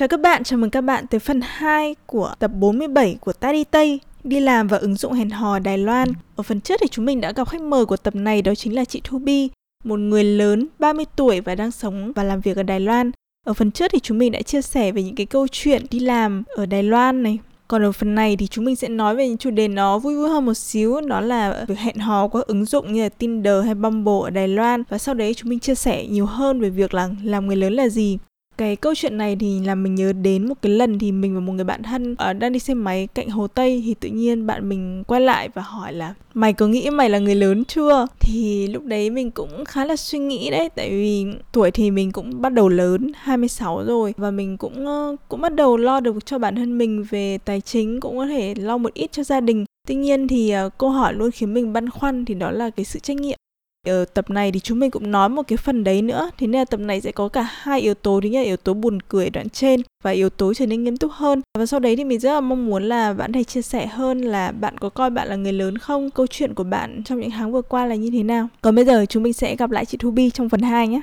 Chào 0.00 0.08
các 0.08 0.20
bạn, 0.20 0.44
chào 0.44 0.58
mừng 0.58 0.70
các 0.70 0.80
bạn 0.80 1.06
tới 1.06 1.20
phần 1.20 1.40
2 1.44 1.94
của 2.06 2.34
tập 2.38 2.50
47 2.54 3.16
của 3.20 3.32
Tadi 3.32 3.64
Tây 3.64 4.00
đi 4.24 4.40
làm 4.40 4.68
và 4.68 4.76
ứng 4.76 4.94
dụng 4.94 5.12
hẹn 5.12 5.30
hò 5.30 5.58
Đài 5.58 5.78
Loan. 5.78 6.08
Ở 6.36 6.42
phần 6.42 6.60
trước 6.60 6.80
thì 6.80 6.88
chúng 6.88 7.04
mình 7.04 7.20
đã 7.20 7.32
gặp 7.32 7.48
khách 7.48 7.60
mời 7.60 7.86
của 7.86 7.96
tập 7.96 8.14
này 8.14 8.42
đó 8.42 8.54
chính 8.54 8.74
là 8.74 8.84
chị 8.84 9.00
Thu 9.04 9.18
Bi, 9.18 9.48
một 9.84 10.00
người 10.00 10.24
lớn 10.24 10.66
30 10.78 11.04
tuổi 11.16 11.40
và 11.40 11.54
đang 11.54 11.70
sống 11.70 12.12
và 12.12 12.24
làm 12.24 12.40
việc 12.40 12.56
ở 12.56 12.62
Đài 12.62 12.80
Loan. 12.80 13.10
Ở 13.46 13.52
phần 13.52 13.70
trước 13.70 13.90
thì 13.92 13.98
chúng 14.00 14.18
mình 14.18 14.32
đã 14.32 14.42
chia 14.42 14.62
sẻ 14.62 14.92
về 14.92 15.02
những 15.02 15.14
cái 15.14 15.26
câu 15.26 15.46
chuyện 15.48 15.86
đi 15.90 15.98
làm 15.98 16.42
ở 16.48 16.66
Đài 16.66 16.82
Loan 16.82 17.22
này. 17.22 17.38
Còn 17.68 17.82
ở 17.82 17.92
phần 17.92 18.14
này 18.14 18.36
thì 18.36 18.46
chúng 18.46 18.64
mình 18.64 18.76
sẽ 18.76 18.88
nói 18.88 19.16
về 19.16 19.28
những 19.28 19.38
chủ 19.38 19.50
đề 19.50 19.68
nó 19.68 19.98
vui 19.98 20.16
vui 20.16 20.28
hơn 20.28 20.46
một 20.46 20.54
xíu 20.54 21.00
Đó 21.00 21.20
là 21.20 21.64
việc 21.68 21.78
hẹn 21.78 21.96
hò 21.96 22.28
qua 22.28 22.42
ứng 22.46 22.64
dụng 22.64 22.92
như 22.92 23.02
là 23.02 23.08
Tinder 23.08 23.64
hay 23.64 23.74
Bumble 23.74 24.20
ở 24.22 24.30
Đài 24.30 24.48
Loan 24.48 24.82
Và 24.88 24.98
sau 24.98 25.14
đấy 25.14 25.34
chúng 25.34 25.50
mình 25.50 25.58
chia 25.58 25.74
sẻ 25.74 26.06
nhiều 26.06 26.26
hơn 26.26 26.60
về 26.60 26.70
việc 26.70 26.94
là 26.94 27.08
làm 27.22 27.46
người 27.46 27.56
lớn 27.56 27.72
là 27.72 27.88
gì 27.88 28.18
cái 28.60 28.76
câu 28.76 28.94
chuyện 28.94 29.18
này 29.18 29.36
thì 29.36 29.60
làm 29.60 29.82
mình 29.82 29.94
nhớ 29.94 30.12
đến 30.12 30.48
một 30.48 30.54
cái 30.62 30.72
lần 30.72 30.98
thì 30.98 31.12
mình 31.12 31.34
và 31.34 31.40
một 31.40 31.52
người 31.52 31.64
bạn 31.64 31.82
thân 31.82 32.14
ở 32.18 32.32
đang 32.32 32.52
đi 32.52 32.58
xe 32.58 32.74
máy 32.74 33.08
cạnh 33.14 33.28
hồ 33.28 33.46
tây 33.46 33.82
thì 33.86 33.94
tự 33.94 34.08
nhiên 34.08 34.46
bạn 34.46 34.68
mình 34.68 35.04
quay 35.06 35.20
lại 35.20 35.48
và 35.54 35.62
hỏi 35.62 35.92
là 35.92 36.14
mày 36.34 36.52
có 36.52 36.66
nghĩ 36.66 36.90
mày 36.90 37.10
là 37.10 37.18
người 37.18 37.34
lớn 37.34 37.64
chưa? 37.64 38.06
Thì 38.20 38.66
lúc 38.66 38.84
đấy 38.84 39.10
mình 39.10 39.30
cũng 39.30 39.64
khá 39.64 39.84
là 39.84 39.96
suy 39.96 40.18
nghĩ 40.18 40.50
đấy, 40.50 40.68
tại 40.76 40.90
vì 40.90 41.26
tuổi 41.52 41.70
thì 41.70 41.90
mình 41.90 42.12
cũng 42.12 42.42
bắt 42.42 42.52
đầu 42.52 42.68
lớn 42.68 43.12
26 43.14 43.84
rồi, 43.84 44.14
và 44.16 44.30
mình 44.30 44.56
cũng 44.56 44.86
cũng 45.28 45.40
bắt 45.40 45.54
đầu 45.54 45.76
lo 45.76 46.00
được 46.00 46.26
cho 46.26 46.38
bản 46.38 46.56
thân 46.56 46.78
mình 46.78 47.04
về 47.10 47.38
tài 47.44 47.60
chính, 47.60 48.00
cũng 48.00 48.18
có 48.18 48.26
thể 48.26 48.54
lo 48.54 48.78
một 48.78 48.94
ít 48.94 49.12
cho 49.12 49.22
gia 49.22 49.40
đình. 49.40 49.64
Tuy 49.88 49.94
nhiên 49.94 50.28
thì 50.28 50.50
ờ, 50.50 50.70
câu 50.78 50.90
hỏi 50.90 51.14
luôn 51.14 51.30
khiến 51.30 51.54
mình 51.54 51.72
băn 51.72 51.90
khoăn 51.90 52.24
thì 52.24 52.34
đó 52.34 52.50
là 52.50 52.70
cái 52.70 52.84
sự 52.84 52.98
trách 52.98 53.16
nhiệm 53.16 53.39
ở 53.86 54.04
tập 54.04 54.30
này 54.30 54.52
thì 54.52 54.60
chúng 54.60 54.78
mình 54.78 54.90
cũng 54.90 55.10
nói 55.10 55.28
một 55.28 55.42
cái 55.48 55.56
phần 55.56 55.84
đấy 55.84 56.02
nữa. 56.02 56.30
Thế 56.38 56.46
nên 56.46 56.58
là 56.60 56.64
tập 56.64 56.80
này 56.80 57.00
sẽ 57.00 57.12
có 57.12 57.28
cả 57.28 57.42
hai 57.52 57.80
yếu 57.80 57.94
tố. 57.94 58.20
Thứ 58.20 58.28
nhất 58.28 58.40
là 58.40 58.46
yếu 58.46 58.56
tố 58.56 58.74
buồn 58.74 58.98
cười 59.02 59.30
đoạn 59.30 59.48
trên 59.48 59.82
và 60.04 60.10
yếu 60.10 60.30
tố 60.30 60.54
trở 60.54 60.66
nên 60.66 60.84
nghiêm 60.84 60.96
túc 60.96 61.12
hơn. 61.12 61.40
Và 61.58 61.66
sau 61.66 61.80
đấy 61.80 61.96
thì 61.96 62.04
mình 62.04 62.20
rất 62.20 62.32
là 62.32 62.40
mong 62.40 62.66
muốn 62.66 62.82
là 62.82 63.12
bạn 63.12 63.32
hãy 63.32 63.44
chia 63.44 63.62
sẻ 63.62 63.86
hơn 63.86 64.20
là 64.20 64.52
bạn 64.52 64.78
có 64.78 64.88
coi 64.88 65.10
bạn 65.10 65.28
là 65.28 65.36
người 65.36 65.52
lớn 65.52 65.78
không? 65.78 66.10
Câu 66.10 66.26
chuyện 66.26 66.54
của 66.54 66.64
bạn 66.64 67.02
trong 67.04 67.20
những 67.20 67.30
tháng 67.30 67.52
vừa 67.52 67.62
qua 67.62 67.86
là 67.86 67.94
như 67.94 68.10
thế 68.10 68.22
nào? 68.22 68.48
Còn 68.60 68.74
bây 68.74 68.84
giờ 68.84 69.06
chúng 69.08 69.22
mình 69.22 69.32
sẽ 69.32 69.56
gặp 69.56 69.70
lại 69.70 69.84
chị 69.84 69.98
Thu 70.00 70.10
Bi 70.10 70.30
trong 70.30 70.48
phần 70.48 70.62
2 70.62 70.88
nhé. 70.88 71.00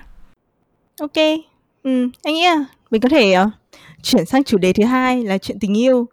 Ok. 1.00 1.18
Ừ, 1.84 2.10
anh 2.24 2.34
nghĩ 2.34 2.44
à 2.44 2.66
mình 2.92 3.02
có 3.02 3.10
thể 3.10 3.36
uh, 3.42 3.52
chuyển 4.04 4.26
sang 4.26 4.44
chủ 4.44 4.58
đề 4.58 4.74
thứ 4.74 4.84
hai 4.84 5.24
là 5.24 5.38
chuyện 5.38 5.60
tình 5.60 5.78
yêu. 5.78 6.08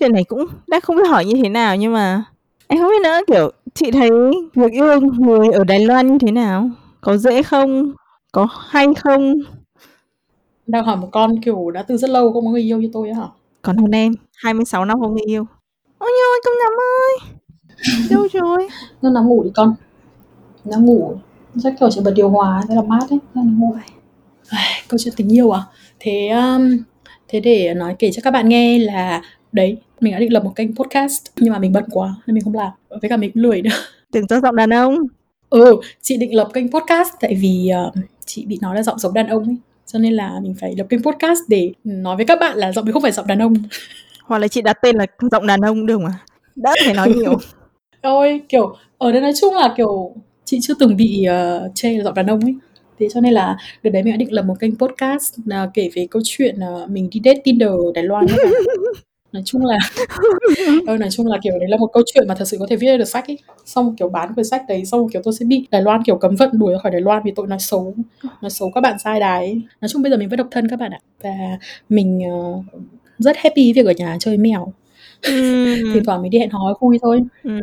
Chuyện 0.00 0.12
này 0.12 0.24
cũng 0.24 0.46
đã 0.66 0.80
không 0.80 0.96
biết 0.96 1.08
hỏi 1.08 1.24
như 1.24 1.34
thế 1.42 1.48
nào 1.48 1.76
nhưng 1.76 1.92
mà 1.92 2.24
anh 2.70 2.78
không 2.78 2.90
biết 2.90 3.02
nữa 3.04 3.20
kiểu 3.26 3.50
Chị 3.74 3.90
thấy 3.90 4.10
việc 4.54 4.72
yêu 4.72 5.00
người 5.00 5.48
ở 5.48 5.64
Đài 5.64 5.80
Loan 5.80 6.06
như 6.06 6.18
thế 6.18 6.32
nào? 6.32 6.70
Có 7.00 7.16
dễ 7.16 7.42
không? 7.42 7.92
Có 8.32 8.48
hay 8.68 8.86
không? 8.94 9.34
Đang 10.66 10.84
hỏi 10.84 10.96
một 10.96 11.08
con, 11.12 11.40
kiểu, 11.42 11.70
đã 11.70 11.82
từ 11.82 11.96
rất 11.96 12.10
lâu 12.10 12.32
không 12.32 12.44
có 12.44 12.50
người 12.50 12.62
yêu 12.62 12.78
như 12.78 12.90
tôi 12.92 13.10
á 13.10 13.16
hả? 13.16 13.26
Còn 13.62 13.76
hơn 13.76 13.90
em, 13.90 14.12
26 14.34 14.84
năm 14.84 15.00
không 15.00 15.12
người 15.12 15.24
yêu. 15.26 15.46
Ôi 15.98 16.10
nhồi, 16.10 16.40
công 16.44 16.54
nắm 16.64 16.72
ơi! 16.80 17.38
Đâu 18.10 18.28
rồi? 18.32 18.68
Nó 19.02 19.10
nằm 19.10 19.28
ngủ 19.28 19.42
đi 19.42 19.50
con. 19.54 19.74
Nó 20.64 20.78
ngủ, 20.78 21.14
chắc 21.62 21.74
kiểu 21.80 21.88
chỉ 21.90 22.00
bật 22.04 22.12
điều 22.16 22.28
hòa 22.30 22.62
thế 22.68 22.74
là 22.74 22.82
mát 22.82 23.10
ấy, 23.10 23.18
nó 23.34 23.42
ngủ. 23.42 23.74
câu 24.88 24.98
chuyện 24.98 25.14
tình 25.16 25.32
yêu 25.32 25.50
à? 25.50 25.62
Thế 25.98 26.28
um, 26.28 26.78
thế 27.28 27.40
để 27.40 27.74
nói 27.74 27.96
kể 27.98 28.10
cho 28.12 28.22
các 28.24 28.30
bạn 28.30 28.48
nghe 28.48 28.78
là 28.78 29.22
đấy 29.52 29.78
mình 30.00 30.12
đã 30.12 30.18
định 30.18 30.32
lập 30.32 30.44
một 30.44 30.52
kênh 30.56 30.76
podcast 30.76 31.24
nhưng 31.36 31.52
mà 31.52 31.58
mình 31.58 31.72
bận 31.72 31.84
quá 31.90 32.14
nên 32.26 32.34
mình 32.34 32.44
không 32.44 32.54
làm. 32.54 32.70
Với 32.88 33.10
cả 33.10 33.16
mình 33.16 33.30
lười 33.34 33.62
nữa. 33.62 33.70
Tưởng 34.12 34.26
cho 34.26 34.40
giọng 34.40 34.56
đàn 34.56 34.70
ông. 34.70 34.94
Ừ 35.50 35.76
chị 36.02 36.16
định 36.16 36.34
lập 36.34 36.48
kênh 36.52 36.72
podcast 36.72 37.08
tại 37.20 37.34
vì 37.40 37.70
uh, 37.88 37.94
chị 38.26 38.46
bị 38.46 38.58
nói 38.62 38.76
là 38.76 38.82
giọng 38.82 38.98
giống 38.98 39.14
đàn 39.14 39.26
ông 39.26 39.44
ấy. 39.44 39.56
Cho 39.86 39.98
nên 39.98 40.12
là 40.12 40.40
mình 40.42 40.54
phải 40.60 40.74
lập 40.78 40.86
kênh 40.88 41.02
podcast 41.02 41.38
để 41.48 41.72
nói 41.84 42.16
với 42.16 42.26
các 42.26 42.40
bạn 42.40 42.58
là 42.58 42.72
giọng 42.72 42.84
mình 42.84 42.92
không 42.92 43.02
phải 43.02 43.12
giọng 43.12 43.26
đàn 43.26 43.38
ông. 43.38 43.54
Hoặc 44.24 44.38
là 44.38 44.48
chị 44.48 44.62
đặt 44.62 44.78
tên 44.82 44.96
là 44.96 45.06
giọng 45.30 45.46
đàn 45.46 45.60
ông 45.60 45.86
được 45.86 46.00
mà. 46.00 46.10
Đỡ 46.56 46.70
phải 46.84 46.94
nói 46.94 47.12
nhiều. 47.16 47.38
Ôi 48.02 48.40
kiểu 48.48 48.76
ở 48.98 49.12
đây 49.12 49.20
nói 49.20 49.32
chung 49.40 49.54
là 49.54 49.74
kiểu 49.76 50.14
chị 50.44 50.58
chưa 50.62 50.74
từng 50.78 50.96
bị 50.96 51.26
uh, 51.28 51.72
chê 51.74 51.92
là 51.92 52.04
giọng 52.04 52.14
đàn 52.14 52.26
ông 52.26 52.40
ấy. 52.40 52.54
Thế 52.98 53.08
cho 53.14 53.20
nên 53.20 53.32
là 53.32 53.56
đợt 53.82 53.90
đấy 53.90 54.02
mình 54.02 54.12
đã 54.12 54.16
định 54.16 54.32
lập 54.32 54.42
một 54.42 54.54
kênh 54.60 54.76
podcast 54.76 55.40
uh, 55.40 55.70
kể 55.74 55.90
về 55.94 56.06
câu 56.10 56.22
chuyện 56.24 56.58
uh, 56.82 56.90
mình 56.90 57.08
đi 57.12 57.20
date 57.24 57.40
Tinder 57.44 57.68
ở 57.68 57.92
Đài 57.94 58.04
Loan 58.04 58.26
nói 59.32 59.42
chung 59.46 59.66
là 59.66 59.78
ừ, 60.86 60.96
nói 61.00 61.08
chung 61.10 61.26
là 61.26 61.38
kiểu 61.42 61.58
đấy 61.58 61.68
là 61.68 61.76
một 61.76 61.90
câu 61.92 62.02
chuyện 62.14 62.28
mà 62.28 62.34
thật 62.34 62.44
sự 62.44 62.56
có 62.60 62.66
thể 62.70 62.76
viết 62.76 62.96
được 62.96 63.04
sách 63.04 63.26
ấy. 63.26 63.38
Xong 63.64 63.96
kiểu 63.96 64.08
bán 64.08 64.34
quyển 64.34 64.46
sách 64.46 64.62
đấy 64.68 64.84
xong 64.84 65.08
kiểu 65.12 65.22
tôi 65.24 65.34
sẽ 65.34 65.44
bị 65.44 65.66
Đài 65.70 65.82
Loan 65.82 66.02
kiểu 66.04 66.16
cấm 66.16 66.36
vận 66.36 66.50
đuổi 66.52 66.72
ra 66.72 66.78
khỏi 66.78 66.92
Đài 66.92 67.00
Loan 67.00 67.22
vì 67.24 67.32
tội 67.36 67.46
nói 67.46 67.58
xấu 67.58 67.94
nói 68.42 68.50
xấu 68.50 68.70
các 68.70 68.80
bạn 68.80 68.98
sai 68.98 69.20
đài 69.20 69.46
ấy. 69.46 69.60
nói 69.80 69.88
chung 69.88 70.02
bây 70.02 70.10
giờ 70.10 70.16
mình 70.16 70.28
vẫn 70.28 70.36
độc 70.36 70.48
thân 70.50 70.68
các 70.68 70.78
bạn 70.78 70.90
ạ. 70.90 71.00
Và 71.22 71.58
mình 71.88 72.20
uh, 72.32 72.64
rất 73.18 73.36
happy 73.36 73.72
việc 73.72 73.86
ở 73.86 73.92
nhà 73.92 74.16
chơi 74.20 74.36
mèo. 74.36 74.72
Thì 75.94 76.00
thoảng 76.04 76.22
mình 76.22 76.30
đi 76.30 76.38
hẹn 76.38 76.50
hò 76.50 76.74
vui 76.80 76.98
thôi. 77.02 77.22
Ừ. 77.44 77.58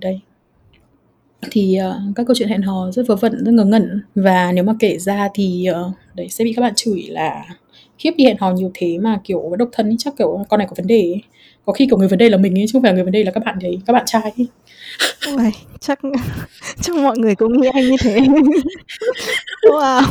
Đấy. 0.00 0.20
Thì 1.50 1.78
uh, 1.88 2.16
các 2.16 2.26
câu 2.26 2.34
chuyện 2.34 2.48
hẹn 2.48 2.62
hò 2.62 2.90
rất 2.90 3.06
vớ 3.06 3.16
vẩn 3.16 3.44
rất 3.44 3.52
ngớ 3.52 3.64
ngẩn. 3.64 4.02
Và 4.14 4.52
nếu 4.52 4.64
mà 4.64 4.74
kể 4.78 4.98
ra 4.98 5.28
thì 5.34 5.66
uh, 5.70 5.94
đấy 6.14 6.28
sẽ 6.28 6.44
bị 6.44 6.52
các 6.52 6.62
bạn 6.62 6.72
chửi 6.76 7.02
là 7.02 7.44
khiếp 8.04 8.12
đi 8.16 8.24
hẹn 8.24 8.36
hò 8.40 8.52
nhiều 8.52 8.70
thế 8.74 8.98
mà 8.98 9.20
kiểu 9.24 9.56
độc 9.58 9.68
thân 9.72 9.90
ý, 9.90 9.96
chắc 9.98 10.14
kiểu 10.18 10.44
con 10.48 10.58
này 10.58 10.66
có 10.70 10.74
vấn 10.76 10.86
đề 10.86 11.00
ấy. 11.00 11.22
có 11.64 11.72
khi 11.72 11.86
kiểu 11.86 11.98
người 11.98 12.08
vấn 12.08 12.18
đề 12.18 12.28
là 12.28 12.36
mình 12.36 12.58
ấy 12.58 12.64
chứ 12.68 12.70
không 12.72 12.82
phải 12.82 12.92
là 12.92 12.94
người 12.94 13.04
vấn 13.04 13.12
đề 13.12 13.24
là 13.24 13.30
các 13.30 13.44
bạn 13.44 13.58
đấy 13.60 13.78
các 13.86 13.92
bạn 13.92 14.02
trai 14.06 14.32
ấy. 14.36 14.46
Ôi, 15.26 15.52
chắc 15.80 15.98
chắc 16.80 16.96
mọi 16.96 17.18
người 17.18 17.34
cũng 17.34 17.60
nghĩ 17.60 17.68
anh 17.72 17.84
như 17.84 17.96
thế. 18.00 18.18
Wow. 19.70 20.02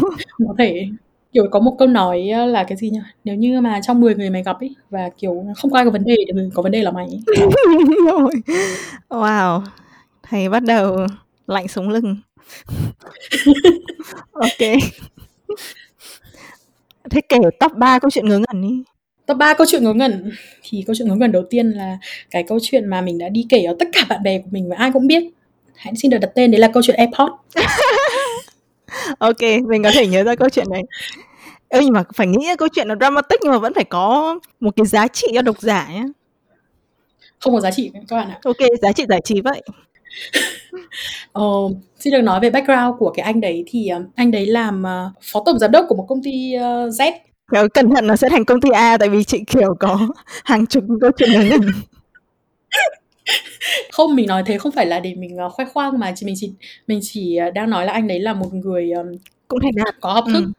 Có 0.48 0.56
thể 0.58 0.88
kiểu 1.34 1.48
có 1.52 1.60
một 1.60 1.76
câu 1.80 1.88
nói 1.88 2.22
là 2.48 2.64
cái 2.64 2.78
gì 2.78 2.90
nhỉ? 2.90 3.00
Nếu 3.24 3.36
như 3.36 3.62
mà 3.62 3.80
trong 3.84 4.02
10 4.02 4.16
người 4.16 4.30
mày 4.30 4.44
gặp 4.44 4.60
ấy 4.60 4.76
và 4.90 5.10
kiểu 5.18 5.46
không 5.58 5.72
có 5.72 5.80
ai 5.80 5.86
có 5.86 5.92
vấn 5.92 6.04
đề 6.04 6.16
thì 6.28 6.34
có 6.54 6.62
vấn 6.62 6.72
đề 6.72 6.84
là 6.84 6.92
mày 6.92 7.08
wow. 9.10 9.62
Thầy 10.24 10.50
bắt 10.50 10.64
đầu 10.64 10.98
lạnh 11.48 11.68
sống 11.68 11.90
lưng. 11.90 12.18
Ok 14.32 14.80
Thế 17.10 17.22
kể 17.30 17.38
top 17.60 17.72
3 17.74 18.00
câu 18.00 18.12
chuyện 18.12 18.30
ngớ 18.30 18.40
ngẩn 18.40 18.62
đi. 18.62 18.84
Top 19.26 19.38
3 19.38 19.54
câu 19.54 19.68
chuyện 19.70 19.84
ngớ 19.84 19.94
ngẩn 19.94 20.32
thì 20.64 20.84
câu 20.88 20.96
chuyện 20.96 21.08
ngớ 21.08 21.16
ngẩn 21.16 21.32
đầu 21.32 21.44
tiên 21.50 21.72
là 21.72 21.98
cái 22.32 22.44
câu 22.44 22.60
chuyện 22.62 22.90
mà 22.90 23.02
mình 23.02 23.18
đã 23.18 23.30
đi 23.30 23.46
kể 23.50 23.64
ở 23.64 23.76
tất 23.80 23.88
cả 23.92 24.06
bạn 24.10 24.24
bè 24.24 24.40
của 24.40 24.48
mình 24.52 24.70
và 24.70 24.76
ai 24.76 24.92
cũng 24.92 25.08
biết. 25.08 25.24
Hãy 25.76 25.94
xin 25.96 26.12
được 26.12 26.18
đặt 26.18 26.32
tên 26.36 26.52
đấy 26.52 26.60
là 26.60 26.70
câu 26.74 26.84
chuyện 26.84 26.96
AirPod. 26.96 27.30
ok, 29.20 29.42
mình 29.68 29.84
có 29.84 29.92
thể 29.94 30.08
nhớ 30.08 30.24
ra 30.24 30.36
câu 30.36 30.50
chuyện 30.50 30.66
này. 30.70 30.82
Ơ 31.70 31.80
nhưng 31.82 31.94
mà 31.94 32.04
phải 32.16 32.28
nghĩ 32.28 32.48
câu 32.58 32.68
chuyện 32.76 32.88
là 32.88 32.96
dramatic 32.96 33.40
nhưng 33.44 33.52
mà 33.52 33.60
vẫn 33.60 33.74
phải 33.74 33.84
có 33.84 34.40
một 34.60 34.76
cái 34.76 34.86
giá 34.86 35.08
trị 35.08 35.28
cho 35.34 35.42
độc 35.42 35.62
giả 35.62 35.90
nhé. 35.94 36.04
Không 37.40 37.54
có 37.54 37.60
giá 37.60 37.72
trị 37.72 37.92
các 37.94 38.16
bạn 38.16 38.30
ạ. 38.30 38.40
Ok, 38.44 38.58
giá 38.82 38.92
trị 38.92 39.06
giải 39.10 39.22
trí 39.24 39.42
vậy. 39.42 39.62
Ờ, 41.32 41.44
xin 42.00 42.14
được 42.14 42.22
nói 42.22 42.40
về 42.40 42.50
background 42.50 42.96
của 43.00 43.12
cái 43.16 43.24
anh 43.24 43.42
đấy 43.42 43.64
thì 43.68 43.90
uh, 43.98 44.16
anh 44.16 44.32
đấy 44.32 44.46
làm 44.46 44.84
uh, 44.84 45.14
phó 45.22 45.44
tổng 45.46 45.60
giám 45.60 45.72
đốc 45.72 45.86
của 45.90 45.96
một 45.96 46.06
công 46.10 46.24
ty 46.24 46.54
uh, 46.58 46.62
Z 46.94 47.12
Kiểu 47.52 47.68
cẩn 47.74 47.90
thận 47.96 48.08
nó 48.08 48.16
sẽ 48.16 48.30
thành 48.30 48.46
công 48.46 48.62
ty 48.62 48.70
A 48.70 48.98
tại 48.98 49.10
vì 49.10 49.24
chị 49.24 49.44
kiểu 49.48 49.76
có 49.80 50.00
hàng 50.44 50.66
chục 50.66 50.84
câu 51.02 51.12
chuyện 51.18 51.32
ngớ 51.32 51.44
ngẩn. 51.44 51.62
Không, 53.92 54.16
mình 54.16 54.28
nói 54.28 54.44
thế 54.46 54.58
không 54.58 54.72
phải 54.72 54.86
là 54.86 55.00
để 55.00 55.16
mình, 55.16 55.38
ờ, 55.38 55.50
khoe 55.50 55.66
khoang 55.66 56.00
mà 56.00 56.14
chỉ 56.16 56.26
mình 56.26 56.36
chỉ 56.38 56.52
mình 56.88 57.00
chỉ, 57.02 57.36
ờ, 57.36 57.52
đang 57.52 57.70
nói 57.70 57.86
là 57.86 57.94
anh 57.94 58.08
đấy 58.08 58.20
là 58.20 58.34
một 58.34 58.54
người, 58.54 58.92
ờm, 58.92 59.12
Cũng 59.48 59.60
thành 59.60 59.72
đạt. 59.76 59.96
có 60.02 60.14
học 60.14 60.24
thức, 60.28 60.40
Ừm. 60.40 60.54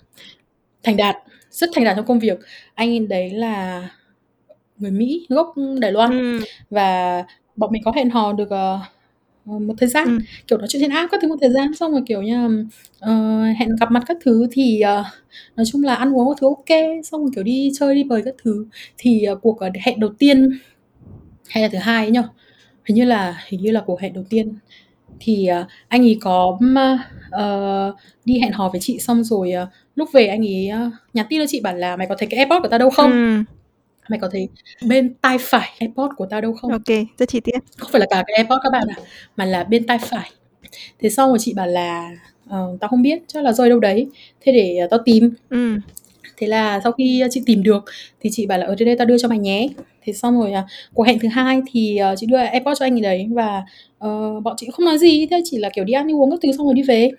thành 0.83 0.97
đạt, 0.97 1.17
rất 1.51 1.71
thành 1.75 1.85
đạt 1.85 1.97
trong 1.97 2.07
công 2.07 2.19
việc. 2.19 2.39
Anh 2.75 3.09
đấy 3.09 3.31
là 3.31 3.89
người 4.79 4.91
Mỹ, 4.91 5.27
gốc 5.29 5.55
Đài 5.81 5.93
Loan 5.93 6.11
Ừm. 6.11 6.45
và 6.71 7.23
bọn 7.57 7.73
mình 7.73 7.83
có 7.85 7.93
hẹn 7.97 8.11
hò 8.11 8.33
được, 8.33 8.51
ờ, 8.51 8.79
ờ, 9.47 9.59
một 9.59 9.75
thời 9.79 9.89
gian, 9.89 10.09
Ừm. 10.09 10.19
kiểu, 10.47 10.59
nói 10.59 10.69
chuyện 10.71 10.83
trên 10.83 10.91
app 10.91 11.11
các 11.13 11.21
thứ 11.23 11.29
một 11.29 11.37
thời 11.41 11.51
gian, 11.51 11.75
xong 11.75 11.93
rồi, 11.93 12.03
kiểu 12.07 12.23
như 12.23 12.35
là, 12.49 12.49
ờ, 13.01 13.43
hẹn 13.59 13.69
gặp 13.81 13.91
mặt 13.91 14.03
các 14.07 14.17
thứ 14.25 14.47
thì, 14.53 14.81
ờ, 14.81 15.05
nói 15.57 15.67
chung 15.67 15.85
là 15.85 15.95
ăn 15.95 16.17
uống 16.17 16.29
các 16.29 16.37
thứ 16.41 16.47
ô 16.47 16.63
kê, 16.67 17.01
xong 17.05 17.21
rồi, 17.21 17.31
kiểu, 17.35 17.45
đi 17.45 17.71
chơi 17.79 17.95
đi 17.95 18.05
bời 18.05 18.23
các 18.25 18.35
thứ. 18.45 18.67
Thì, 18.99 19.23
ờ, 19.25 19.35
cuộc, 19.35 19.61
ờ, 19.61 19.71
hẹn 19.85 20.01
đầu 20.01 20.11
tiên 20.19 20.51
hay 21.49 21.63
là 21.63 21.69
thứ 21.73 21.79
hai 21.79 22.05
ấy 22.07 22.11
nhỉ? 22.13 22.21
Hình 22.85 22.97
như 22.97 23.05
là 23.05 23.43
hình 23.49 23.63
như 23.63 23.71
là 23.73 23.83
cuộc 23.87 24.01
hẹn 24.01 24.13
đầu 24.15 24.25
tiên 24.31 24.55
thì, 25.21 25.47
ờ, 25.47 25.67
anh 25.89 26.03
ấy 26.03 26.19
có, 26.23 26.59
ơ, 26.77 26.99
ờ, 27.31 27.95
đi 28.25 28.41
hẹn 28.41 28.53
hò 28.53 28.71
với 28.71 28.81
chị 28.81 28.99
xong 29.01 29.25
rồi, 29.25 29.53
ờ, 29.53 29.69
lúc 29.97 30.09
về 30.15 30.27
anh 30.29 30.47
ấy, 30.47 30.69
ơ, 30.69 30.91
nhắn 31.15 31.27
tin 31.31 31.41
cho 31.41 31.47
chị 31.49 31.61
bảo 31.61 31.75
là 31.77 31.97
"Mày 31.97 32.07
có 32.09 32.15
thấy 32.19 32.29
cái 32.29 32.39
AirPods 32.39 32.63
của 32.63 32.69
tao 32.69 32.79
đâu 32.79 32.91
không? 32.91 33.13
Ừm. 33.13 33.45
Mày 34.09 34.19
có 34.23 34.29
thấy 34.33 34.49
bên 34.87 35.15
tai 35.23 35.37
phải 35.41 35.69
AirPods 35.79 36.15
của 36.17 36.27
tao 36.27 36.41
đâu 36.41 36.53
không?" 36.55 36.83
Kê, 36.87 37.05
rất 37.19 37.29
chi 37.29 37.41
tiết. 37.41 37.59
Không 37.79 37.91
phải 37.93 38.01
là 38.01 38.07
cả 38.11 38.25
cái 38.27 38.35
AirPods 38.37 38.61
các 38.65 38.71
bạn 38.73 38.87
ạ, 38.89 38.97
mà 39.37 39.45
là 39.45 39.65
bên 39.65 39.87
tai 39.87 39.99
phải. 39.99 40.31
Thế 41.01 41.11
xong 41.11 41.29
rồi 41.31 41.39
chị 41.41 41.55
bảo 41.55 41.67
là 41.67 42.11
"Ờ, 42.49 42.79
tao 42.81 42.89
không 42.89 43.03
biết, 43.03 43.19
chắc 43.29 43.45
là 43.45 43.53
rơi 43.53 43.69
đâu 43.71 43.81
đấy, 43.81 44.07
thế 44.43 44.53
để, 44.53 44.77
ờ, 44.79 44.87
tao 44.91 45.01
tìm." 45.05 45.31
Ừm. 45.51 45.81
Thế 46.39 46.47
là 46.49 46.81
sau 46.85 46.93
khi, 46.93 47.25
chị 47.31 47.43
tìm 47.47 47.63
được 47.63 47.85
thì 48.21 48.31
chị 48.33 48.47
bảo 48.47 48.59
là 48.59 48.67
"Ờ, 48.67 48.77
thế 48.79 48.87
đây 48.87 48.97
tao 48.97 49.07
đưa 49.07 49.19
cho 49.19 49.29
mày 49.29 49.39
nhé." 49.39 49.69
Thế 50.05 50.13
xong 50.13 50.41
rồi, 50.41 50.53
à, 50.53 50.65
cuộc 50.95 51.05
hẹn 51.05 51.19
thứ 51.21 51.29
hai 51.29 51.61
thì, 51.73 51.97
ờ, 51.99 52.15
chị 52.19 52.27
đưa 52.27 52.39
AirPods 52.39 52.81
cho 52.81 52.87
anh 52.87 52.95
ấy 52.97 53.01
đấy 53.03 53.29
và, 53.33 53.65
ờ, 53.99 54.41
bọn 54.41 54.55
chị 54.59 54.69
không 54.75 54.87
nói 54.87 54.99
gì, 54.99 55.27
thế 55.33 55.43
chỉ 55.45 55.59
là, 55.59 55.71
kiểu, 55.75 55.85
đi 55.85 55.95
ăn 55.95 56.07
đi 56.09 56.15
uống 56.15 56.31
các 56.31 56.41
thứ 56.45 56.53
xong 56.59 56.67
rồi 56.67 56.75
đi 56.75 56.83
về. 56.85 57.11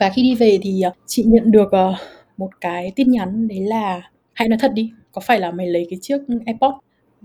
Và 0.00 0.10
khi 0.10 0.22
đi 0.22 0.34
về 0.34 0.58
thì, 0.62 0.82
ờ, 0.82 0.92
chị 1.06 1.24
nhận 1.26 1.52
được, 1.52 1.72
ờ, 1.72 1.94
một 2.38 2.50
cái 2.62 2.92
tin 2.96 3.10
nhắn 3.12 3.48
đấy 3.48 3.60
là 3.60 4.02
"Hãy 4.34 4.48
nói 4.48 4.58
thật 4.62 4.72
đi, 4.74 4.90
có 5.14 5.20
phải 5.20 5.40
là 5.40 5.50
mày 5.50 5.66
lấy 5.66 5.86
cái 5.90 5.98
chiếc 6.02 6.18
AirPods 6.46 6.74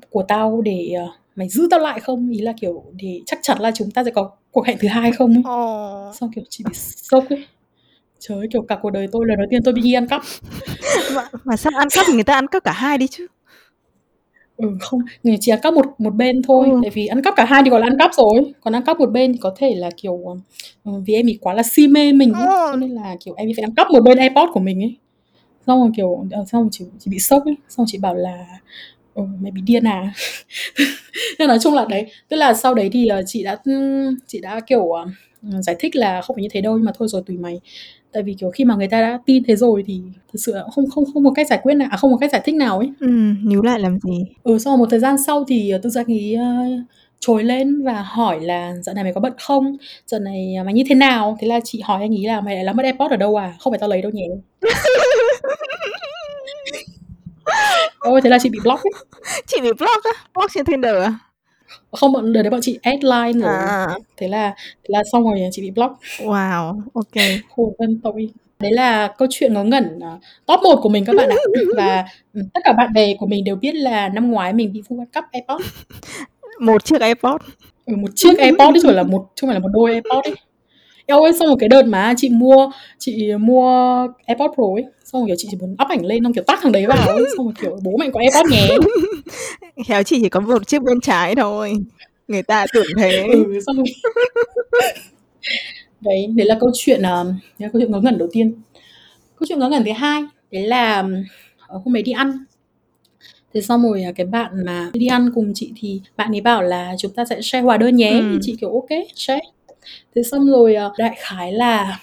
của 0.09 0.23
tao 0.27 0.61
để, 0.61 0.91
ờ, 0.97 1.07
mày 1.35 1.49
giữ 1.49 1.67
tao 1.71 1.79
lại 1.79 1.99
không? 1.99 2.29
Ý 2.31 2.39
là, 2.39 2.53
kiểu, 2.61 2.83
để 3.01 3.21
chắc 3.25 3.39
chắn 3.41 3.59
là 3.61 3.71
chúng 3.75 3.91
ta 3.91 4.03
sẽ 4.03 4.11
có 4.11 4.31
cuộc 4.51 4.65
hẹn 4.67 4.77
thứ 4.79 4.87
hai 4.87 5.11
không 5.11 5.33
ấy?" 5.33 5.41
Ồ. 5.45 6.11
Xong, 6.13 6.31
kiểu, 6.35 6.43
chị 6.49 6.63
bị 6.67 6.73
sốc 6.75 7.29
ấy. 7.29 7.45
Trời 8.19 8.37
ơi, 8.37 8.47
kiểu, 8.53 8.61
cả 8.61 8.77
cuộc 8.81 8.89
đời 8.89 9.07
tôi 9.11 9.25
lần 9.27 9.37
đầu 9.37 9.47
tiên 9.49 9.61
tôi 9.63 9.73
bị 9.73 9.93
ăn 9.93 10.07
cắp. 10.07 10.21
Mà 11.15 11.23
mà 11.43 11.57
sao 11.57 11.71
ăn 11.75 11.87
cắp 11.95 12.05
thì 12.07 12.13
người 12.13 12.23
ta 12.23 12.33
ăn 12.33 12.47
cắp 12.47 12.63
cả 12.63 12.71
hai 12.71 12.97
đi 12.97 13.07
chứ. 13.07 13.27
Ừ, 14.57 14.67
không, 14.81 15.01
người 15.23 15.37
chỉ 15.41 15.51
ăn 15.51 15.59
cắp 15.63 15.73
một 15.73 15.85
một 15.97 16.15
bên 16.15 16.41
thôi, 16.41 16.67
Ừ. 16.71 16.79
tại 16.83 16.91
vì 16.93 17.07
ăn 17.07 17.21
cắp 17.23 17.33
cả 17.37 17.45
hai 17.45 17.61
thì 17.65 17.69
gọi 17.69 17.79
là 17.81 17.87
ăn 17.87 17.97
cắp 17.99 18.11
rồi, 18.13 18.53
còn 18.61 18.75
ăn 18.75 18.83
cắp 18.85 18.99
một 18.99 19.05
bên 19.11 19.33
thì 19.33 19.39
có 19.41 19.53
thể 19.57 19.75
là, 19.75 19.89
kiểu, 19.97 20.21
ờ, 20.25 20.35
ờ, 20.83 20.99
vì 21.05 21.13
em 21.13 21.27
ấy 21.27 21.37
quá 21.41 21.53
là 21.53 21.63
si 21.63 21.87
mê 21.87 22.11
mình 22.11 22.33
ấy, 22.33 22.45
cho 22.71 22.75
nên 22.75 22.89
là, 22.91 23.15
kiểu, 23.25 23.33
em 23.37 23.47
ấy 23.47 23.53
phải 23.57 23.63
ăn 23.63 23.75
cắp 23.75 23.87
một 23.91 23.99
bên 24.03 24.17
AirPods 24.17 24.51
của 24.53 24.59
mình 24.59 24.83
ấy. 24.83 24.95
Xong 25.69 25.81
rồi, 25.81 25.91
kiểu, 25.97 26.25
ờ, 26.31 26.45
xong 26.51 26.61
rồi 26.63 26.69
chị 26.71 26.85
chị 26.99 27.11
bị 27.11 27.19
sốc 27.19 27.45
ấy, 27.45 27.55
xong 27.69 27.85
chị 27.89 27.97
bảo 27.97 28.15
là 28.15 28.45
"Ừ, 29.15 29.23
mày 29.41 29.51
bị 29.51 29.61
điên 29.61 29.83
à?" 29.87 30.13
Nhưng 31.39 31.47
nói 31.49 31.59
chung 31.63 31.73
là 31.75 31.85
đấy, 31.89 32.07
tức 32.29 32.37
là 32.37 32.53
sau 32.53 32.73
đấy 32.75 32.89
thì, 32.93 33.07
ờ, 33.07 33.23
chị 33.27 33.43
đã, 33.43 33.57
ưm, 33.65 34.17
chị 34.27 34.39
đã, 34.41 34.59
kiểu, 34.67 34.91
ờ, 34.91 35.05
giải 35.61 35.75
thích 35.79 35.95
là 35.97 36.21
"Không 36.21 36.35
phải 36.37 36.43
như 36.43 36.49
thế 36.51 36.61
đâu, 36.61 36.77
nhưng 36.77 36.85
mà 36.85 36.91
thôi 36.99 37.07
rồi 37.07 37.23
tùy 37.27 37.37
mày." 37.37 37.61
Tại 38.13 38.23
vì, 38.23 38.35
kiểu, 38.39 38.51
khi 38.51 38.65
mà 38.65 38.75
người 38.75 38.87
ta 38.89 39.01
đã 39.01 39.19
tin 39.25 39.43
thế 39.47 39.55
rồi 39.57 39.83
thì 39.87 40.01
thực 40.33 40.39
sự 40.39 40.55
là 40.55 40.63
không 40.73 40.89
không 40.89 41.05
không 41.13 41.25
có 41.25 41.31
cách 41.35 41.47
giải 41.49 41.59
quyết 41.63 41.73
nào 41.75 41.89
à, 41.91 41.97
không 41.97 42.11
có 42.11 42.17
cách 42.17 42.31
giải 42.33 42.41
thích 42.45 42.55
nào 42.55 42.79
ấy. 42.79 42.89
Ừm, 43.01 43.49
níu 43.49 43.61
lại 43.63 43.79
làm 43.79 43.99
gì? 44.01 44.25
Ừ, 44.43 44.57
rồi 44.59 44.77
một 44.77 44.87
thời 44.91 44.99
gian 44.99 45.17
sau 45.27 45.45
thì, 45.49 45.73
tự 45.83 45.89
anh 45.95 46.05
ấy, 46.07 46.35
ơ, 46.35 46.43
trồi 47.19 47.43
lên 47.43 47.83
và 47.85 48.01
hỏi 48.01 48.39
là 48.41 48.73
"Dạo 48.83 48.95
này 48.95 49.03
mày 49.03 49.13
có 49.13 49.21
bận 49.21 49.33
không? 49.39 49.77
Dạo 50.05 50.19
này, 50.19 50.55
à, 50.59 50.63
mày 50.63 50.73
như 50.73 50.83
thế 50.89 50.95
nào?" 50.95 51.37
Thế 51.41 51.47
là 51.47 51.59
chị 51.63 51.81
hỏi 51.85 52.01
anh 52.01 52.13
ấy 52.15 52.23
là 52.25 52.41
"Mày 52.41 52.55
lại 52.55 52.63
làm 52.63 52.75
mất 52.77 52.83
AirPods 52.83 53.11
ở 53.11 53.17
đâu 53.17 53.35
à? 53.35 53.53
Không 53.59 53.71
phải 53.73 53.79
tao 53.79 53.89
lấy 53.89 54.01
đâu 54.01 54.11
nhé." 54.11 54.25
Ôi, 57.99 58.21
thế 58.23 58.29
là 58.29 58.37
chị 58.43 58.49
bị 58.49 58.59
block 58.63 58.83
ấy. 58.83 58.91
Chị 59.47 59.57
bị 59.61 59.69
block 59.79 60.03
á? 60.05 60.11
Block 60.35 60.51
trên 60.53 60.65
Tinder 60.65 60.95
à? 60.95 61.13
Không, 61.91 62.11
bọn 62.13 62.33
đợt 62.33 62.41
đấy 62.43 62.49
bọn 62.51 62.59
chị 62.63 62.79
add 62.83 63.03
line 63.03 63.45
rồi. 63.47 63.55
À. 63.55 63.87
Thế 64.17 64.27
là 64.27 64.53
thế 64.59 64.87
là 64.87 65.01
xong 65.13 65.23
rồi 65.23 65.39
chị 65.51 65.61
bị 65.61 65.71
block. 65.71 65.93
Wow, 66.19 66.81
kê. 67.13 67.39
Khổ 67.55 67.73
thân 67.79 67.99
tôi. 68.03 68.29
Đấy 68.59 68.71
là 68.73 69.07
câu 69.19 69.27
chuyện 69.31 69.53
ngớ 69.53 69.63
ngẩn, 69.63 69.99
ờ, 70.01 70.17
top 70.47 70.59
1 70.63 70.79
của 70.83 70.89
mình 70.89 71.05
các 71.05 71.15
bạn 71.17 71.29
ạ. 71.29 71.35
Và, 71.77 72.05
ừm, 72.33 72.43
tất 72.53 72.61
cả 72.63 72.73
bạn 72.77 72.93
bè 72.93 73.13
của 73.19 73.25
mình 73.27 73.43
đều 73.43 73.55
biết 73.55 73.75
là 73.75 74.09
năm 74.09 74.31
ngoái 74.31 74.53
mình 74.53 74.73
bị 74.73 74.81
Phu 74.89 74.97
ăn 75.01 75.05
cắp. 75.13 75.25
Một 76.59 76.85
chiếc 76.85 77.01
AirPods. 77.01 77.45
Ừ, 77.85 77.95
một 77.95 78.07
chiếc 78.15 78.37
AirPods 78.37 78.73
ấy 78.75 78.79
chứ 78.81 78.87
phải 78.87 78.95
là 78.95 79.03
một 79.03 79.25
chứ 79.35 79.41
không 79.41 79.47
phải 79.47 79.55
là 79.55 79.59
một 79.59 79.69
đôi 79.73 79.91
AirPods 79.91 80.25
ấy. 80.27 80.35
Eo 81.05 81.21
ơi, 81.23 81.33
xong 81.33 81.47
rồi 81.47 81.57
cái 81.59 81.69
đợt 81.69 81.83
mà 81.85 82.13
chị 82.17 82.29
mua 82.29 82.71
chị 82.99 83.31
mua 83.39 83.69
AirPods 84.25 84.53
Pro 84.55 84.63
ấy, 84.75 84.85
xong 85.03 85.21
rồi, 85.21 85.27
kiểu, 85.27 85.35
chị 85.39 85.47
chỉ 85.51 85.57
muốn 85.61 85.71
up 85.71 85.87
ảnh 85.89 86.05
lên 86.05 86.23
xong, 86.23 86.33
kiểu, 86.33 86.43
tag 86.47 86.59
thằng 86.61 86.71
đấy 86.71 86.85
vào 86.85 87.07
ấy, 87.07 87.25
xong 87.37 87.45
rồi, 87.45 87.53
kiểu, 87.61 87.77
"Bố 87.83 87.97
mày 87.97 88.09
có 88.13 88.19
AirPods 88.19 88.49
nhé." 88.51 88.67
Khéo 89.87 90.03
chị 90.03 90.19
chỉ 90.21 90.29
có 90.29 90.39
một 90.39 90.67
chiếc 90.67 90.81
bên 90.83 91.01
trái 91.01 91.35
thôi, 91.35 91.73
người 92.27 92.43
ta 92.43 92.65
tưởng 92.73 92.87
thế. 92.97 93.27
Ừ, 93.33 93.59
xong 93.67 93.75
rồi 93.75 93.85
Đấy, 96.01 96.27
đấy 96.35 96.47
là 96.47 96.57
câu 96.59 96.71
chuyện, 96.73 97.01
ờ, 97.01 97.23
đấy 97.23 97.33
là 97.59 97.69
câu 97.73 97.81
chuyện 97.81 97.91
ngớ 97.91 97.99
ngẩn 97.99 98.17
đầu 98.17 98.27
tiên. 98.31 98.53
Câu 99.39 99.47
chuyện 99.49 99.59
ngớ 99.59 99.69
ngẩn 99.69 99.83
thứ 99.85 99.91
hai, 99.91 100.21
đấy 100.51 100.67
là, 100.67 101.03
ờ, 101.67 101.79
hôm 101.85 101.93
đấy 101.93 102.03
đi 102.03 102.11
ăn. 102.11 102.45
Thế 103.53 103.61
xong 103.61 103.83
rồi, 103.83 104.03
à, 104.03 104.11
cái 104.15 104.25
bạn 104.25 104.51
mà 104.65 104.89
đi 104.93 105.07
ăn 105.07 105.29
cùng 105.35 105.51
chị 105.55 105.73
thì 105.77 106.01
bạn 106.17 106.31
ấy 106.31 106.41
bảo 106.41 106.61
là 106.63 106.95
"Chúng 106.99 107.11
ta 107.13 107.25
sẽ 107.25 107.41
share 107.41 107.61
hóa 107.63 107.77
đơn 107.77 107.95
nhé." 107.95 108.19
Thì 108.29 108.35
Ừm. 108.35 108.39
chị, 108.41 108.55
kiểu, 108.61 108.69
"Ô 108.69 108.85
kê, 108.89 109.07
share." 109.15 109.41
Thế 110.15 110.23
xong 110.23 110.47
rồi, 110.47 110.75
ờ, 110.75 110.93
đại 110.97 111.15
khái 111.19 111.51
là 111.53 111.99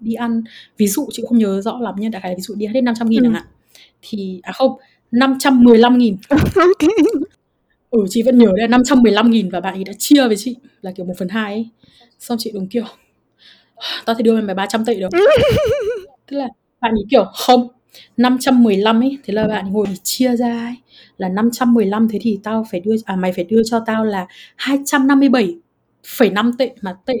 đi 0.00 0.14
ăn, 0.14 0.42
ví 0.78 0.88
dụ 0.88 1.08
chị 1.12 1.24
không 1.28 1.38
nhớ 1.38 1.60
rõ 1.62 1.78
lắm 1.82 1.94
nha, 1.98 2.08
đại 2.12 2.22
khái 2.22 2.32
là 2.32 2.36
ví 2.36 2.42
dụ 2.42 2.54
đi 2.54 2.66
hết 2.66 2.80
500.000 2.82 3.22
chẳng 3.24 3.32
Ừm. 3.32 3.34
hạn, 3.34 3.44
thì 4.02 4.40
à, 4.44 4.52
không, 4.52 4.72
515.000. 5.12 6.16
Ô 6.30 6.36
kê. 6.80 6.88
Ừ, 7.90 8.06
chị 8.10 8.22
vẫn 8.22 8.38
nhớ 8.38 8.48
là 8.56 8.66
515.000 8.68 9.50
và 9.50 9.60
bạn 9.60 9.74
ấy 9.74 9.84
đã 9.84 9.92
chia 9.98 10.28
với 10.28 10.36
chị 10.36 10.56
là, 10.82 10.92
kiểu, 10.92 11.06
1/2 11.06 11.54
ấy. 11.54 11.68
Xong 12.20 12.38
chị 12.40 12.52
đúng 12.54 12.68
kiểu 12.68 12.84
"Tao 14.06 14.16
thể 14.16 14.22
đưa 14.22 14.40
mày 14.42 14.54
300 14.54 14.84
tệ 14.84 14.94
được." 14.94 15.08
Tức 16.28 16.36
là 16.38 16.48
bạn 16.82 16.92
ấy, 16.92 17.04
kiểu, 17.10 17.24
"Không, 17.34 17.68
515 18.18 19.00
ấy." 19.02 19.18
Thế 19.24 19.34
là 19.34 19.48
bạn 19.48 19.66
ấy 19.66 19.72
ngồi 19.72 19.86
chia 20.04 20.36
ra 20.36 20.60
ấy, 20.66 20.74
là 21.18 21.28
515 21.28 22.08
thế 22.08 22.18
thì 22.22 22.38
tao 22.42 22.64
phải 22.70 22.80
đưa 22.80 22.94
à, 23.04 23.16
"Mày 23.16 23.32
phải 23.32 23.44
đưa 23.44 23.62
cho 23.64 23.80
tao 23.86 24.04
là 24.04 24.26
257,5 24.56 26.52
tệ." 26.58 26.74
Mà 26.82 26.96
tệ 27.06 27.14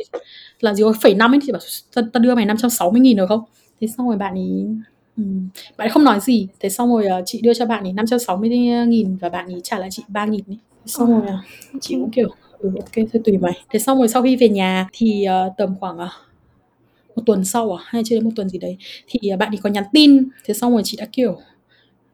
là 0.60 0.74
gì, 0.74 0.84
phẩy 1.02 1.14
năm 1.14 1.32
ấy, 1.34 1.40
chị 1.46 1.52
bảo 1.52 1.60
"Tao 1.94 2.04
tao 2.12 2.20
đưa 2.22 2.34
mày 2.34 2.46
560.000 2.46 3.16
được 3.16 3.26
không?" 3.28 3.40
Thế 3.80 3.86
xong 3.98 4.08
rồi 4.08 4.16
bạn 4.16 4.34
ấy, 4.34 4.66
bạn 5.78 5.88
ấy 5.88 5.90
không 5.90 6.04
nói 6.04 6.20
gì. 6.20 6.48
Thế 6.60 6.68
xong 6.68 6.88
rồi, 6.90 7.06
ờ, 7.06 7.22
chị 7.26 7.40
đưa 7.42 7.54
cho 7.54 7.66
bạn 7.66 7.84
ấy 7.84 7.92
560.000 7.92 9.16
và 9.20 9.28
bạn 9.28 9.46
ấy 9.46 9.60
trả 9.64 9.78
lại 9.78 9.88
chị 9.92 10.02
3.000 10.08 10.44
ấy. 10.48 10.58
Xong 10.86 11.10
rồi, 11.12 11.22
à, 11.28 11.38
chị 11.80 11.94
cũng, 12.00 12.10
kiểu, 12.10 12.28
"Ừ, 12.58 12.70
kê, 12.92 13.06
thôi 13.12 13.22
tùy 13.24 13.38
mày." 13.38 13.52
Thế 13.70 13.78
xong 13.78 13.98
rồi 13.98 14.08
sau 14.08 14.22
khi 14.22 14.36
về 14.36 14.48
nhà 14.48 14.88
thì, 14.92 15.24
ờ, 15.24 15.50
tầm 15.58 15.74
khoảng, 15.80 15.98
à, 15.98 16.10
1 17.16 17.22
tuần 17.26 17.44
sau 17.44 17.72
à, 17.78 17.82
hay 17.86 18.02
chưa 18.06 18.16
đến 18.16 18.24
1 18.24 18.30
tuần 18.36 18.48
gì 18.48 18.58
đấy, 18.58 18.76
thì, 19.08 19.28
à, 19.30 19.36
bạn 19.36 19.50
ấy 19.52 19.58
có 19.62 19.70
nhắn 19.70 19.84
tin, 19.92 20.28
thế 20.44 20.54
xong 20.54 20.72
rồi 20.72 20.82
chị 20.84 20.96
đã, 21.00 21.06
kiểu 21.12 21.38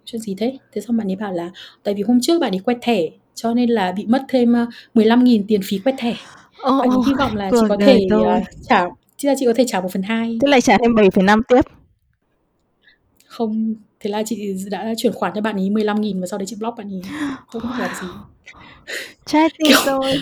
"Chuyện 0.04 0.20
gì 0.22 0.34
thế?" 0.38 0.58
Thế 0.72 0.80
xong 0.80 0.96
bạn 0.96 1.08
ấy 1.10 1.16
bảo 1.16 1.32
là 1.32 1.50
tại 1.82 1.94
vì 1.94 2.02
hôm 2.02 2.18
trước 2.22 2.40
bạn 2.40 2.52
ấy 2.52 2.58
quẹt 2.58 2.78
thẻ, 2.82 3.00
cho 3.34 3.54
nên 3.54 3.70
là 3.70 3.92
bị 3.92 4.06
mất 4.06 4.22
thêm, 4.28 4.52
ơ, 4.52 4.66
15.000 4.94 5.44
tiền 5.48 5.60
phí 5.64 5.78
quẹt 5.78 5.94
thẻ. 5.98 6.14
Ồ, 6.62 6.78
Bạn 6.80 6.90
ấy 6.90 6.98
hy 7.06 7.12
vọng 7.18 7.36
là 7.36 7.50
chị 7.50 7.56
có 7.68 7.76
thể, 7.86 8.06
tôi. 8.10 8.24
ờ, 8.28 8.40
trả 8.68 8.84
thế 9.22 9.28
là 9.28 9.34
chị 9.38 9.46
có 9.46 9.52
thể 9.56 9.64
trả 9.66 9.80
1/2. 9.80 10.38
Thế 10.42 10.48
lại 10.48 10.60
trả 10.60 10.78
thêm 10.78 10.94
7,5 10.94 11.42
tiếp. 11.48 11.60
Không, 13.26 13.74
thế 14.00 14.10
là 14.10 14.22
chị 14.26 14.54
đã 14.70 14.92
chuyển 14.96 15.12
khoản 15.12 15.32
cho 15.34 15.40
bạn 15.40 15.56
ấy 15.56 15.70
15.000 15.70 16.20
và 16.20 16.26
sau 16.26 16.38
đấy 16.38 16.46
chị 16.46 16.56
block 16.58 16.78
bạn 16.78 16.90
ấy. 16.92 17.02
Tôi 17.52 17.62
không 17.62 17.70
làm 17.78 17.90
gì. 18.00 18.06
Tim 19.32 19.48
Kiểu 19.68 19.78
tôi. 19.86 20.12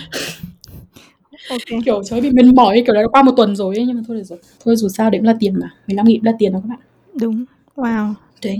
Ô 1.49 1.57
kê. 1.65 1.77
Kiểu, 1.85 2.01
ơi, 2.11 2.21
bị 2.21 2.29
mệt 2.31 2.45
mỏi 2.55 2.83
kiểu, 2.85 2.95
đã 2.95 3.01
qua 3.11 3.23
1 3.23 3.31
tuần 3.37 3.55
rồi 3.55 3.75
ấy, 3.75 3.85
nhưng 3.85 3.95
mà 3.95 4.01
thôi 4.07 4.17
được 4.17 4.23
rồi. 4.23 4.39
Thôi 4.65 4.75
dù 4.75 4.87
sao 4.89 5.09
đấy 5.09 5.19
cũng 5.19 5.27
là 5.27 5.35
tiền 5.39 5.53
mà, 5.59 5.73
15.000 5.87 6.17
cũng 6.19 6.25
là 6.25 6.33
tiền 6.39 6.53
mà 6.53 6.59
các 6.59 6.67
bạn. 6.69 6.79
Đúng, 7.21 7.45
wow. 7.75 8.13
Đấy, 8.43 8.59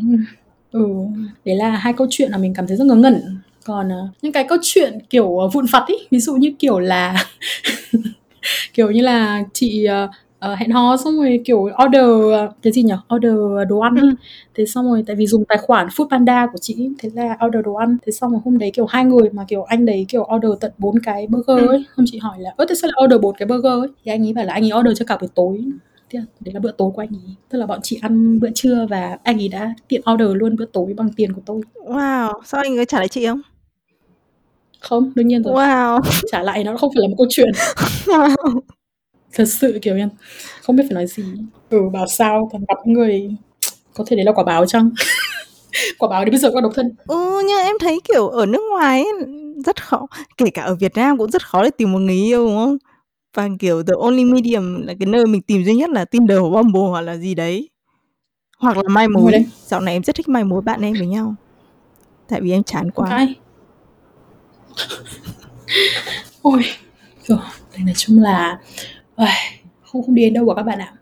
ừ, 0.72 0.86
đấy 1.46 1.56
là 1.56 1.70
hai 1.70 1.94
câu 1.94 2.08
chuyện 2.10 2.32
mà 2.32 2.38
mình 2.38 2.54
cảm 2.54 2.68
thấy 2.68 2.78
rất 2.78 2.86
ngớ 2.88 2.96
ngẩn. 2.96 3.22
Còn, 3.66 3.90
ờ, 3.90 4.08
những 4.22 4.32
cái 4.32 4.44
câu 4.50 4.58
chuyện, 4.62 5.00
kiểu, 5.10 5.38
ờ, 5.38 5.48
vụn 5.48 5.66
vặt 5.72 5.84
ấy, 5.88 6.08
ví 6.12 6.20
dụ 6.20 6.36
như, 6.36 6.52
kiểu 6.60 6.80
là, 6.80 7.14
kiểu 8.74 8.92
như 8.92 9.02
là, 9.02 9.44
chị, 9.54 9.86
ờ, 9.86 10.10
ờ, 10.40 10.56
hẹn 10.56 10.72
hò 10.72 10.98
xong 10.98 11.18
rồi, 11.18 11.42
kiểu, 11.46 11.68
order, 11.86 12.04
ờ, 12.34 12.52
cái 12.64 12.74
gì 12.74 12.84
nhỉ, 12.84 12.94
order 13.16 13.34
đồ 13.70 13.80
ăn. 13.80 13.96
Ừm. 13.96 14.16
Thế 14.56 14.66
xong 14.66 14.86
rồi 14.86 15.04
tại 15.08 15.16
vì 15.16 15.28
dùng 15.28 15.46
tài 15.46 15.58
khoản 15.58 15.88
Foodpanda 15.88 16.48
của 16.54 16.58
chị 16.62 16.90
thế 17.00 17.10
là 17.16 17.38
order 17.48 17.66
đồ 17.66 17.74
ăn. 17.76 17.98
Thế 18.08 18.12
xong 18.12 18.32
rồi 18.32 18.42
hôm 18.46 18.58
đấy, 18.58 18.72
kiểu, 18.76 18.86
hai 18.86 19.06
người 19.06 19.30
mà, 19.34 19.46
kiểu, 19.48 19.64
anh 19.64 19.86
đấy, 19.88 20.06
kiểu, 20.10 20.28
order 20.38 20.52
tận 20.62 20.72
4 20.78 21.00
cái 21.04 21.28
burger 21.28 21.48
Ừm. 21.60 21.68
ấy. 21.70 21.86
Xong 21.98 22.06
chị 22.12 22.20
hỏi 22.20 22.38
là 22.40 22.52
"Ơ, 22.58 22.66
tại 22.70 22.76
sao 22.78 22.90
lại 22.94 23.06
order 23.06 23.22
4 23.22 23.36
cái 23.38 23.48
burger 23.48 23.74
ấy?" 23.84 23.90
Thì 24.06 24.12
anh 24.12 24.28
ấy 24.28 24.34
bảo 24.34 24.46
là 24.46 24.54
anh 24.54 24.64
ấy 24.72 24.80
order 24.82 25.00
cho 25.00 25.06
cả 25.08 25.18
buổi 25.22 25.30
tối. 25.36 25.62
Thế 26.10 26.20
là- 26.20 26.26
đấy 26.40 26.54
là 26.54 26.60
bữa 26.60 26.72
tối 26.72 26.92
của 26.96 27.02
anh 27.02 27.10
ấy 27.10 27.36
tức 27.50 27.58
là 27.60 27.66
bọn 27.66 27.80
chị 27.84 28.00
ăn 28.02 28.40
bữa 28.40 28.50
trưa 28.56 28.88
và 28.90 29.18
anh 29.24 29.42
ấy 29.42 29.48
đã 29.48 29.74
tiện 29.88 30.02
order 30.14 30.28
luôn 30.34 30.56
bữa 30.56 30.66
tối 30.66 30.94
bằng 30.98 31.10
tiền 31.16 31.34
của 31.34 31.42
tôi 31.46 31.62
Wow, 31.86 32.42
sao 32.46 32.62
anh 32.62 32.78
ấy 32.80 32.86
trả 32.86 32.98
lại 33.00 33.08
chị 33.08 33.26
không? 33.28 33.42
không 34.80 35.12
đương 35.16 35.28
nhiên 35.28 35.44
rồi 35.44 35.54
Wow. 35.56 36.02
trả 36.32 36.44
lại 36.44 36.64
nó 36.64 36.78
không 36.78 36.92
phải 36.96 37.02
là 37.02 37.08
một 37.08 37.16
câu 37.18 37.28
chuyện 37.30 37.50
wow. 38.06 38.36
thật 39.34 39.46
sự 39.46 39.80
kiểu 39.82 39.96
em 39.96 40.10
không 40.62 40.76
biết 40.76 40.84
phải 40.90 40.94
nói 40.96 41.08
gì 41.08 41.24
ừ 41.70 41.78
bảo 41.94 42.08
sao 42.08 42.50
toàn 42.52 42.64
gặp 42.68 42.78
người 42.88 43.32
có 43.94 44.04
thể 44.08 44.16
đấy 44.16 44.26
là 44.26 44.32
quả 44.32 44.44
báo 44.44 44.66
chăng 44.66 44.90
quả 46.00 46.10
báo 46.10 46.26
đến 46.26 46.32
bây 46.32 46.40
giờ 46.40 46.52
còn 46.54 46.64
độc 46.64 46.72
thân 46.76 46.96
Ừ, 47.08 47.42
nhưng 47.48 47.58
em 47.60 47.76
thấy 47.80 48.00
kiểu 48.14 48.28
ở 48.28 48.46
nước 48.46 48.62
ngoài 48.72 49.04
ấy, 49.04 49.14
rất 49.66 49.84
khó, 49.84 50.08
kể 50.38 50.46
cả 50.54 50.62
ở 50.64 50.76
Việt 50.76 50.96
Nam 50.96 51.18
cũng 51.18 51.32
rất 51.32 51.48
khó 51.48 51.64
để 51.64 51.70
tìm 51.78 51.92
một 51.92 52.00
người 52.00 52.16
yêu 52.16 52.46
đúng 52.46 52.56
không? 52.56 52.78
Và 53.40 53.50
kiểu 53.60 53.84
the 53.84 53.94
only 54.00 54.26
medium 54.26 54.82
là 54.82 54.94
cái 55.00 55.06
nơi 55.06 55.26
mình 55.26 55.42
tìm 55.42 55.64
duy 55.64 55.76
nhất 55.76 55.90
là 55.90 56.06
Tinder 56.06 56.38
hoặc 56.40 56.50
Bumble 56.50 56.90
hoặc 56.90 57.02
là 57.02 57.18
gì 57.18 57.36
đấy. 57.36 57.70
Hoặc 58.58 58.78
là 58.78 58.84
mai 58.90 59.08
mối. 59.08 59.32
đấy. 59.32 59.46
Dạo 59.66 59.82
này 59.82 59.94
em 59.94 60.04
rất 60.04 60.16
thích 60.16 60.30
mai 60.30 60.44
mối 60.44 60.62
bạn 60.62 60.82
em 60.82 60.94
với 60.94 61.08
nhau. 61.08 61.36
Tại 62.28 62.42
vì 62.42 62.52
em 62.52 62.64
chán 62.64 62.92
quá. 62.92 63.10
Ai? 63.10 63.36
ôi 66.42 66.62
đây 67.28 67.84
nói 67.86 67.94
chung 67.98 68.22
là 68.22 68.60
không 69.82 70.04
không 70.04 70.16
đi 70.16 70.22
đến 70.22 70.34
đâu 70.34 70.48
cả 70.48 70.54
các 70.56 70.64
bạn 70.64 70.80
ạ 70.80 70.94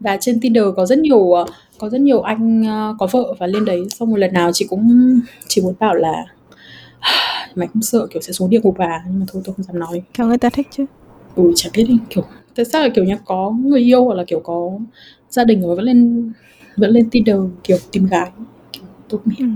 và 0.00 0.16
trên 0.20 0.40
Tinder 0.40 0.64
có 0.76 0.86
rất 0.86 0.98
nhiều 0.98 1.34
có 1.78 1.88
rất 1.88 2.00
nhiều 2.00 2.20
anh 2.20 2.64
ờ, 2.66 2.96
có 2.98 3.06
vợ 3.10 3.34
và 3.38 3.46
lên 3.46 3.64
đấy 3.64 3.86
xong 3.90 4.10
một 4.10 4.16
lần 4.16 4.32
nào 4.32 4.50
chị 4.52 4.66
cũng 4.68 5.14
chỉ 5.48 5.62
muốn 5.62 5.74
bảo 5.78 5.94
là 5.94 6.24
mày 7.54 7.68
không 7.68 7.82
sợ 7.82 8.06
kiểu 8.10 8.22
sẽ 8.22 8.32
xuống 8.32 8.50
địa 8.50 8.60
ngục 8.62 8.78
à 8.78 9.04
nhưng 9.06 9.20
mà 9.20 9.26
thôi 9.32 9.42
tôi 9.44 9.54
không 9.54 9.64
dám 9.64 9.78
nói 9.78 10.02
Theo 10.14 10.26
người 10.26 10.38
ta 10.38 10.50
thích 10.50 10.68
chứ. 10.70 10.86
Ừ 11.36 11.52
chả 11.56 11.70
biết 11.74 11.84
đi 11.88 11.98
kiểu 12.10 12.24
tại 12.54 12.64
sao 12.64 12.82
là 12.82 12.88
kiểu 12.94 13.04
như 13.04 13.14
có 13.24 13.50
người 13.64 13.80
yêu 13.80 14.04
hoặc 14.04 14.14
là 14.14 14.24
kiểu 14.26 14.40
có 14.40 14.70
gia 15.28 15.44
đình 15.44 15.62
rồi 15.62 15.76
vẫn 15.76 15.84
lên 15.84 16.32
vẫn 16.76 16.90
lên 16.90 17.10
Tinder 17.10 17.36
kiểu 17.64 17.76
tìm 17.92 18.06
gái 18.06 18.30
kiểu, 18.72 18.82
tôi 19.08 19.20
không 19.24 19.34
hiểu 19.38 19.48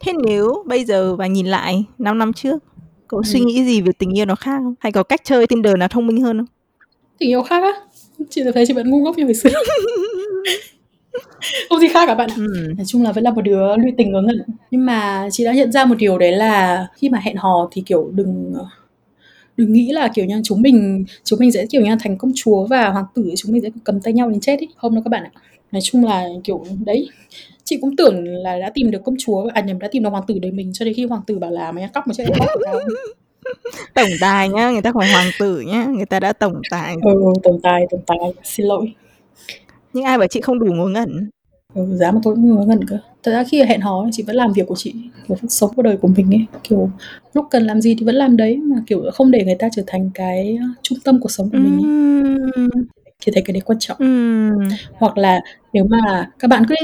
Thế 0.00 0.12
nếu 0.26 0.64
bây 0.66 0.84
giờ 0.84 1.16
và 1.16 1.26
nhìn 1.26 1.46
lại 1.46 1.84
5 1.98 2.18
năm 2.18 2.32
trước, 2.32 2.64
cậu 3.08 3.22
suy 3.22 3.40
Ừ. 3.40 3.44
nghĩ 3.46 3.64
gì 3.64 3.80
về 3.80 3.92
tình 3.98 4.18
yêu 4.18 4.26
nó 4.26 4.34
khác 4.34 4.58
không? 4.62 4.74
Hay 4.80 4.92
có 4.92 5.02
cách 5.02 5.20
chơi 5.24 5.46
Tinder 5.46 5.74
nào 5.78 5.88
thông 5.88 6.06
minh 6.06 6.22
hơn 6.22 6.38
không? 6.38 6.46
tình 7.18 7.28
yêu 7.30 7.42
khác 7.42 7.62
á 7.62 7.72
chị 8.30 8.42
thấy 8.54 8.66
chị 8.66 8.72
vẫn 8.74 8.90
ngu 8.90 8.98
ngốc 9.04 9.18
như 9.18 9.24
hồi 9.24 9.34
xưa 9.34 9.50
không 11.68 11.78
gì 11.80 11.88
khác 11.88 12.06
cả 12.06 12.14
bạn 12.14 12.30
ạ 12.30 12.34
Ừ. 12.36 12.72
nói 12.76 12.84
chung 12.86 13.02
là 13.02 13.12
vẫn 13.12 13.24
là 13.24 13.30
một 13.30 13.40
đứa 13.42 13.76
lụy 13.76 13.92
tình 13.98 14.12
ngớ 14.12 14.22
ngẩn 14.22 14.42
nhưng 14.70 14.86
mà 14.86 15.28
chị 15.32 15.44
đã 15.44 15.52
nhận 15.52 15.72
ra 15.72 15.84
một 15.84 15.94
điều 15.98 16.18
đấy 16.18 16.32
là 16.32 16.86
khi 16.96 17.08
mà 17.08 17.18
hẹn 17.18 17.36
hò 17.36 17.68
thì 17.72 17.82
kiểu 17.86 18.10
đừng 18.14 18.54
đừng 19.56 19.72
nghĩ 19.72 19.92
là 19.92 20.10
kiểu 20.14 20.24
như 20.24 20.40
chúng 20.44 20.62
mình 20.62 21.04
chúng 21.24 21.38
mình 21.38 21.52
sẽ 21.52 21.66
kiểu 21.70 21.82
như 21.82 21.96
thành 22.00 22.18
công 22.18 22.32
chúa 22.34 22.66
và 22.66 22.88
hoàng 22.88 23.04
tử 23.14 23.30
chúng 23.36 23.52
mình 23.52 23.62
sẽ 23.62 23.68
cầm 23.84 24.00
tay 24.00 24.12
nhau 24.12 24.30
đến 24.30 24.40
chết 24.40 24.60
ấy 24.60 24.68
không 24.76 24.94
đâu 24.94 25.02
các 25.04 25.08
bạn 25.08 25.24
ạ. 25.24 25.30
Nói 25.72 25.80
chung 25.82 26.04
là 26.04 26.28
kiểu 26.44 26.64
đấy. 26.86 27.08
Chị 27.64 27.78
cũng 27.80 27.96
tưởng 27.96 28.24
là 28.24 28.58
đã 28.58 28.70
tìm 28.74 28.90
được 28.90 29.04
công 29.04 29.14
chúa 29.18 29.50
à 29.54 29.60
nhầm 29.60 29.78
đã 29.78 29.88
tìm 29.88 30.02
được 30.02 30.10
hoàng 30.10 30.24
tử 30.26 30.38
đời 30.42 30.52
mình 30.52 30.72
cho 30.72 30.84
đến 30.84 30.94
khi 30.94 31.04
hoàng 31.04 31.22
tử 31.26 31.38
bảo 31.38 31.50
là 31.50 31.72
mày 31.72 31.82
AirPods 31.82 32.18
của 32.18 32.34
tao 32.38 32.80
Tổng 33.94 34.10
tài 34.20 34.48
nhá, 34.48 34.70
người 34.70 34.82
ta 34.82 34.92
phải 34.98 35.12
hoàng 35.12 35.30
tử 35.38 35.60
nhá, 35.60 35.86
người 35.96 36.06
ta 36.06 36.20
đã 36.20 36.32
tổng 36.32 36.60
tài. 36.70 36.94
ừ 37.02 37.32
tổng 37.42 37.60
tài 37.62 37.86
tổng 37.90 38.00
tài. 38.06 38.18
Xin 38.44 38.66
lỗi. 38.66 38.92
Nhưng 39.92 40.04
ai 40.04 40.18
bảo 40.18 40.28
chị 40.28 40.40
không 40.40 40.58
đủ 40.58 40.72
ngớ 40.72 40.86
ngẩn? 40.86 41.30
Ừ, 41.74 41.96
giá 41.96 42.10
mà 42.10 42.20
tôi 42.22 42.34
cũng 42.34 42.56
ngớ 42.56 42.64
ngẩn 42.64 42.86
cơ. 42.86 42.98
Thật 43.22 43.32
ra 43.32 43.44
khi 43.44 43.62
hẹn 43.62 43.80
hò 43.80 44.06
chị 44.12 44.22
vẫn 44.22 44.36
làm 44.36 44.52
việc 44.52 44.66
của 44.66 44.74
chị 44.76 44.94
kiểu 45.28 45.36
sống 45.48 45.70
cuộc 45.76 45.82
đời 45.82 45.96
của 45.96 46.08
mình 46.08 46.34
ấy. 46.34 46.46
Kiểu 46.62 46.90
lúc 47.34 47.46
cần 47.50 47.66
làm 47.66 47.80
gì 47.80 47.94
thì 47.98 48.04
vẫn 48.04 48.14
làm 48.14 48.36
đấy 48.36 48.56
mà 48.56 48.76
kiểu 48.86 49.02
không 49.14 49.30
để 49.30 49.44
người 49.44 49.54
ta 49.54 49.68
trở 49.72 49.82
thành 49.86 50.10
cái 50.14 50.58
uh, 50.70 50.76
trung 50.82 50.98
tâm 51.04 51.20
cuộc 51.20 51.30
sống 51.30 51.50
của 51.50 51.58
mình 51.58 51.72
ấy. 51.72 51.90
Thì 53.20 53.32
thấy 53.34 53.42
cái 53.42 53.52
đấy 53.52 53.60
quan 53.60 53.78
trọng. 53.78 53.96
Hoặc 54.92 55.18
là 55.18 55.40
nếu 55.72 55.84
mà 55.84 56.30
các 56.38 56.48
bạn 56.48 56.64
cứ 56.68 56.74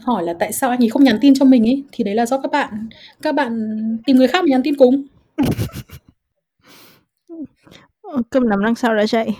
hỏi 0.00 0.22
là 0.24 0.34
tại 0.38 0.52
sao 0.52 0.70
anh 0.70 0.82
ấy 0.82 0.88
không 0.88 1.04
nhắn 1.04 1.18
tin 1.20 1.34
cho 1.34 1.44
mình 1.44 1.64
ấy 1.68 1.82
thì 1.92 2.04
đấy 2.04 2.14
là 2.14 2.26
do 2.26 2.38
các 2.38 2.50
bạn 2.52 2.88
các 3.22 3.34
bạn 3.34 3.52
tìm 4.06 4.16
người 4.16 4.28
khác 4.28 4.44
mà 4.44 4.48
nhắn 4.50 4.62
tin 4.62 4.74
cùng. 4.76 5.02
Ờ, 8.02 8.22
Cơm 8.30 8.48
nắm 8.48 8.64
đằng 8.64 8.74
sau 8.74 8.96
đã 8.96 9.06
chạy. 9.06 9.36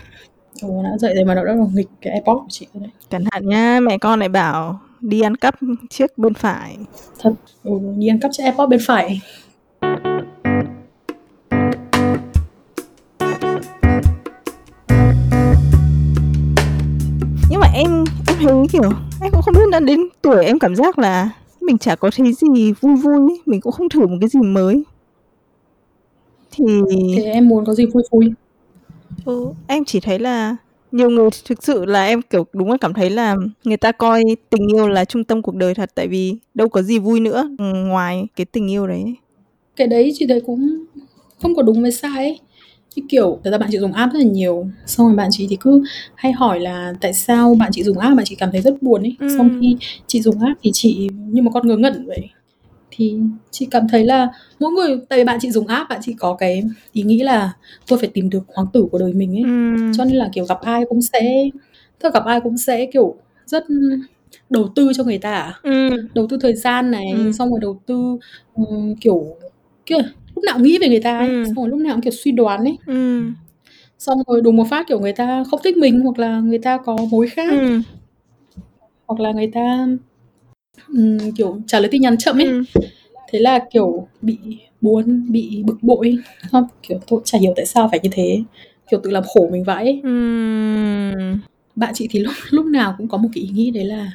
Ừ, 0.62 0.68
đã 0.84 0.98
dậy 0.98 1.14
rồi 1.14 1.24
mà 1.24 1.34
nó 1.34 1.44
đã 1.44 1.54
còn 1.58 1.74
nghịch 1.74 1.88
cái 2.00 2.12
AirPods 2.12 2.38
của 2.40 2.46
chị 2.50 2.66
rồi 2.74 2.80
đấy 2.82 2.90
Cẩn 3.10 3.24
thận 3.24 3.48
nhá, 3.48 3.80
mẹ 3.82 3.98
con 3.98 4.20
lại 4.20 4.28
bảo 4.28 4.80
đi 5.00 5.20
ăn 5.20 5.36
cắp 5.36 5.54
chiếc 5.90 6.18
bên 6.18 6.34
phải. 6.34 6.76
thật 7.18 7.32
ừ, 7.64 7.70
đi 7.96 8.08
ăn 8.08 8.20
cắp 8.20 8.30
chiếc 8.34 8.42
AirPods 8.42 8.70
bên 8.70 8.80
phải 8.86 9.20
Nhưng 17.50 17.60
mà 17.60 17.66
em 17.74 18.04
em 18.28 18.36
thấy 18.40 18.66
kiểu 18.72 18.82
em 19.22 19.32
cũng 19.32 19.42
không 19.42 19.54
biết 19.54 19.60
đã 19.72 19.80
đến 19.80 20.00
tuổi 20.22 20.44
em 20.44 20.58
cảm 20.58 20.76
giác 20.76 20.98
là 20.98 21.30
mình 21.60 21.78
chả 21.78 21.96
có 21.96 22.10
thấy 22.16 22.32
gì 22.32 22.72
vui 22.72 22.96
vui 22.96 23.14
ấy. 23.32 23.40
mình 23.46 23.60
cũng 23.60 23.72
không 23.72 23.88
thử 23.88 24.06
một 24.06 24.16
cái 24.20 24.28
gì 24.28 24.40
mới. 24.40 24.82
Thì 26.50 26.64
thì 27.16 27.22
em 27.24 27.48
muốn 27.48 27.64
có 27.64 27.74
gì 27.74 27.86
vui 27.86 28.02
vui 28.10 28.32
ừ, 29.24 29.52
em 29.66 29.84
chỉ 29.84 30.00
thấy 30.00 30.18
là 30.18 30.56
nhiều 30.92 31.10
người 31.10 31.28
thực 31.44 31.62
sự 31.64 31.84
là 31.84 32.04
em 32.06 32.22
kiểu 32.22 32.46
đúng 32.52 32.70
là 32.70 32.76
cảm 32.80 32.94
thấy 32.94 33.10
là 33.10 33.36
người 33.64 33.76
ta 33.76 33.92
coi 33.92 34.24
tình 34.50 34.68
yêu 34.72 34.88
là 34.88 35.04
trung 35.04 35.24
tâm 35.24 35.42
cuộc 35.42 35.54
đời 35.54 35.74
thật 35.74 35.90
tại 35.94 36.08
vì 36.08 36.34
đâu 36.54 36.68
có 36.68 36.82
gì 36.82 36.98
vui 36.98 37.20
nữa 37.20 37.48
ngoài 37.88 38.26
cái 38.36 38.44
tình 38.44 38.70
yêu 38.70 38.86
đấy. 38.86 39.14
cái 39.76 39.86
đấy 39.86 40.12
chị 40.14 40.26
thấy 40.28 40.40
cũng 40.40 40.84
không 41.42 41.54
có 41.54 41.62
đúng 41.62 41.82
với 41.82 41.92
sai 41.92 42.16
ấy 42.16 42.40
Cái 42.96 43.02
kiểu 43.08 43.40
thật 43.44 43.50
ra 43.50 43.58
bạn 43.58 43.68
chị 43.72 43.78
dùng 43.78 43.92
app 43.92 44.12
rất 44.12 44.18
là 44.18 44.24
nhiều 44.26 44.66
xong 44.86 45.06
rồi 45.06 45.16
bạn 45.16 45.28
chị 45.32 45.46
thì 45.50 45.56
cứ 45.60 45.82
hay 46.14 46.32
hỏi 46.32 46.60
là 46.60 46.94
tại 47.00 47.12
sao 47.14 47.54
bạn 47.54 47.70
chị 47.72 47.82
dùng 47.82 47.98
app 47.98 48.16
bạn 48.16 48.24
chị 48.28 48.34
cảm 48.34 48.48
thấy 48.52 48.60
rất 48.60 48.82
buồn 48.82 49.02
ấy 49.02 49.16
Ừ. 49.20 49.28
xong 49.38 49.50
khi 49.60 49.76
chị 50.06 50.22
dùng 50.22 50.40
app 50.40 50.60
thì 50.62 50.70
chị 50.74 51.08
như 51.30 51.42
một 51.42 51.50
con 51.54 51.68
ngớ 51.68 51.76
ngẩn 51.76 52.06
vậy 52.06 52.28
thì 52.96 53.18
chị 53.50 53.68
cảm 53.70 53.88
thấy 53.88 54.04
là 54.04 54.28
mỗi 54.60 54.70
người 54.72 54.98
tại 55.08 55.18
vì 55.18 55.24
bạn 55.24 55.38
chị 55.42 55.50
dùng 55.50 55.66
app 55.66 55.90
bạn 55.90 56.00
chị 56.02 56.14
có 56.18 56.34
cái 56.34 56.62
ý 56.92 57.02
nghĩ 57.02 57.22
là 57.22 57.52
tôi 57.88 57.98
phải 57.98 58.08
tìm 58.14 58.30
được 58.30 58.42
hoàng 58.54 58.66
tử 58.72 58.86
của 58.92 58.98
đời 58.98 59.12
mình 59.12 59.36
ấy 59.36 59.42
Ừm. 59.42 59.92
cho 59.92 60.04
nên 60.04 60.14
là 60.16 60.28
kiểu 60.32 60.44
gặp 60.44 60.60
ai 60.60 60.84
cũng 60.88 61.02
sẽ 61.02 61.48
là 62.02 62.10
gặp 62.14 62.24
ai 62.24 62.40
cũng 62.40 62.58
sẽ 62.58 62.86
kiểu 62.92 63.14
rất 63.46 63.64
đầu 64.50 64.68
tư 64.76 64.92
cho 64.96 65.04
người 65.04 65.18
ta 65.18 65.34
à 65.34 65.54
Ừm. 65.62 65.90
đầu 66.14 66.26
tư 66.30 66.38
thời 66.40 66.54
gian 66.54 66.90
này 66.90 67.06
Ừ. 67.24 67.32
xong 67.32 67.50
rồi 67.50 67.58
đầu 67.62 67.80
tư 67.86 68.18
ừm, 68.54 68.94
kiểu 69.00 69.36
kiểu 69.86 69.98
lúc 70.34 70.44
nào 70.44 70.54
cũng 70.54 70.62
nghĩ 70.62 70.78
về 70.78 70.88
người 70.88 71.00
ta 71.00 71.18
ấy 71.18 71.28
Ừ. 71.28 71.44
xong 71.44 71.54
rồi 71.54 71.68
lúc 71.68 71.78
nào 71.80 71.94
cũng 71.94 72.02
kiểu 72.02 72.12
suy 72.12 72.32
đoán 72.32 72.60
ấy 72.64 72.76
Ừm. 72.86 73.34
xong 73.98 74.18
rồi 74.26 74.40
đùng 74.40 74.56
một 74.56 74.64
phát 74.70 74.86
kiểu 74.88 75.00
người 75.00 75.12
ta 75.12 75.44
không 75.50 75.60
thích 75.64 75.76
mình 75.76 76.00
hoặc 76.00 76.18
là 76.18 76.40
người 76.40 76.58
ta 76.58 76.78
có 76.84 76.96
mối 77.10 77.28
khác 77.28 77.50
Ừm. 77.50 77.82
hoặc 79.06 79.20
là 79.20 79.32
người 79.32 79.50
ta 79.54 79.86
ừm, 80.88 81.18
kiểu 81.36 81.60
trả 81.66 81.80
lời 81.80 81.88
tin 81.92 82.02
nhắn 82.02 82.16
chậm 82.18 82.38
ấy 82.38 82.46
Ừm. 82.46 82.64
thế 83.30 83.38
là 83.38 83.58
kiểu 83.72 84.08
bị 84.22 84.38
buồn 84.80 85.26
bị 85.32 85.62
bực 85.66 85.82
bội 85.82 86.18
không 86.50 86.66
kiểu 86.82 86.98
tôi 87.06 87.20
chả 87.24 87.38
hiểu 87.38 87.52
tại 87.56 87.66
sao 87.66 87.88
phải 87.90 88.00
như 88.02 88.08
thế 88.12 88.38
kiểu 88.90 89.00
tự 89.04 89.10
làm 89.10 89.22
khổ 89.34 89.48
mình 89.52 89.64
vậy 89.64 89.84
ấy. 89.84 90.00
Ừm. 90.04 91.38
bạn 91.76 91.94
chị 91.94 92.08
thì 92.10 92.20
lúc 92.20 92.32
lúc 92.50 92.66
nào 92.66 92.94
cũng 92.98 93.08
có 93.08 93.18
một 93.18 93.28
cái 93.34 93.44
ý 93.44 93.50
nghĩ 93.50 93.70
đấy 93.70 93.84
là 93.84 94.12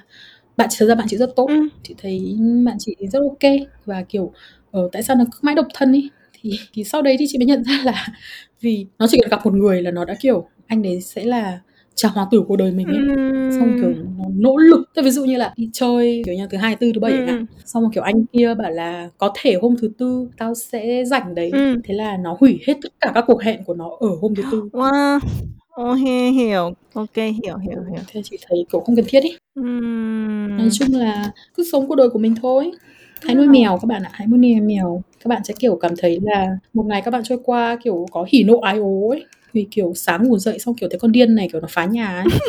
bạn 0.58 0.68
chị 0.72 0.75
thật 0.80 0.86
ra 0.86 0.96
bạn 0.96 1.08
chị 1.10 1.18
rất 1.18 1.36
tốt 1.36 1.46
Ừm. 1.50 1.68
chị 1.84 1.96
thấy 2.01 2.36
bạn 2.66 2.75
chị 2.80 2.96
rất 3.12 3.20
ok 3.20 3.51
và 3.86 4.04
kiểu 4.10 4.32
ờ, 4.72 4.89
tại 4.92 5.04
sao 5.04 5.16
nó 5.16 5.24
cứ 5.25 5.39
mãi 5.42 5.56
độc 5.56 5.68
thân 5.74 5.92
ấy 5.92 6.10
thì 6.42 6.51
thì 6.74 6.84
sau 6.84 7.01
đấy 7.01 7.16
thì 7.20 7.25
chị 7.30 7.38
mới 7.38 7.46
nhận 7.46 7.63
ra 7.63 7.82
là 7.86 8.08
vì 8.62 8.86
nó 9.00 9.08
chỉ 9.08 9.18
cần 9.22 9.30
gặp 9.30 9.46
một 9.46 9.54
người 9.54 9.82
là 9.82 9.92
nó 9.92 10.06
đã 10.06 10.16
kiểu 10.22 10.48
anh 10.68 10.82
đấy 10.82 11.01
sẽ 11.01 11.24
là 11.24 11.60
chàng 12.01 12.12
hoàng 12.12 12.27
tử 12.32 12.44
của 12.48 12.56
đời 12.56 12.72
mình 12.72 12.88
ấy. 12.88 12.98
Xong 13.60 13.77
kiểu 13.82 13.94
nó 14.18 14.25
nỗ 14.36 14.58
lực. 14.58 14.82
Tức 14.96 15.01
ví 15.06 15.12
dụ 15.12 15.25
như 15.25 15.38
là 15.38 15.53
đi 15.58 15.70
chơi 15.74 16.22
kiểu 16.25 16.36
như 16.36 16.48
thứ 16.51 16.58
hai 16.58 16.75
tư 16.75 16.91
thứ 16.94 17.00
bảy 17.00 17.12
chẳng 17.12 17.27
hạn 17.27 17.46
xong 17.65 17.84
rồi 17.84 17.91
kiểu 17.94 18.03
anh 18.03 18.25
kia 18.34 18.53
bảo 18.56 18.72
là 18.72 19.10
có 19.18 19.32
thể 19.41 19.56
hôm 19.62 19.75
thứ 19.82 19.91
tư 19.98 20.27
tao 20.38 20.56
sẽ 20.56 21.06
rảnh 21.06 21.36
đấy. 21.36 21.50
Ừ. 21.53 21.75
thế 21.84 21.94
là 21.94 22.18
nó 22.18 22.38
hủy 22.39 22.60
hết 22.68 22.74
tất 22.82 22.89
cả 23.01 23.12
các 23.15 23.24
cuộc 23.27 23.41
hẹn 23.41 23.63
của 23.63 23.74
nó 23.74 23.89
ở 24.00 24.10
hôm 24.22 24.36
thứ 24.36 24.44
tư. 24.51 24.70
Wow. 24.74 25.20
Hi- 25.96 26.32
hiểu. 26.32 26.74
Ok, 26.94 27.15
hiểu, 27.15 27.58
hiểu, 27.58 27.79
hiểu. 27.91 28.01
thế 28.08 28.22
chị 28.24 28.38
thấy 28.50 28.65
kiểu 28.72 28.82
không 28.82 28.96
cần 28.96 29.06
thiết 29.08 29.24
ý. 29.24 29.29
Ừm. 29.56 30.58
nói 30.58 30.70
chung 30.72 30.88
là 30.94 31.32
cứ 31.56 31.63
sống 31.72 31.88
cuộc 31.88 31.96
đời 31.96 32.10
của 32.10 32.20
mình 32.20 32.36
thôi. 32.41 32.72
Hãy 33.25 33.36
nuôi 33.36 33.48
mèo 33.48 33.77
các 33.82 33.86
bạn 33.86 34.03
ạ 34.03 34.10
hãy 34.13 34.27
nuôi 34.27 34.62
mèo. 34.62 35.01
Các 35.24 35.27
bạn 35.27 35.41
sẽ 35.44 35.53
kiểu 35.60 35.75
cảm 35.75 35.91
thấy 35.98 36.20
là 36.22 36.58
một 36.74 36.86
ngày 36.86 37.01
các 37.01 37.12
bạn 37.12 37.22
trôi 37.25 37.38
qua 37.44 37.77
kiểu 37.84 38.06
có 38.12 38.25
hỉ 38.29 38.44
nộ 38.44 38.60
ái 38.60 38.77
ố 38.77 39.10
ấy 39.10 39.25
vì 39.53 39.68
kiểu 39.72 39.94
sáng 39.96 40.24
ngủ 40.27 40.38
dậy 40.38 40.60
xong 40.60 40.75
kiểu 40.75 40.89
thấy 40.89 41.00
con 41.00 41.12
điên 41.12 41.36
này 41.36 41.50
kiểu 41.51 41.62
nó 41.62 41.68
phá 41.72 41.86
nhà 41.86 42.08
ấy 42.08 42.25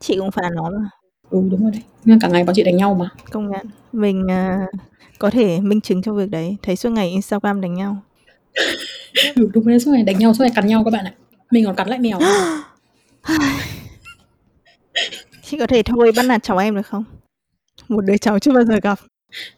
Chị 0.00 0.16
cũng 0.18 0.30
phá 0.30 0.42
nó 0.54 0.70
mà, 0.70 0.88
ừ 1.30 1.42
đúng 1.50 1.62
rồi 1.62 1.70
đấy 1.70 1.82
nhưng 2.04 2.20
cả 2.20 2.28
ngày 2.28 2.44
bọn 2.44 2.54
chị 2.54 2.62
đánh 2.62 2.76
nhau 2.76 2.94
mà 2.94 3.08
công 3.30 3.50
nhận. 3.50 3.66
Mình 3.92 4.26
à, 4.30 4.66
có 5.18 5.30
thể 5.30 5.60
minh 5.60 5.80
chứng 5.80 6.02
cho 6.02 6.12
việc 6.12 6.30
đấy. 6.30 6.56
Thấy 6.62 6.76
suốt 6.76 6.90
ngày 6.90 7.08
Instagram 7.10 7.60
đánh 7.60 7.74
nhau. 7.74 7.96
ừ 9.36 9.48
đúng 9.52 9.68
đấy 9.68 9.80
suốt 9.80 9.90
ngày 9.92 10.02
đánh 10.02 10.18
nhau 10.18 10.34
suốt 10.34 10.44
ngày 10.44 10.52
cắn 10.54 10.66
nhau 10.66 10.84
các 10.84 10.90
bạn 10.90 11.04
ạ 11.04 11.14
mình 11.50 11.64
còn 11.64 11.76
cắn 11.76 11.88
lại 11.88 11.98
mèo. 11.98 12.18
Chị 15.42 15.58
có 15.58 15.66
thể 15.66 15.82
thôi 15.82 16.12
bắt 16.16 16.22
nạt 16.22 16.42
cháu 16.42 16.58
em 16.58 16.74
được 16.74 16.86
không? 16.86 17.04
Một 17.88 18.00
đứa 18.04 18.16
cháu 18.16 18.38
chưa 18.38 18.52
bao 18.52 18.64
giờ 18.64 18.74
gặp. 18.82 18.98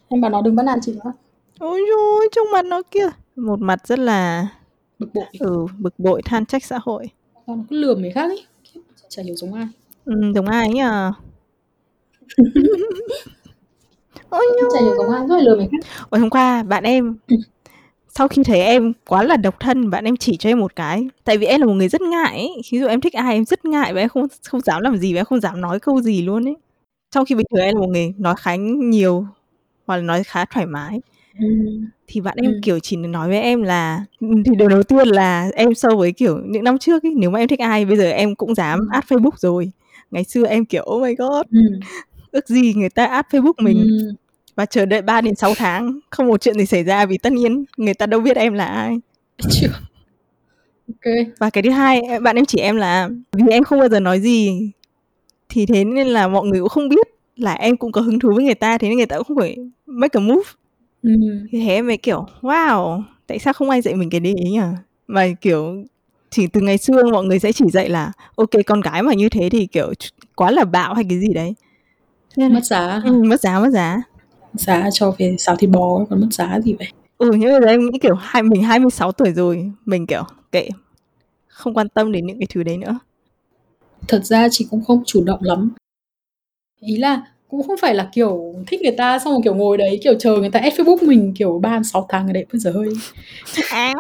em 0.09 0.21
bảo 0.21 0.31
nó 0.31 0.43
đừng 0.43 0.57
bắt 0.57 0.63
nạt 0.63 0.79
chị 0.83 0.93
nữa 0.93 1.13
Ôi 1.59 1.81
dồi, 1.91 2.29
trông 2.33 2.47
mặt 2.53 2.65
nó 2.65 2.83
kia. 2.91 3.09
Một 3.37 3.61
mặt 3.61 3.87
rất 3.87 3.99
là 3.99 4.47
bực 4.99 5.15
bội. 5.15 5.25
Ừ, 5.39 5.67
bực 5.79 5.99
bội 5.99 6.23
than 6.23 6.47
trách 6.47 6.65
xã 6.65 6.79
hội. 6.83 7.11
nó 7.47 7.55
cứ 7.71 7.77
lừa 7.77 7.95
người 7.95 8.11
khác 8.11 8.29
ấy. 8.29 8.47
Chả 9.09 9.23
hiểu 9.23 9.35
giống 9.35 9.55
ai. 9.55 9.67
Ừ, 10.05 10.13
giống 10.35 10.47
ai 10.47 10.69
nhờ 10.69 11.13
ôi 14.29 14.47
chả 14.75 14.81
hiểu 14.81 14.95
giống 14.97 15.11
ai 15.11 15.27
rất 15.29 15.37
là 15.37 15.43
lừa 15.43 15.57
người 15.57 15.69
khác. 15.73 15.79
Ôi 16.11 16.21
hôm 16.21 16.31
qua 16.31 16.63
bạn 16.63 16.85
em 16.85 17.17
sau 18.09 18.29
khi 18.29 18.43
thấy 18.45 18.61
em 18.61 18.93
quá 19.07 19.23
là 19.23 19.37
độc 19.37 19.61
thân 19.61 19.91
bạn 19.91 20.05
em 20.05 20.17
chỉ 20.17 20.37
cho 20.37 20.51
em 20.51 20.61
một 20.61 20.77
cái. 20.77 21.09
Tại 21.25 21.39
vì 21.39 21.47
em 21.47 21.61
là 21.61 21.67
một 21.67 21.73
người 21.73 21.89
rất 21.89 22.01
ngại 22.01 22.37
ấy. 22.37 22.63
ví 22.73 22.79
dụ 22.79 22.87
em 22.87 23.01
thích 23.01 23.13
ai 23.13 23.35
em 23.35 23.45
rất 23.45 23.65
ngại 23.65 23.95
và 23.95 24.01
em 24.01 24.09
không 24.09 24.27
không 24.45 24.61
dám 24.61 24.83
làm 24.83 24.97
gì 24.99 25.15
và 25.15 25.21
em 25.21 25.25
không 25.25 25.41
dám 25.41 25.61
nói 25.61 25.81
câu 25.81 26.01
gì 26.01 26.23
luôn 26.23 26.49
ấy. 26.49 26.57
Trong 27.11 27.25
khi 27.25 27.35
bình 27.35 27.47
thường 27.51 27.61
em 27.65 27.75
là 27.75 27.81
một 27.81 27.89
người 27.89 28.15
nói 28.19 28.35
khá 28.39 28.57
nhiều 28.57 29.27
hoặc 29.87 29.97
là 29.97 30.03
nói 30.03 30.25
khá 30.25 30.45
thoải 30.45 30.67
mái 30.67 31.01
thì 32.07 32.21
bạn 32.21 32.37
em 32.43 32.51
Ừ. 32.53 32.59
kiểu 32.63 32.79
chỉ 32.79 32.97
nói 32.97 33.29
với 33.29 33.41
em 33.41 33.63
là 33.63 34.05
thì 34.21 34.51
điều 34.59 34.69
đầu 34.69 34.83
tiên 34.83 35.09
là 35.09 35.51
em 35.55 35.75
so 35.75 35.89
với 35.97 36.13
kiểu 36.13 36.39
những 36.47 36.65
năm 36.65 36.79
trước 36.79 37.03
ấy 37.03 37.13
nếu 37.17 37.31
mà 37.31 37.39
em 37.39 37.49
thích 37.49 37.59
ai 37.61 37.85
bây 37.85 37.97
giờ 37.97 38.11
em 38.11 38.35
cũng 38.35 38.55
dám 38.55 38.79
Ừ. 38.81 38.87
add 38.93 39.07
Facebook 39.13 39.37
rồi 39.37 39.71
ngày 40.11 40.25
xưa 40.25 40.47
em 40.47 40.65
kiểu 40.65 40.85
oh 40.91 41.03
my 41.03 41.15
god 41.15 41.47
Ừ. 41.51 41.59
ước 42.31 42.49
gì 42.49 42.75
người 42.75 42.89
ta 42.91 43.07
add 43.07 43.29
Facebook 43.31 43.53
mình 43.59 43.77
Ừ. 43.77 44.13
và 44.55 44.67
chờ 44.67 44.87
đợi 44.87 45.03
3 45.03 45.21
đến 45.21 45.35
6 45.35 45.55
tháng 45.57 45.99
không 46.11 46.27
một 46.29 46.41
chuyện 46.41 46.59
gì 46.59 46.67
xảy 46.67 46.85
ra 46.85 47.07
vì 47.07 47.19
tất 47.19 47.33
nhiên 47.33 47.65
người 47.77 47.95
ta 47.95 48.07
đâu 48.07 48.21
biết 48.21 48.37
em 48.37 48.53
là 48.53 48.67
ai 48.67 48.97
Chưa. 49.51 49.69
ok 50.89 51.15
và 51.39 51.51
cái 51.51 51.63
thứ 51.63 51.71
hai 51.71 52.03
bạn 52.23 52.37
em 52.37 52.45
chỉ 52.45 52.59
em 52.59 52.77
là 52.77 53.09
vì 53.33 53.43
em 53.51 53.65
không 53.65 53.79
bao 53.79 53.89
giờ 53.89 54.01
nói 54.01 54.21
gì 54.21 54.71
thì 55.49 55.67
thế 55.67 55.85
nên 55.85 56.07
là 56.07 56.29
mọi 56.29 56.47
người 56.47 56.61
cũng 56.61 56.69
không 56.69 56.89
biết 56.89 57.07
là 57.37 57.53
em 57.55 57.77
cũng 57.77 57.93
có 57.93 58.01
hứng 58.01 58.19
thú 58.19 58.33
với 58.35 58.45
người 58.45 58.55
ta 58.55 58.79
thế 58.79 58.89
nên 58.89 58.97
người 58.97 59.07
ta 59.07 59.17
cũng 59.17 59.25
không 59.25 59.37
phải 59.39 59.57
make 59.87 60.19
a 60.19 60.21
move 60.21 60.51
ừ. 61.07 61.13
thì 61.51 61.61
thế 61.65 61.83
mới 61.83 61.97
kiểu 61.97 62.27
wow 62.41 63.03
tại 63.27 63.39
sao 63.39 63.53
không 63.53 63.71
ai 63.71 63.83
dạy 63.83 63.95
mình 63.95 64.11
cái 64.11 64.21
đấy 64.21 64.35
nhỉ? 64.35 64.59
Mà 65.07 65.27
kiểu 65.41 65.85
chỉ 66.31 66.47
từ 66.47 66.61
ngày 66.61 66.79
xưa 66.79 67.03
mọi 67.13 67.25
người 67.25 67.39
sẽ 67.39 67.53
chỉ 67.53 67.65
dạy 67.73 67.89
là 67.89 68.13
ok 68.37 68.51
con 68.67 68.81
gái 68.81 69.03
mà 69.03 69.15
như 69.15 69.29
thế 69.29 69.49
thì 69.49 69.67
kiểu 69.67 69.93
quá 70.35 70.51
là 70.51 70.65
bạo 70.65 70.95
hay 70.95 71.05
cái 71.09 71.19
gì 71.21 71.29
đấy. 71.35 71.55
Thế 72.37 72.41
nên 72.43 72.53
là- 72.53 72.55
mất 72.55 72.65
giá 72.65 73.01
ừ, 73.05 73.23
mất 73.23 73.41
giá 73.41 73.61
mất 73.61 73.71
giá. 73.71 74.03
Giá 74.55 74.89
cho 74.93 75.15
về 75.19 75.37
xào 75.39 75.57
thịt 75.57 75.71
bò 75.71 75.99
ấy, 75.99 76.07
còn 76.11 76.21
mất 76.21 76.29
giá 76.31 76.61
gì 76.61 76.75
vậy? 76.79 76.89
Ừ 77.19 77.31
nhưng 77.33 77.51
bây 77.51 77.61
giờ 77.61 77.67
em 77.67 77.81
nghĩ 77.91 77.99
kiểu 78.03 78.15
hai 78.15 78.43
mình 78.43 78.63
26 78.63 79.13
tuổi 79.13 79.33
rồi 79.33 79.71
mình 79.85 80.07
kiểu 80.07 80.23
kệ 80.53 80.69
không 81.47 81.75
quan 81.75 81.89
tâm 81.89 82.13
đến 82.13 82.27
những 82.27 82.39
cái 82.39 82.47
thứ 82.55 82.63
đấy 82.63 82.77
nữa. 82.77 82.99
Thật 84.09 84.25
ra 84.25 84.49
chị 84.51 84.67
cũng 84.71 84.85
không 84.85 85.03
chủ 85.07 85.25
động 85.25 85.41
lắm. 85.43 85.71
Ý 86.81 86.97
là 86.97 87.23
cũng 87.49 87.63
không 87.63 87.77
phải 87.81 87.95
là 87.95 88.09
kiểu 88.15 88.55
thích 88.67 88.81
người 88.83 88.93
ta 88.97 89.19
xong 89.19 89.33
rồi 89.33 89.41
kiểu 89.45 89.55
ngồi 89.55 89.77
đấy 89.77 89.99
kiểu 90.03 90.15
chờ 90.19 90.37
người 90.37 90.51
ta 90.51 90.61
add 90.61 90.77
facebook 90.81 91.07
mình 91.07 91.35
kiểu 91.39 91.59
ba 91.63 91.83
sáu 91.83 92.07
tháng 92.09 92.27
ở 92.27 92.33
đấy 92.33 92.47
bây 92.53 92.61
giờ 92.61 92.71
hơi 92.71 92.89
à. 93.71 93.93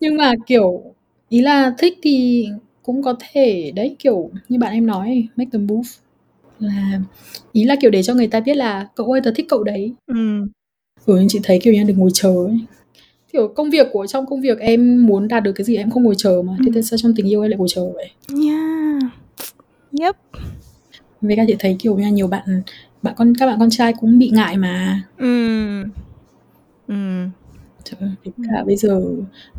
nhưng 0.00 0.16
mà 0.16 0.32
kiểu 0.46 0.82
ý 1.28 1.40
là 1.40 1.74
thích 1.78 1.98
thì 2.02 2.46
cũng 2.82 3.02
có 3.02 3.14
thể 3.32 3.72
đấy 3.74 3.96
kiểu 3.98 4.30
như 4.48 4.58
bạn 4.58 4.72
em 4.72 4.86
nói 4.86 5.28
make 5.36 5.50
them 5.52 5.66
move. 5.66 5.88
Là 6.58 7.00
ý 7.52 7.64
là 7.64 7.76
kiểu 7.80 7.90
để 7.90 8.02
cho 8.02 8.14
người 8.14 8.26
ta 8.26 8.40
biết 8.40 8.56
là 8.56 8.86
cậu 8.94 9.12
ơi 9.12 9.20
tớ 9.24 9.32
thích 9.36 9.46
cậu 9.48 9.62
đấy. 9.64 9.92
Ừ. 10.06 10.14
ừ 11.06 11.24
chị 11.28 11.40
thấy 11.42 11.58
kiểu 11.62 11.72
như 11.74 11.84
đừng 11.84 11.98
ngồi 11.98 12.10
chờ 12.14 12.28
ấy. 12.46 12.58
Kiểu 13.32 13.48
công 13.48 13.70
việc 13.70 13.86
của 13.92 14.06
trong 14.06 14.26
công 14.26 14.40
việc 14.40 14.58
em 14.58 15.06
muốn 15.06 15.28
đạt 15.28 15.42
được 15.42 15.52
cái 15.52 15.64
gì 15.64 15.76
em 15.76 15.90
không 15.90 16.02
ngồi 16.02 16.14
chờ 16.18 16.42
mà. 16.42 16.52
Thế 16.58 16.64
Ừ. 16.66 16.70
tại 16.74 16.82
sao 16.82 16.96
trong 16.98 17.12
tình 17.16 17.28
yêu 17.30 17.42
em 17.42 17.50
lại 17.50 17.58
ngồi 17.58 17.68
chờ 17.70 17.92
vậy? 17.94 18.10
Yeah. 18.46 19.02
Yep 20.00 20.16
với 21.22 21.36
cả 21.36 21.44
chị 21.48 21.56
thấy 21.58 21.76
kiểu 21.78 21.96
như 21.96 22.02
là 22.02 22.08
nhiều 22.10 22.26
bạn 22.26 22.62
bạn 23.02 23.14
con 23.16 23.32
các 23.38 23.46
bạn 23.46 23.58
con 23.58 23.70
trai 23.70 23.92
cũng 24.00 24.18
bị 24.18 24.30
ngại 24.30 24.56
mà 24.56 25.02
ừ. 25.18 25.82
Ừ. 26.88 26.94
Trời 27.84 28.00
với 28.24 28.32
cả 28.50 28.64
bây 28.66 28.76
giờ 28.76 29.00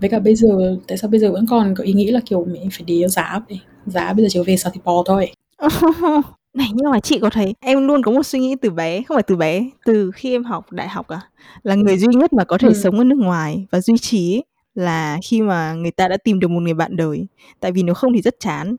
với 0.01 0.09
cả 0.09 0.19
bây 0.19 0.35
giờ 0.35 0.77
tại 0.87 0.97
sao 0.97 1.09
bây 1.09 1.19
giờ 1.19 1.31
vẫn 1.31 1.45
còn 1.49 1.75
có 1.75 1.83
ý 1.83 1.93
nghĩ 1.93 2.11
là 2.11 2.19
kiểu 2.25 2.45
mình 2.45 2.69
phải 2.71 2.83
để 2.87 2.93
ý 2.93 3.07
giá 3.07 3.39
vậy 3.49 3.59
giá 3.85 4.13
bây 4.13 4.25
giờ 4.25 4.29
chỉ 4.31 4.39
có 4.39 4.43
về 4.47 4.57
xào 4.57 4.71
thịt 4.71 4.83
bò 4.83 5.03
thôi 5.05 5.31
này 6.53 6.67
nhưng 6.73 6.91
mà 6.91 6.99
chị 6.99 7.19
có 7.19 7.29
thấy 7.29 7.55
em 7.59 7.87
luôn 7.87 8.03
có 8.03 8.11
một 8.11 8.25
suy 8.25 8.39
nghĩ 8.39 8.55
từ 8.61 8.69
bé 8.69 9.03
không 9.03 9.15
phải 9.15 9.23
từ 9.23 9.35
bé 9.35 9.69
từ 9.85 10.11
khi 10.11 10.31
em 10.35 10.43
học 10.43 10.71
đại 10.71 10.87
học 10.89 11.07
à 11.07 11.21
là 11.63 11.75
người 11.75 11.97
duy 11.97 12.07
nhất 12.15 12.33
mà 12.33 12.43
có 12.43 12.57
thể 12.57 12.67
Ừ. 12.67 12.73
sống 12.73 12.97
ở 12.97 13.03
nước 13.03 13.17
ngoài 13.19 13.67
và 13.71 13.81
duy 13.81 13.97
trì 13.97 14.35
ấy, 14.35 14.43
là 14.75 15.17
khi 15.23 15.41
mà 15.41 15.73
người 15.73 15.91
ta 15.91 16.07
đã 16.07 16.17
tìm 16.17 16.39
được 16.39 16.47
một 16.47 16.59
người 16.59 16.73
bạn 16.73 16.95
đời 16.95 17.27
tại 17.59 17.71
vì 17.71 17.83
nếu 17.83 17.93
không 17.95 18.13
thì 18.13 18.21
rất 18.21 18.35
chán 18.39 18.75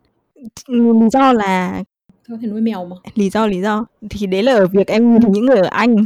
lý 0.68 1.08
do 1.12 1.32
là 1.32 1.82
có 2.28 2.36
thể 2.42 2.48
nuôi 2.48 2.60
mèo 2.60 2.84
mà 2.84 2.96
lý 3.14 3.30
do 3.30 3.46
lý 3.46 3.60
do 3.60 3.86
thì 4.10 4.26
đấy 4.26 4.42
là 4.42 4.52
ở 4.52 4.66
việc 4.66 4.86
em 4.86 5.18
nhìn 5.18 5.32
những 5.32 5.46
người 5.46 5.58
ở 5.58 5.66
Anh 5.70 5.96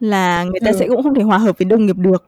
là 0.00 0.44
người 0.44 0.60
ta 0.64 0.70
Ừ. 0.70 0.76
sẽ 0.78 0.88
cũng 0.88 1.02
không 1.02 1.14
thể 1.14 1.22
hòa 1.22 1.38
hợp 1.38 1.58
với 1.58 1.64
đồng 1.64 1.86
nghiệp 1.86 1.96
được 1.98 2.24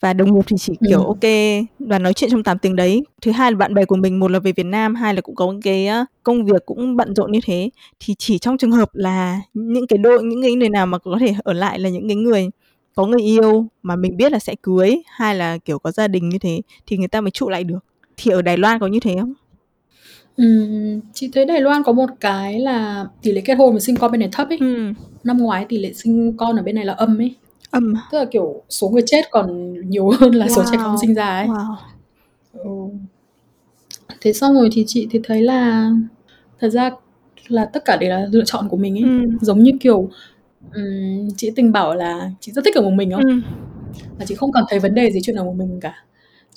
và 0.00 0.12
đồng 0.12 0.34
nghiệp 0.34 0.42
thì 0.46 0.56
chỉ 0.58 0.72
kiểu 0.88 0.98
Ừ. 1.00 1.06
ok 1.06 1.30
và 1.78 1.98
nói 1.98 2.14
chuyện 2.14 2.30
trong 2.30 2.42
8 2.42 2.58
tiếng 2.58 2.76
đấy 2.76 3.02
thứ 3.22 3.30
hai 3.30 3.52
là 3.52 3.56
bạn 3.58 3.74
bè 3.74 3.84
của 3.84 3.96
mình 3.96 4.20
một 4.20 4.30
là 4.30 4.38
về 4.38 4.52
Việt 4.52 4.66
Nam 4.66 4.94
hai 4.94 5.14
là 5.14 5.20
cũng 5.20 5.34
có 5.34 5.54
cái 5.64 5.88
công 6.22 6.44
việc 6.44 6.66
cũng 6.66 6.96
bận 6.96 7.14
rộn 7.14 7.32
như 7.32 7.40
thế 7.44 7.70
thì 8.00 8.14
chỉ 8.18 8.38
trong 8.38 8.58
trường 8.58 8.70
hợp 8.72 8.90
là 8.92 9.40
những 9.54 9.86
cái 9.86 9.98
đôi 9.98 10.22
những 10.24 10.42
cái 10.42 10.52
người 10.54 10.68
nào 10.68 10.86
mà 10.86 10.98
có 10.98 11.16
thể 11.20 11.34
ở 11.44 11.52
lại 11.52 11.78
là 11.78 11.88
những 11.88 12.08
cái 12.08 12.16
người 12.16 12.50
có 12.94 13.06
người 13.06 13.22
yêu 13.22 13.66
mà 13.82 13.96
mình 13.96 14.16
biết 14.16 14.32
là 14.32 14.38
sẽ 14.38 14.54
cưới 14.62 14.96
hay 15.06 15.34
là 15.34 15.58
kiểu 15.58 15.78
có 15.78 15.90
gia 15.90 16.08
đình 16.08 16.28
như 16.28 16.38
thế 16.38 16.60
thì 16.86 16.96
người 16.96 17.08
ta 17.08 17.20
mới 17.20 17.30
trụ 17.30 17.48
lại 17.48 17.64
được 17.64 17.78
thì 18.16 18.30
ở 18.30 18.42
Đài 18.42 18.56
Loan 18.56 18.78
có 18.78 18.86
như 18.86 19.00
thế 19.00 19.16
không? 19.20 19.32
Ừm, 20.36 21.00
chị 21.14 21.30
thấy 21.34 21.44
Đài 21.44 21.60
Loan 21.60 21.82
có 21.82 21.92
một 21.92 22.06
cái 22.20 22.60
là 22.60 23.06
tỷ 23.22 23.32
lệ 23.32 23.40
kết 23.44 23.54
hôn 23.54 23.74
và 23.74 23.80
sinh 23.80 23.96
con 23.96 24.12
bên 24.12 24.20
này 24.20 24.28
thấp 24.32 24.48
ấy 24.48 24.58
Ừ. 24.60 24.92
năm 25.24 25.38
ngoái 25.38 25.64
tỷ 25.68 25.78
lệ 25.78 25.92
sinh 25.92 26.36
con 26.36 26.56
ở 26.56 26.62
bên 26.62 26.74
này 26.74 26.84
là 26.84 26.92
âm 26.92 27.18
ấy 27.20 27.34
Âm. 27.70 27.94
tức 28.12 28.18
là 28.18 28.24
kiểu 28.24 28.62
số 28.68 28.88
người 28.88 29.02
chết 29.06 29.22
còn 29.30 29.74
nhiều 29.90 30.10
hơn 30.20 30.34
là 30.34 30.48
số 30.48 30.62
trẻ 30.72 30.78
con 30.84 30.94
Wow. 30.94 31.00
sinh 31.00 31.14
ra 31.14 31.26
ấy 31.26 31.46
Wow. 31.48 31.74
ừ. 32.52 32.70
thế 34.20 34.32
xong 34.32 34.54
rồi 34.54 34.68
thì 34.72 34.84
chị 34.86 35.08
thì 35.10 35.20
thấy 35.24 35.42
là 35.42 35.90
thật 36.60 36.68
ra 36.68 36.90
là 37.48 37.64
tất 37.64 37.84
cả 37.84 37.96
đều 37.96 38.10
là 38.10 38.26
lựa 38.32 38.42
chọn 38.46 38.68
của 38.68 38.76
mình 38.76 38.94
ấy 38.98 39.02
Ừ. 39.02 39.30
giống 39.40 39.62
như 39.62 39.70
kiểu 39.80 40.08
ừm, 40.72 41.28
chị 41.36 41.50
tình 41.56 41.72
bảo 41.72 41.94
là 41.94 42.30
chị 42.40 42.52
rất 42.52 42.64
thích 42.64 42.74
ở 42.74 42.82
một 42.82 42.90
mình 42.90 43.10
không 43.12 43.22
Ừ. 43.24 43.40
và 44.18 44.24
chị 44.24 44.34
không 44.34 44.52
cảm 44.52 44.64
thấy 44.68 44.78
vấn 44.78 44.94
đề 44.94 45.10
gì 45.10 45.20
chuyện 45.22 45.36
ở 45.36 45.44
một 45.44 45.54
mình 45.56 45.80
cả 45.80 45.94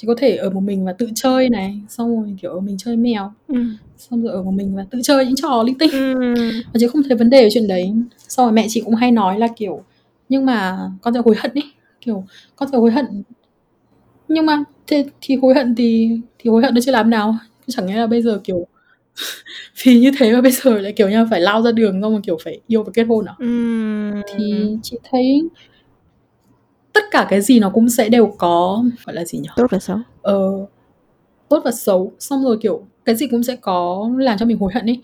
chị 0.02 0.08
có 0.08 0.16
thể 0.18 0.36
ở 0.36 0.50
một 0.50 0.60
mình 0.60 0.86
và 0.86 0.94
tự 0.94 1.10
chơi 1.16 1.50
này 1.50 1.82
xong 1.90 2.16
rồi 2.16 2.36
kiểu 2.42 2.52
ở 2.52 2.60
mình 2.60 2.78
chơi 2.78 2.98
mèo. 2.98 3.32
Ừ. 3.48 3.56
xong 3.98 4.24
rồi 4.24 4.34
ở 4.34 4.44
một 4.44 4.52
mình 4.52 4.76
và 4.76 4.86
tự 4.92 5.00
chơi 5.04 5.26
những 5.26 5.36
trò 5.36 5.64
linh 5.64 5.78
tinh. 5.78 5.92
Ừ. 5.92 6.34
và 6.74 6.80
chị 6.80 6.88
không 6.88 7.04
thấy 7.04 7.18
vấn 7.18 7.30
đề 7.30 7.44
ở 7.44 7.50
chuyện 7.54 7.68
đấy. 7.68 7.94
Xong 8.28 8.46
rồi 8.46 8.54
mẹ 8.54 8.66
chị 8.70 8.82
cũng 8.86 8.96
hay 8.96 9.12
nói 9.12 9.40
là 9.40 9.48
kiểu 9.58 9.84
nhưng 10.30 10.46
mà 10.46 10.78
con 11.02 11.14
sẽ 11.14 11.20
hối 11.26 11.36
hận 11.38 11.52
ấy. 11.52 11.64
Kiểu 12.02 12.24
con 12.56 12.70
sẽ 12.72 12.78
hối 12.78 12.92
hận. 12.92 13.06
Nhưng 14.28 14.46
mà 14.46 14.64
thế 14.88 15.06
thì 15.22 15.36
hối 15.36 15.54
hận 15.54 15.76
thì 15.76 16.20
thì 16.40 16.50
hối 16.50 16.62
hận 16.62 16.76
nó 16.76 16.82
chưa 16.82 16.92
làm 16.92 17.10
nào. 17.10 17.38
Chẳng 17.68 17.86
nghĩa 17.86 17.96
là 17.96 18.08
bây 18.08 18.22
giờ 18.22 18.42
kiểu 18.44 18.68
vì 19.84 20.00
như 20.00 20.12
thế 20.18 20.34
mà 20.34 20.42
bây 20.42 20.52
giờ 20.52 20.80
lại 20.80 20.92
kiểu 20.92 21.10
như 21.10 21.26
phải 21.30 21.42
lao 21.42 21.62
ra 21.62 21.72
đường 21.72 22.02
xong 22.02 22.12
rồi 22.12 22.22
kiểu 22.24 22.38
phải 22.44 22.60
yêu 22.68 22.84
và 22.84 22.92
kết 22.94 23.04
hôn 23.04 23.26
à? 23.26 23.34
Ừ. 23.40 24.12
thì 24.38 24.76
chị 24.84 24.98
thấy 25.12 25.42
tất 26.94 27.04
cả 27.12 27.28
cái 27.30 27.42
gì 27.42 27.60
nó 27.60 27.70
cũng 27.70 27.90
sẽ 27.90 28.10
đều 28.10 28.36
có 28.38 28.84
gọi 29.06 29.16
là 29.16 29.26
gì 29.26 29.40
nhỉ? 29.40 29.50
Tốt 29.56 29.68
và 29.72 29.80
xấu. 29.80 29.98
Ờ, 30.22 30.66
tốt 31.50 31.62
và 31.66 31.72
xấu. 31.72 32.12
Xong 32.20 32.44
rồi 32.44 32.58
kiểu 32.62 32.84
cái 33.06 33.16
gì 33.16 33.28
cũng 33.28 33.44
sẽ 33.44 33.56
có 33.56 34.10
làm 34.18 34.38
cho 34.38 34.46
mình 34.46 34.58
hối 34.58 34.72
hận 34.74 34.86
ấy. 34.86 35.02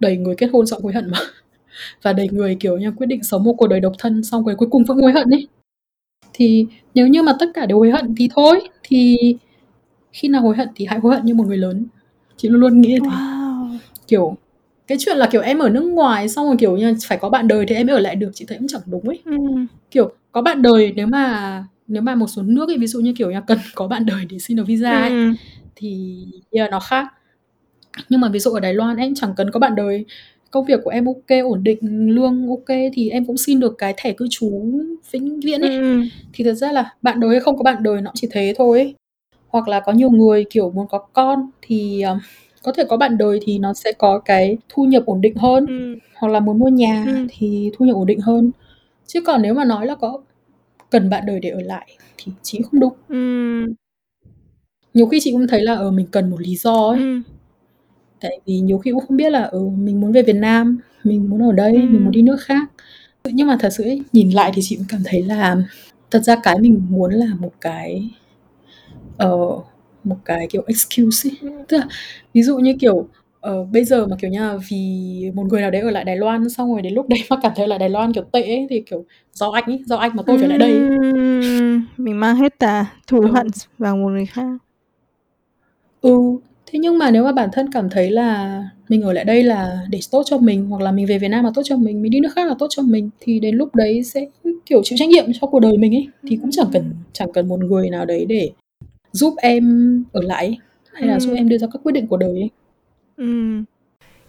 Đầy 0.00 0.16
người 0.16 0.34
kết 0.38 0.46
hôn 0.52 0.66
xong 0.66 0.82
hối 0.82 0.92
hận 0.92 1.10
mà. 1.10 1.18
Và 2.02 2.12
đầy 2.12 2.28
người 2.32 2.56
kiểu 2.60 2.78
như 2.78 2.92
quyết 2.96 3.06
định 3.06 3.22
sống 3.22 3.44
một 3.44 3.54
cuộc 3.58 3.66
đời 3.66 3.80
độc 3.80 3.92
thân 3.98 4.24
xong 4.24 4.44
rồi 4.44 4.54
cuối 4.54 4.68
cùng 4.70 4.84
vẫn 4.84 4.98
hối 4.98 5.12
hận 5.12 5.30
ấy. 5.30 5.48
Thì 6.32 6.66
nếu 6.94 7.06
như 7.06 7.22
mà 7.22 7.32
tất 7.38 7.46
cả 7.54 7.66
đều 7.66 7.78
hối 7.78 7.90
hận 7.90 8.14
thì 8.16 8.28
thôi. 8.34 8.68
Thì 8.82 9.16
khi 10.12 10.28
nào 10.28 10.42
hối 10.42 10.56
hận 10.56 10.68
thì 10.74 10.86
hãy 10.86 10.98
hối 10.98 11.14
hận 11.14 11.24
như 11.24 11.34
một 11.34 11.46
người 11.46 11.56
lớn. 11.56 11.86
Chị 12.36 12.48
luôn 12.48 12.60
luôn 12.60 12.80
nghĩ 12.80 12.98
thế. 13.02 13.08
Wow. 13.08 13.78
Kiểu 14.08 14.36
cái 14.86 14.98
chuyện 15.00 15.16
là 15.16 15.28
kiểu 15.32 15.40
em 15.40 15.58
ở 15.58 15.68
nước 15.68 15.82
ngoài 15.84 16.28
xong 16.28 16.46
rồi 16.46 16.56
kiểu 16.58 16.76
như 16.76 16.94
phải 17.08 17.18
có 17.18 17.28
bạn 17.30 17.48
đời 17.48 17.64
thì 17.68 17.74
em 17.74 17.86
mới 17.86 17.96
ở 17.96 18.00
lại 18.00 18.16
được 18.16 18.30
chị 18.34 18.44
thấy 18.48 18.58
cũng 18.58 18.68
chẳng 18.68 18.80
đúng 18.86 19.08
ấy 19.08 19.18
ừ. 19.24 19.36
kiểu 19.90 20.12
có 20.32 20.42
bạn 20.42 20.62
đời 20.62 20.92
nếu 20.96 21.06
mà 21.06 21.64
nếu 21.88 22.02
mà 22.02 22.14
một 22.14 22.26
số 22.26 22.42
nước 22.42 22.68
ấy 22.68 22.78
ví 22.78 22.86
dụ 22.86 23.00
như 23.00 23.12
kiểu 23.18 23.30
như 23.30 23.38
cần 23.46 23.58
có 23.74 23.88
bạn 23.88 24.06
đời 24.06 24.24
để 24.30 24.38
xin 24.38 24.56
được 24.56 24.66
visa 24.66 24.90
ấy 25.02 25.10
Ừ. 25.10 25.32
thì 25.76 26.16
yeah, 26.50 26.70
nó 26.70 26.80
khác 26.80 27.06
nhưng 28.08 28.20
mà 28.20 28.28
ví 28.28 28.38
dụ 28.38 28.50
ở 28.50 28.60
Đài 28.60 28.74
Loan 28.74 28.96
em 28.96 29.14
chẳng 29.14 29.34
cần 29.36 29.50
có 29.50 29.60
bạn 29.60 29.74
đời 29.74 30.04
công 30.50 30.64
việc 30.64 30.80
của 30.84 30.90
em 30.90 31.06
ok 31.06 31.38
ổn 31.44 31.64
định 31.64 31.78
lương 32.14 32.48
ok 32.48 32.76
thì 32.92 33.08
em 33.10 33.24
cũng 33.26 33.36
xin 33.36 33.60
được 33.60 33.74
cái 33.78 33.94
thẻ 33.96 34.12
cư 34.12 34.26
trú 34.30 34.70
vĩnh 35.10 35.40
viễn 35.40 35.60
ấy 35.60 35.70
Ừ. 35.78 36.00
thì 36.32 36.44
thật 36.44 36.54
ra 36.54 36.72
là 36.72 36.90
bạn 37.02 37.20
đời 37.20 37.30
hay 37.30 37.40
không 37.40 37.56
có 37.56 37.62
bạn 37.62 37.82
đời 37.82 38.00
nó 38.00 38.10
chỉ 38.14 38.28
thế 38.30 38.54
thôi 38.56 38.78
ấy. 38.78 38.94
hoặc 39.48 39.68
là 39.68 39.80
có 39.80 39.92
nhiều 39.92 40.10
người 40.10 40.44
kiểu 40.50 40.70
muốn 40.70 40.86
có 40.88 40.98
con 40.98 41.50
thì 41.62 42.02
um, 42.02 42.18
có 42.64 42.72
thể 42.72 42.84
có 42.88 42.96
bạn 42.96 43.18
đời 43.18 43.40
thì 43.42 43.58
nó 43.58 43.74
sẽ 43.74 43.92
có 43.92 44.18
cái 44.18 44.58
thu 44.68 44.84
nhập 44.84 45.02
ổn 45.06 45.20
định 45.20 45.36
hơn 45.36 45.66
Ừ. 45.66 45.98
hoặc 46.14 46.28
là 46.28 46.40
muốn 46.40 46.58
mua 46.58 46.68
nhà 46.68 47.04
Ừ. 47.06 47.26
thì 47.28 47.70
thu 47.76 47.84
nhập 47.84 47.96
ổn 47.96 48.06
định 48.06 48.20
hơn 48.20 48.50
chứ 49.06 49.20
còn 49.26 49.42
nếu 49.42 49.54
mà 49.54 49.64
nói 49.64 49.86
là 49.86 49.94
có 49.94 50.20
cần 50.90 51.10
bạn 51.10 51.26
đời 51.26 51.40
để 51.40 51.50
ở 51.50 51.60
lại 51.60 51.96
thì 52.18 52.32
chị 52.42 52.60
không 52.70 52.80
đúng 52.80 52.92
Ừ. 53.08 53.16
nhiều 54.94 55.06
khi 55.06 55.18
chị 55.20 55.32
cũng 55.32 55.46
thấy 55.46 55.60
là 55.62 55.74
ở 55.74 55.90
mình 55.90 56.06
cần 56.10 56.30
một 56.30 56.40
lý 56.40 56.56
do 56.56 56.88
ấy 56.90 56.98
Ừ. 57.00 57.20
tại 58.20 58.40
vì 58.46 58.60
nhiều 58.60 58.78
khi 58.78 58.90
cũng 58.92 59.06
không 59.06 59.16
biết 59.16 59.30
là 59.30 59.42
ừ, 59.42 59.60
mình 59.78 60.00
muốn 60.00 60.12
về 60.12 60.22
Việt 60.22 60.36
Nam 60.36 60.78
mình 61.04 61.30
muốn 61.30 61.42
ở 61.42 61.52
đây 61.52 61.72
Ừ. 61.72 61.78
mình 61.90 62.04
muốn 62.04 62.12
đi 62.12 62.22
nước 62.22 62.36
khác 62.40 62.68
nhưng 63.24 63.46
mà 63.46 63.56
thật 63.60 63.68
sự 63.76 63.84
ấy, 63.84 64.02
nhìn 64.12 64.30
lại 64.30 64.52
thì 64.54 64.62
chị 64.64 64.76
cũng 64.76 64.86
cảm 64.88 65.00
thấy 65.04 65.22
là 65.22 65.56
thật 66.10 66.20
ra 66.24 66.36
cái 66.42 66.58
mình 66.60 66.86
muốn 66.90 67.12
là 67.12 67.26
một 67.38 67.52
cái 67.60 68.10
ờ, 69.16 69.38
một 70.04 70.16
cái, 70.24 70.46
kiểu, 70.50 70.62
excuse 70.66 71.28
ấy. 71.30 71.52
Tức 71.68 71.76
là 71.76 71.86
ví 72.34 72.42
dụ 72.42 72.58
như, 72.58 72.76
kiểu, 72.80 73.08
ờ, 73.40 73.64
bây 73.64 73.84
giờ 73.84 74.06
mà, 74.06 74.16
kiểu 74.20 74.30
như 74.30 74.40
là, 74.40 74.56
vì 74.70 75.30
một 75.34 75.44
người 75.50 75.60
nào 75.60 75.70
đấy 75.70 75.82
ở 75.82 75.90
lại 75.90 76.04
Đài 76.04 76.16
Loan, 76.16 76.48
xong 76.48 76.72
rồi 76.72 76.82
đến 76.82 76.94
lúc 76.94 77.08
đấy 77.08 77.18
mà 77.30 77.36
cảm 77.42 77.52
thấy 77.56 77.68
là 77.68 77.78
Đài 77.78 77.90
Loan, 77.90 78.12
kiểu, 78.12 78.24
tệ 78.32 78.42
ấy, 78.42 78.66
thì, 78.70 78.80
kiểu, 78.90 79.04
do 79.32 79.50
anh 79.50 79.64
ấy, 79.64 79.82
do 79.86 79.96
anh 79.96 80.10
mà 80.16 80.22
tôi 80.26 80.38
phải 80.38 80.48
lại 80.48 80.58
đây 80.58 80.70
ấy. 80.70 80.84
Mình 81.96 82.20
mang 82.20 82.36
hết 82.36 82.58
tà 82.58 82.86
thù 83.06 83.20
Ừ. 83.20 83.26
hận 83.34 83.46
vào 83.78 83.96
một 83.96 84.08
người 84.08 84.26
khác. 84.26 84.58
Ừ, 86.00 86.18
thế 86.66 86.78
nhưng 86.78 86.98
mà 86.98 87.10
nếu 87.10 87.24
mà 87.24 87.32
bản 87.32 87.48
thân 87.52 87.72
cảm 87.72 87.90
thấy 87.90 88.10
là 88.10 88.62
mình 88.88 89.02
ở 89.02 89.12
lại 89.12 89.24
đây 89.24 89.42
là 89.42 89.86
để 89.90 90.00
tốt 90.10 90.22
cho 90.26 90.38
mình, 90.38 90.66
hoặc 90.66 90.82
là 90.82 90.92
mình 90.92 91.06
về 91.06 91.18
Việt 91.18 91.28
Nam 91.28 91.44
là 91.44 91.50
tốt 91.54 91.62
cho 91.64 91.76
mình, 91.76 92.02
mình 92.02 92.10
đi 92.12 92.20
nước 92.20 92.28
khác 92.34 92.48
là 92.48 92.54
tốt 92.58 92.66
cho 92.70 92.82
mình, 92.82 93.10
thì 93.20 93.40
đến 93.40 93.54
lúc 93.56 93.74
đấy 93.74 94.02
sẽ, 94.04 94.26
kiểu, 94.66 94.80
chịu 94.84 94.96
trách 94.98 95.08
nhiệm 95.08 95.24
cho 95.40 95.46
cuộc 95.46 95.60
đời 95.60 95.76
mình 95.78 95.94
ấy. 95.94 96.08
Thì 96.28 96.36
cũng 96.36 96.50
chẳng 96.50 96.66
cần 96.72 96.84
chẳng 97.12 97.32
cần 97.32 97.48
một 97.48 97.60
người 97.60 97.90
nào 97.90 98.04
đấy 98.06 98.24
để 98.28 98.50
giúp 99.14 99.34
em 99.36 100.04
ở 100.12 100.20
lại 100.24 100.44
ấy, 100.44 100.58
hay 100.92 101.02
là 101.02 101.20
giúp 101.20 101.34
em 101.36 101.48
đưa 101.48 101.58
ra 101.58 101.66
các 101.72 101.80
quyết 101.82 101.92
định 101.92 102.06
của 102.06 102.16
đời 102.16 102.30
ấy. 102.30 102.50
Ừm. 103.16 103.64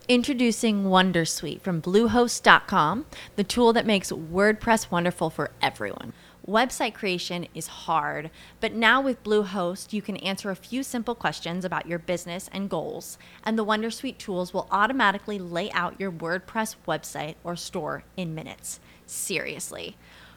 Introducing 0.08 0.84
Wondersuite 0.84 1.60
from 1.64 1.82
Bluehost.com, 1.82 3.04
the 3.36 3.44
tool 3.44 3.74
that 3.74 3.88
makes 3.88 4.12
WordPress 4.12 4.90
wonderful 4.92 5.30
for 5.30 5.48
everyone. 5.60 6.12
Website 6.48 6.94
creation 6.94 7.48
is 7.56 7.88
hard, 7.88 8.30
but 8.62 8.72
now 8.76 9.02
with 9.02 9.24
Bluehost, 9.24 9.94
you 9.94 10.02
can 10.04 10.18
answer 10.18 10.52
a 10.52 10.56
few 10.56 10.84
simple 10.84 11.16
questions 11.16 11.66
about 11.66 11.88
your 11.88 11.98
business 11.98 12.50
and 12.54 12.70
goals, 12.70 13.18
and 13.44 13.58
the 13.58 13.66
Wondersuite 13.66 14.20
tools 14.20 14.54
will 14.54 14.68
automatically 14.70 15.40
lay 15.40 15.72
out 15.72 16.00
your 16.00 16.12
WordPress 16.12 16.76
website 16.88 17.34
or 17.44 17.56
store 17.56 18.04
in 18.16 18.36
minutes. 18.36 18.80
Seriously. 19.08 19.96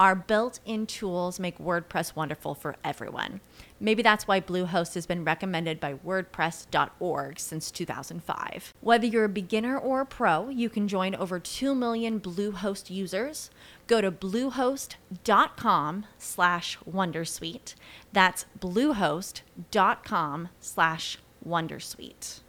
our 0.00 0.14
built 0.14 0.60
in 0.64 0.86
tools 0.86 1.38
make 1.38 1.58
WordPress 1.58 2.16
wonderful 2.16 2.54
for 2.54 2.74
everyone. 2.82 3.40
Maybe 3.78 4.02
that's 4.02 4.26
why 4.26 4.40
Bluehost 4.40 4.94
has 4.94 5.04
been 5.04 5.24
recommended 5.24 5.78
by 5.78 5.92
WordPress.org 5.94 7.38
since 7.38 7.70
2005. 7.70 8.72
Whether 8.80 9.06
you're 9.06 9.26
a 9.26 9.28
beginner 9.28 9.76
or 9.76 10.00
a 10.00 10.06
pro, 10.06 10.48
you 10.48 10.70
can 10.70 10.88
join 10.88 11.14
over 11.14 11.38
2 11.38 11.74
million 11.74 12.18
Bluehost 12.18 12.88
users. 12.90 13.50
Go 13.86 14.00
to 14.00 14.10
bluehost.com 14.10 16.06
slash 16.18 16.78
Wondersuite. 16.90 17.74
That's 18.12 18.46
bluehost.com 18.58 20.48
slash 20.60 21.18
Wondersuite. 21.46 22.40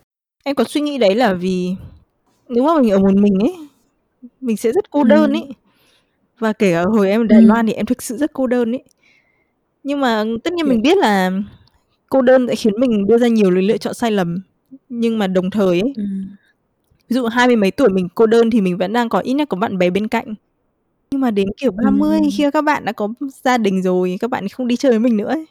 Em 0.44 0.56
có 0.56 0.64
suy 0.64 0.82
nghĩ 0.82 0.98
đấy 0.98 1.16
là 1.16 1.34
vì 1.34 1.76
nếu 2.50 2.64
mà 2.64 2.82
mình 2.82 2.92
ở 2.92 3.00
một 3.00 3.14
mình 3.16 3.40
ấy, 3.40 3.68
mình 4.42 4.58
sẽ 4.58 4.72
rất 4.72 4.92
cô 4.92 5.04
đơn 5.04 5.32
ấy. 5.34 5.56
Và 6.41 6.54
kể 6.54 6.71
cả 6.73 6.84
hồi 6.84 7.10
em 7.10 7.21
ở 7.21 7.23
Đài 7.30 7.39
Ừm. 7.39 7.47
Loan 7.47 7.65
thì 7.67 7.73
em 7.73 7.86
thực 7.86 8.01
sự 8.01 8.17
rất 8.17 8.34
cô 8.34 8.47
đơn 8.47 8.71
ấy. 8.71 8.84
Nhưng 9.84 10.01
mà 10.01 10.23
tất 10.43 10.54
nhiên 10.54 10.65
Hiểu. 10.65 10.73
mình 10.75 10.82
biết 10.82 10.97
là 10.97 11.32
cô 12.10 12.21
đơn 12.21 12.47
sẽ 12.47 12.56
khiến 12.56 12.73
mình 12.80 13.08
đưa 13.08 13.17
ra 13.17 13.27
nhiều 13.27 13.51
lựa 13.51 13.77
chọn 13.77 13.93
sai 13.93 14.12
lầm. 14.12 14.38
Nhưng 14.89 15.19
mà 15.19 15.27
đồng 15.27 15.49
thời 15.51 15.82
ấy, 15.82 15.93
Ừm. 15.97 16.30
ví 17.10 17.15
dụ 17.15 17.25
hai 17.27 17.47
mươi 17.47 17.56
mấy 17.56 17.71
tuổi 17.71 17.89
mình 17.89 18.08
cô 18.15 18.25
đơn 18.27 18.51
thì 18.51 18.62
mình 18.62 18.77
vẫn 18.77 18.93
đang 18.93 19.10
có 19.10 19.19
ít 19.19 19.34
nhất 19.34 19.49
có 19.49 19.58
bạn 19.58 19.80
bè 19.80 19.91
bên 19.91 20.10
cạnh. 20.10 20.36
Nhưng 21.12 21.21
mà 21.21 21.32
đến 21.32 21.47
kiểu 21.58 21.71
30 21.71 22.19
Ừm. 22.21 22.30
khi 22.38 22.51
các 22.54 22.65
bạn 22.65 22.86
đã 22.86 22.91
có 22.91 23.10
gia 23.43 23.60
đình 23.60 23.84
rồi, 23.84 24.17
các 24.21 24.30
bạn 24.32 24.49
không 24.49 24.67
đi 24.67 24.75
chơi 24.77 24.91
với 24.91 24.99
mình 24.99 25.17
nữa 25.17 25.27
ấy, 25.30 25.45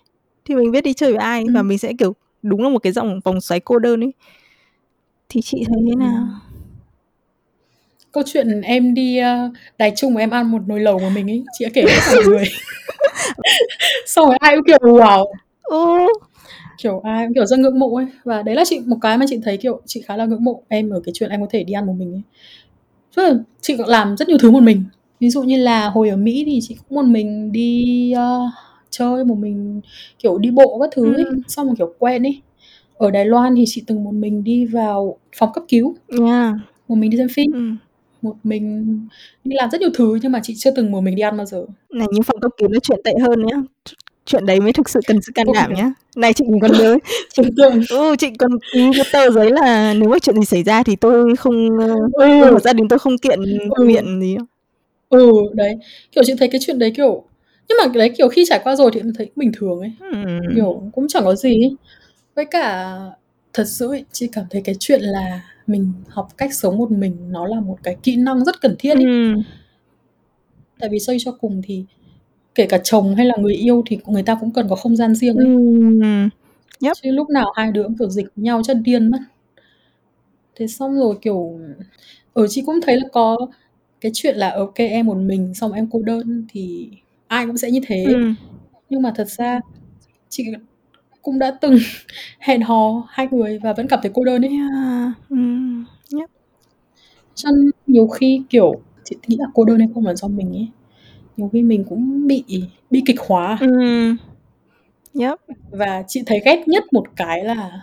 thì 0.45 0.55
mình 0.57 0.73
biết 0.73 0.85
đi 0.85 0.95
chơi 0.95 1.13
với 1.13 1.21
ai 1.21 1.45
và 1.55 1.61
Ừm. 1.61 1.69
mình 1.69 1.79
sẽ, 1.79 1.93
kiểu, 1.99 2.15
đúng 2.43 2.63
là 2.65 2.69
một 2.71 2.81
cái 2.81 2.93
dòng 2.93 3.21
vòng 3.25 3.41
xoáy 3.41 3.61
cô 3.61 3.79
đơn 3.79 4.01
ấy. 4.05 4.13
Thì 5.29 5.41
chị 5.43 5.65
thấy 5.69 5.77
thế 5.89 5.95
nào? 5.97 6.27
Ừm. 6.29 6.50
Câu 8.13 8.23
chuyện 8.27 8.61
em 8.61 8.95
đi, 8.95 9.19
ơ, 9.19 9.51
Đài 9.79 9.93
Trung 9.97 10.15
và 10.15 10.21
em 10.21 10.31
ăn 10.31 10.51
một 10.51 10.63
nồi 10.69 10.81
lẩu 10.81 10.99
một 10.99 11.09
mình 11.15 11.31
ấy, 11.31 11.43
chị 11.59 11.65
đã 11.65 11.71
kể 11.75 11.85
cho 12.07 12.15
mọi 12.15 12.25
người. 12.27 12.45
Xong 14.07 14.27
rồi 14.27 14.37
ai 14.41 14.57
cũng, 14.57 14.65
kiểu, 14.67 14.79
wow, 14.81 15.25
Ừ. 15.63 16.07
kiểu, 16.79 17.01
ai 17.05 17.27
cũng, 17.27 17.35
kiểu, 17.35 17.47
rất 17.47 17.59
ngưỡng 17.59 17.79
mộ 17.79 17.97
ấy. 17.97 18.07
Và 18.25 18.43
đấy 18.43 18.55
là 18.55 18.65
chị 18.67 18.81
một 18.87 18.97
cái 19.01 19.19
mà 19.19 19.27
chị 19.29 19.41
thấy, 19.45 19.57
kiểu, 19.57 19.81
chị 19.87 20.03
khá 20.07 20.17
là 20.17 20.25
ngưỡng 20.27 20.45
mộ 20.45 20.63
em 20.69 20.91
ở 20.91 21.01
cái 21.05 21.13
chuyện 21.15 21.31
em 21.31 21.41
có 21.41 21.47
thể 21.51 21.65
đi 21.65 21.73
ăn 21.73 21.87
một 21.87 21.95
mình 21.99 22.13
ấy. 22.13 22.23
Tức 23.17 23.23
là 23.23 23.35
chị 23.61 23.77
cũng 23.77 23.87
làm 23.87 24.17
rất 24.17 24.29
nhiều 24.29 24.39
thứ 24.39 24.51
một 24.51 24.63
mình. 24.63 24.85
Ví 25.21 25.31
dụ 25.31 25.43
như 25.43 25.57
là 25.57 25.89
hồi 25.89 26.09
ở 26.09 26.17
Mỹ 26.17 26.43
thì 26.47 26.59
chị 26.63 26.77
cũng 26.89 26.97
một 26.97 27.11
mình 27.11 27.53
đi, 27.53 28.13
ơ, 28.13 28.41
chơi, 28.91 29.25
một 29.25 29.35
mình, 29.39 29.81
kiểu, 30.19 30.39
đi 30.39 30.51
bộ 30.51 30.79
các 30.81 30.91
thứ 30.93 31.15
ấy, 31.15 31.25
Ừm. 31.25 31.43
xong 31.49 31.67
rồi, 31.67 31.75
kiểu, 31.79 31.95
quen 31.99 32.23
ấy. 32.23 32.41
Ở 32.97 33.11
Đài 33.11 33.25
Loan 33.25 33.55
thì 33.57 33.65
chị 33.67 33.83
từng 33.87 34.05
một 34.05 34.15
mình 34.15 34.45
đi 34.45 34.65
vào 34.67 35.17
phòng 35.37 35.51
cấp 35.55 35.65
cứu, 35.69 35.95
Yeah. 36.21 36.55
một 36.89 36.95
mình 36.95 37.11
đi 37.11 37.19
xem 37.19 37.29
phim, 37.35 37.53
Ừm. 37.53 37.77
Một 38.23 38.35
mình 38.45 38.87
đi 39.45 39.57
làm 39.61 39.71
rất 39.71 39.81
nhiều 39.81 39.91
thứ 39.95 40.19
nhưng 40.23 40.33
mà 40.33 40.41
chị 40.43 40.55
chưa 40.57 40.71
từng 40.77 40.93
một 40.93 41.01
mình 41.01 41.15
đi 41.17 41.23
ăn 41.23 41.37
bao 41.37 41.47
giờ. 41.47 41.65
Này, 41.93 42.07
nhưng 42.13 42.23
phòng 42.23 42.41
cấp 42.41 42.51
cứu 42.59 42.69
là 42.73 42.79
chuyện 42.83 43.01
tệ 43.05 43.13
hơn 43.23 43.47
nhá. 43.47 43.57
Ch 43.85 43.93
chuyện 44.27 44.47
đấy 44.47 44.61
mới 44.61 44.73
thực 44.73 44.89
sự 44.89 45.01
cần 45.07 45.23
sự 45.23 45.33
can 45.35 45.47
đảm 45.55 45.75
nhá. 45.75 45.93
Này 46.17 46.33
chị 46.33 46.45
còn 46.63 46.73
nhớ 46.73 46.99
chị 47.33 47.43
Tưởng 47.57 47.83
ừ, 47.91 48.17
chị 48.19 48.27
còn 48.39 48.51
ký 48.73 48.81
cái 48.97 49.05
tờ 49.13 49.31
giấy 49.31 49.51
là 49.51 49.95
nếu 49.95 50.09
mà 50.11 50.19
chuyện 50.19 50.37
gì 50.37 50.45
xảy 50.45 50.63
ra 50.63 50.83
thì 50.83 50.97
tôi 50.97 51.37
không, 51.37 51.69
tôi 52.19 52.31
Ừ. 52.51 52.59
gia 52.65 52.73
đình 52.73 52.89
tôi 52.89 52.99
không 52.99 53.19
kiện 53.19 53.41
Ừ. 53.71 53.87
viện 53.87 54.21
gì. 54.21 54.37
Ừ, 55.09 55.33
đấy. 55.55 55.75
Kiểu, 56.13 56.25
chị 56.27 56.33
thấy 56.39 56.49
cái 56.49 56.61
chuyện 56.65 56.79
đấy, 56.79 56.93
kiểu 56.97 57.25
nhưng 57.69 57.79
mà 57.79 57.85
cái 57.85 57.99
đấy, 57.99 58.11
kiểu, 58.19 58.29
khi 58.29 58.45
trải 58.49 58.61
qua 58.65 58.77
rồi 58.77 58.91
thì 58.95 59.01
em 59.01 59.13
thấy 59.19 59.31
bình 59.37 59.53
thường 59.57 59.81
ấy, 59.81 59.93
Ừm. 60.13 60.39
kiểu, 60.57 60.83
cũng 60.95 61.09
chẳng 61.09 61.25
có 61.25 61.35
gì 61.35 61.63
ấy. 61.63 61.77
Với 62.37 62.45
cả 62.45 62.97
thật 63.53 63.65
sự 63.67 63.89
ấy, 63.89 64.05
chị 64.13 64.29
cảm 64.33 64.45
thấy 64.51 64.63
cái 64.65 64.75
chuyện 64.81 65.01
là 65.03 65.41
mình 65.71 65.93
học 66.09 66.29
cách 66.39 66.55
sống 66.55 66.79
một 66.79 66.91
mình 66.91 67.17
nó 67.31 67.47
là 67.47 67.61
một 67.61 67.79
cái 67.83 67.97
kỹ 68.03 68.17
năng 68.17 68.45
rất 68.45 68.61
cần 68.61 68.77
thiết 68.79 68.95
ấy. 68.95 69.05
Ừm. 69.05 69.43
Tại 70.79 70.89
vì 70.93 70.99
suy 71.01 71.17
cho 71.21 71.33
cùng 71.33 71.63
thì 71.65 71.85
kể 72.55 72.67
cả 72.67 72.79
chồng 72.85 73.15
hay 73.17 73.27
là 73.27 73.35
người 73.41 73.55
yêu 73.55 73.83
thì 73.87 73.99
người 74.07 74.23
ta 74.23 74.37
cũng 74.41 74.51
cần 74.53 74.69
có 74.71 74.77
không 74.77 74.97
gian 74.97 75.15
riêng 75.15 75.37
ấy. 75.37 75.47
Ừm. 75.47 76.29
Yep. 76.85 76.93
Chứ 77.03 77.11
lúc 77.13 77.31
nào 77.31 77.53
hai 77.57 77.73
đứa 77.73 77.83
cũng, 77.85 77.99
kiểu, 77.99 78.11
dịch 78.11 78.27
nhau 78.37 78.63
chết 78.65 78.75
điên 78.85 79.11
mất. 79.11 79.19
Thế 80.57 80.67
xong 80.67 80.95
rồi, 80.99 81.17
kiểu, 81.23 81.61
ừ, 82.35 82.47
chị 82.51 82.63
cũng 82.67 82.81
thấy 82.83 82.97
là 82.97 83.09
có 83.13 83.37
cái 84.01 84.13
chuyện 84.15 84.37
là, 84.37 84.57
kê, 84.75 84.89
em 84.89 85.07
một 85.07 85.17
mình 85.17 85.55
xong 85.55 85.73
em 85.73 85.89
cô 85.93 86.03
đơn 86.03 86.45
thì 86.51 86.91
ai 87.27 87.47
cũng 87.47 87.57
sẽ 87.57 87.71
như 87.71 87.81
thế. 87.87 88.05
Ừm. 88.05 88.35
Nhưng 88.91 89.03
mà 89.03 89.13
thật 89.17 89.29
ra 89.29 89.61
chị 90.29 90.45
cũng 91.23 91.39
đã 91.39 91.51
từng 91.61 91.79
hẹn 92.41 92.63
hò 92.63 93.05
hai 93.11 93.29
người 93.31 93.59
và 93.63 93.73
vẫn 93.73 93.89
cảm 93.89 94.01
thấy 94.03 94.11
cô 94.15 94.25
đơn 94.25 94.43
ấy. 94.45 94.51
Yeah. 94.51 95.13
Ừm. 95.31 95.85
Yep. 96.19 96.31
Cho 97.35 97.51
nên 97.51 97.71
nhiều 97.87 98.09
khi, 98.09 98.43
kiểu, 98.51 98.73
chị 99.05 99.17
nghĩ 99.29 99.37
là 99.39 99.47
cô 99.55 99.65
đơn 99.65 99.79
hay 99.79 99.89
không 99.95 100.07
là 100.07 100.15
do 100.15 100.29
mình 100.29 100.53
ấy. 100.53 100.69
Nhiều 101.37 101.51
khi 101.55 101.63
mình 101.63 101.85
cũng 101.89 102.27
bị 102.29 102.45
bi 102.91 103.03
kịch 103.07 103.21
hóa. 103.29 103.59
Ừm. 103.61 104.17
Yep. 105.21 105.39
Và 105.73 106.05
chị 106.09 106.23
thấy 106.27 106.41
ghét 106.45 106.65
nhất 106.69 106.85
một 106.93 107.05
cái 107.17 107.45
là 107.45 107.83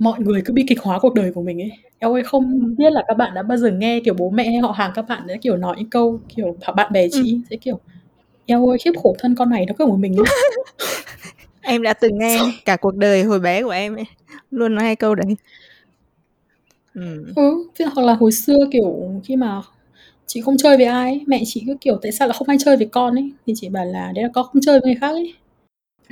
mọi 0.00 0.20
người 0.20 0.42
cứ 0.46 0.54
bi 0.54 0.64
kịch 0.68 0.80
hóa 0.82 1.00
cuộc 1.00 1.14
đời 1.14 1.32
của 1.34 1.42
mình 1.42 1.62
ấy. 1.62 1.72
Eo 1.98 2.14
ơi, 2.14 2.24
không 2.24 2.76
biết 2.78 2.92
là 2.92 3.04
các 3.08 3.14
bạn 3.18 3.34
đã 3.34 3.42
bao 3.44 3.58
giờ 3.58 3.70
nghe, 3.72 4.00
kiểu, 4.00 4.14
bố 4.14 4.30
mẹ 4.30 4.44
hay 4.44 4.58
họ 4.58 4.72
hàng 4.72 4.92
các 4.94 5.06
bạn 5.08 5.28
đã, 5.28 5.36
kiểu, 5.42 5.58
nói 5.58 5.76
những 5.78 5.90
câu, 5.90 6.20
kiểu, 6.36 6.56
bạn 6.76 6.92
bè 6.94 7.08
chị 7.12 7.40
sẽ, 7.50 7.56
kiểu: 7.56 7.80
"Eo 8.46 8.68
ơi, 8.68 8.78
khiếp 8.84 8.92
khổ 9.02 9.16
thân 9.20 9.34
con 9.36 9.50
này 9.50 9.66
nó 9.66 9.74
cứ 9.78 9.86
một 9.86 9.96
mình 9.98 10.12
nhá." 10.12 10.22
Em 11.62 11.82
đã 11.82 11.94
từng 11.94 12.18
nghe 12.18 12.38
cả 12.64 12.76
cuộc 12.76 12.96
đời 12.96 13.22
hồi 13.24 13.40
bé 13.40 13.62
của 13.62 13.70
em 13.70 13.96
ấy, 13.96 14.04
luôn 14.50 14.74
nói 14.74 14.84
hai 14.84 14.96
câu 14.96 15.14
đấy. 15.14 15.36
Ừ, 17.36 17.64
thế 17.74 17.84
hoặc 17.94 18.02
là 18.06 18.14
hồi 18.14 18.32
xưa, 18.32 18.58
kiểu, 18.72 19.20
khi 19.24 19.36
mà 19.36 19.62
chị 20.26 20.40
không 20.40 20.56
chơi 20.56 20.76
với 20.76 20.86
ai 20.86 21.10
ấy, 21.10 21.22
mẹ 21.26 21.42
chị 21.46 21.64
cứ, 21.66 21.74
kiểu: 21.80 21.98
"Tại 22.02 22.12
sao 22.12 22.28
lại 22.28 22.36
không 22.38 22.48
hay 22.48 22.56
chơi 22.64 22.76
với 22.76 22.86
con 22.92 23.14
ấy?" 23.14 23.32
Thì 23.46 23.52
chị 23.56 23.68
bảo 23.68 23.84
là 23.84 24.12
"Đấy 24.14 24.24
là 24.24 24.30
con 24.34 24.46
không 24.52 24.62
chơi 24.62 24.80
với 24.80 24.86
người 24.86 24.98
khác 25.00 25.08
ấy." 25.10 25.34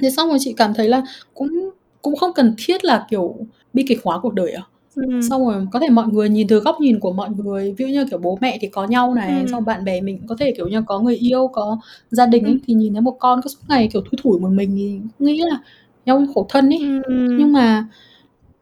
Thế 0.02 0.10
xong 0.10 0.28
rồi 0.28 0.38
chị 0.40 0.54
cảm 0.56 0.74
thấy 0.74 0.88
là 0.88 1.02
cũng 1.34 1.70
cũng 2.02 2.16
không 2.16 2.32
cần 2.34 2.54
thiết 2.58 2.84
là, 2.84 3.06
kiểu, 3.10 3.36
bi 3.74 3.84
kịch 3.88 4.00
hóa 4.04 4.20
cuộc 4.22 4.34
đời 4.34 4.52
à. 4.52 4.62
Ừm. 5.08 5.22
Xong 5.22 5.44
rồi 5.46 5.66
có 5.72 5.80
thể 5.80 5.88
mọi 5.88 6.06
người 6.08 6.28
nhìn 6.28 6.48
từ 6.48 6.58
góc 6.60 6.76
nhìn 6.80 7.00
của 7.00 7.12
mọi 7.12 7.28
người, 7.30 7.74
ví 7.78 7.84
dụ 7.84 7.92
như, 7.92 8.04
kiểu, 8.10 8.18
bố 8.18 8.38
mẹ 8.40 8.58
thì 8.60 8.68
có 8.68 8.84
nhau 8.86 9.14
này, 9.14 9.46
xong 9.48 9.58
Ừm. 9.60 9.64
bạn 9.64 9.84
bè 9.84 10.00
mình 10.00 10.18
cũng 10.18 10.26
có 10.28 10.36
thể, 10.40 10.52
kiểu 10.56 10.68
như, 10.68 10.82
có 10.86 11.00
người 11.00 11.16
yêu, 11.16 11.48
có 11.52 11.78
gia 12.10 12.26
đình 12.26 12.44
Ừm. 12.44 12.52
ấy, 12.52 12.58
thì 12.66 12.74
nhìn 12.74 12.92
thấy 12.94 13.00
một 13.02 13.16
con 13.20 13.40
cứ 13.42 13.48
suốt 13.48 13.58
ngày, 13.68 13.88
kiểu, 13.92 14.02
thui 14.02 14.18
thủi 14.22 14.38
một 14.40 14.48
mình 14.48 14.70
thì 14.76 14.98
nghĩ 15.18 15.42
là 15.50 15.58
eo 16.04 16.16
ơi, 16.16 16.26
khổ 16.34 16.46
thân 16.48 16.68
ấy. 16.70 16.78
Ừm. 17.04 17.36
Nhưng 17.38 17.52
mà 17.52 17.86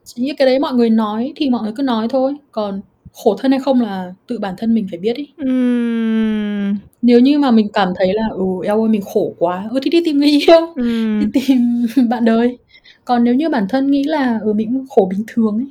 chị 0.05 0.23
nghĩ 0.23 0.35
cái 0.39 0.47
đấy 0.47 0.59
mọi 0.59 0.75
người 0.75 0.91
nói 0.91 1.33
thì 1.37 1.51
mọi 1.51 1.63
người 1.63 1.73
cứ 1.77 1.83
nói 1.83 2.09
thôi, 2.11 2.35
còn 2.53 2.81
khổ 3.13 3.37
thân 3.41 3.51
hay 3.53 3.61
không 3.61 3.81
là 3.81 4.15
tự 4.29 4.39
bản 4.39 4.55
thân 4.59 4.75
mình 4.75 4.87
phải 4.91 4.99
biết 4.99 5.17
ấy. 5.17 5.29
Ừm. 5.37 6.77
Nếu 7.03 7.21
như 7.21 7.39
mà 7.39 7.51
mình 7.51 7.69
cảm 7.73 7.89
thấy 7.97 8.15
là, 8.15 8.29
ừ, 8.35 8.45
eo 8.65 8.81
ơi, 8.83 8.89
mình 8.89 9.03
khổ 9.15 9.35
quá, 9.39 9.69
ừ, 9.73 9.81
thì 9.83 9.91
đi 9.91 10.03
tìm 10.05 10.19
người 10.19 10.29
yêu, 10.29 10.61
đi 11.21 11.27
Ừm. 11.27 11.33
tìm 11.33 11.87
bạn 12.11 12.25
đời. 12.25 12.59
Còn 13.05 13.25
nếu 13.25 13.35
như 13.35 13.49
bản 13.51 13.67
thân 13.69 13.91
nghĩ 13.91 14.05
là, 14.05 14.41
ừ, 14.45 14.53
mình 14.53 14.69
cũng 14.75 14.87
khổ 14.91 15.09
bình 15.11 15.25
thường 15.27 15.57
ấy, 15.59 15.67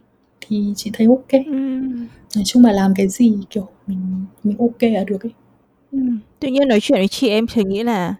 thì 0.48 0.74
chị 0.76 0.90
thấy 0.94 1.08
kê. 1.30 1.44
Ừm. 1.44 2.08
Nói 2.36 2.44
chung 2.46 2.66
là 2.66 2.72
làm 2.72 2.94
cái 2.96 3.08
gì, 3.08 3.34
kiểu, 3.50 3.68
mình 3.88 4.26
mình 4.44 4.58
kê 4.80 4.90
là 4.90 5.04
được 5.04 5.24
ấy. 5.24 5.32
Ừm, 5.92 6.20
tự 6.40 6.48
nhiên 6.48 6.68
nói 6.68 6.80
chuyện 6.82 7.00
với 7.00 7.08
chị 7.08 7.30
em 7.30 7.46
thì 7.54 7.64
nghĩ 7.64 7.84
là 7.84 8.16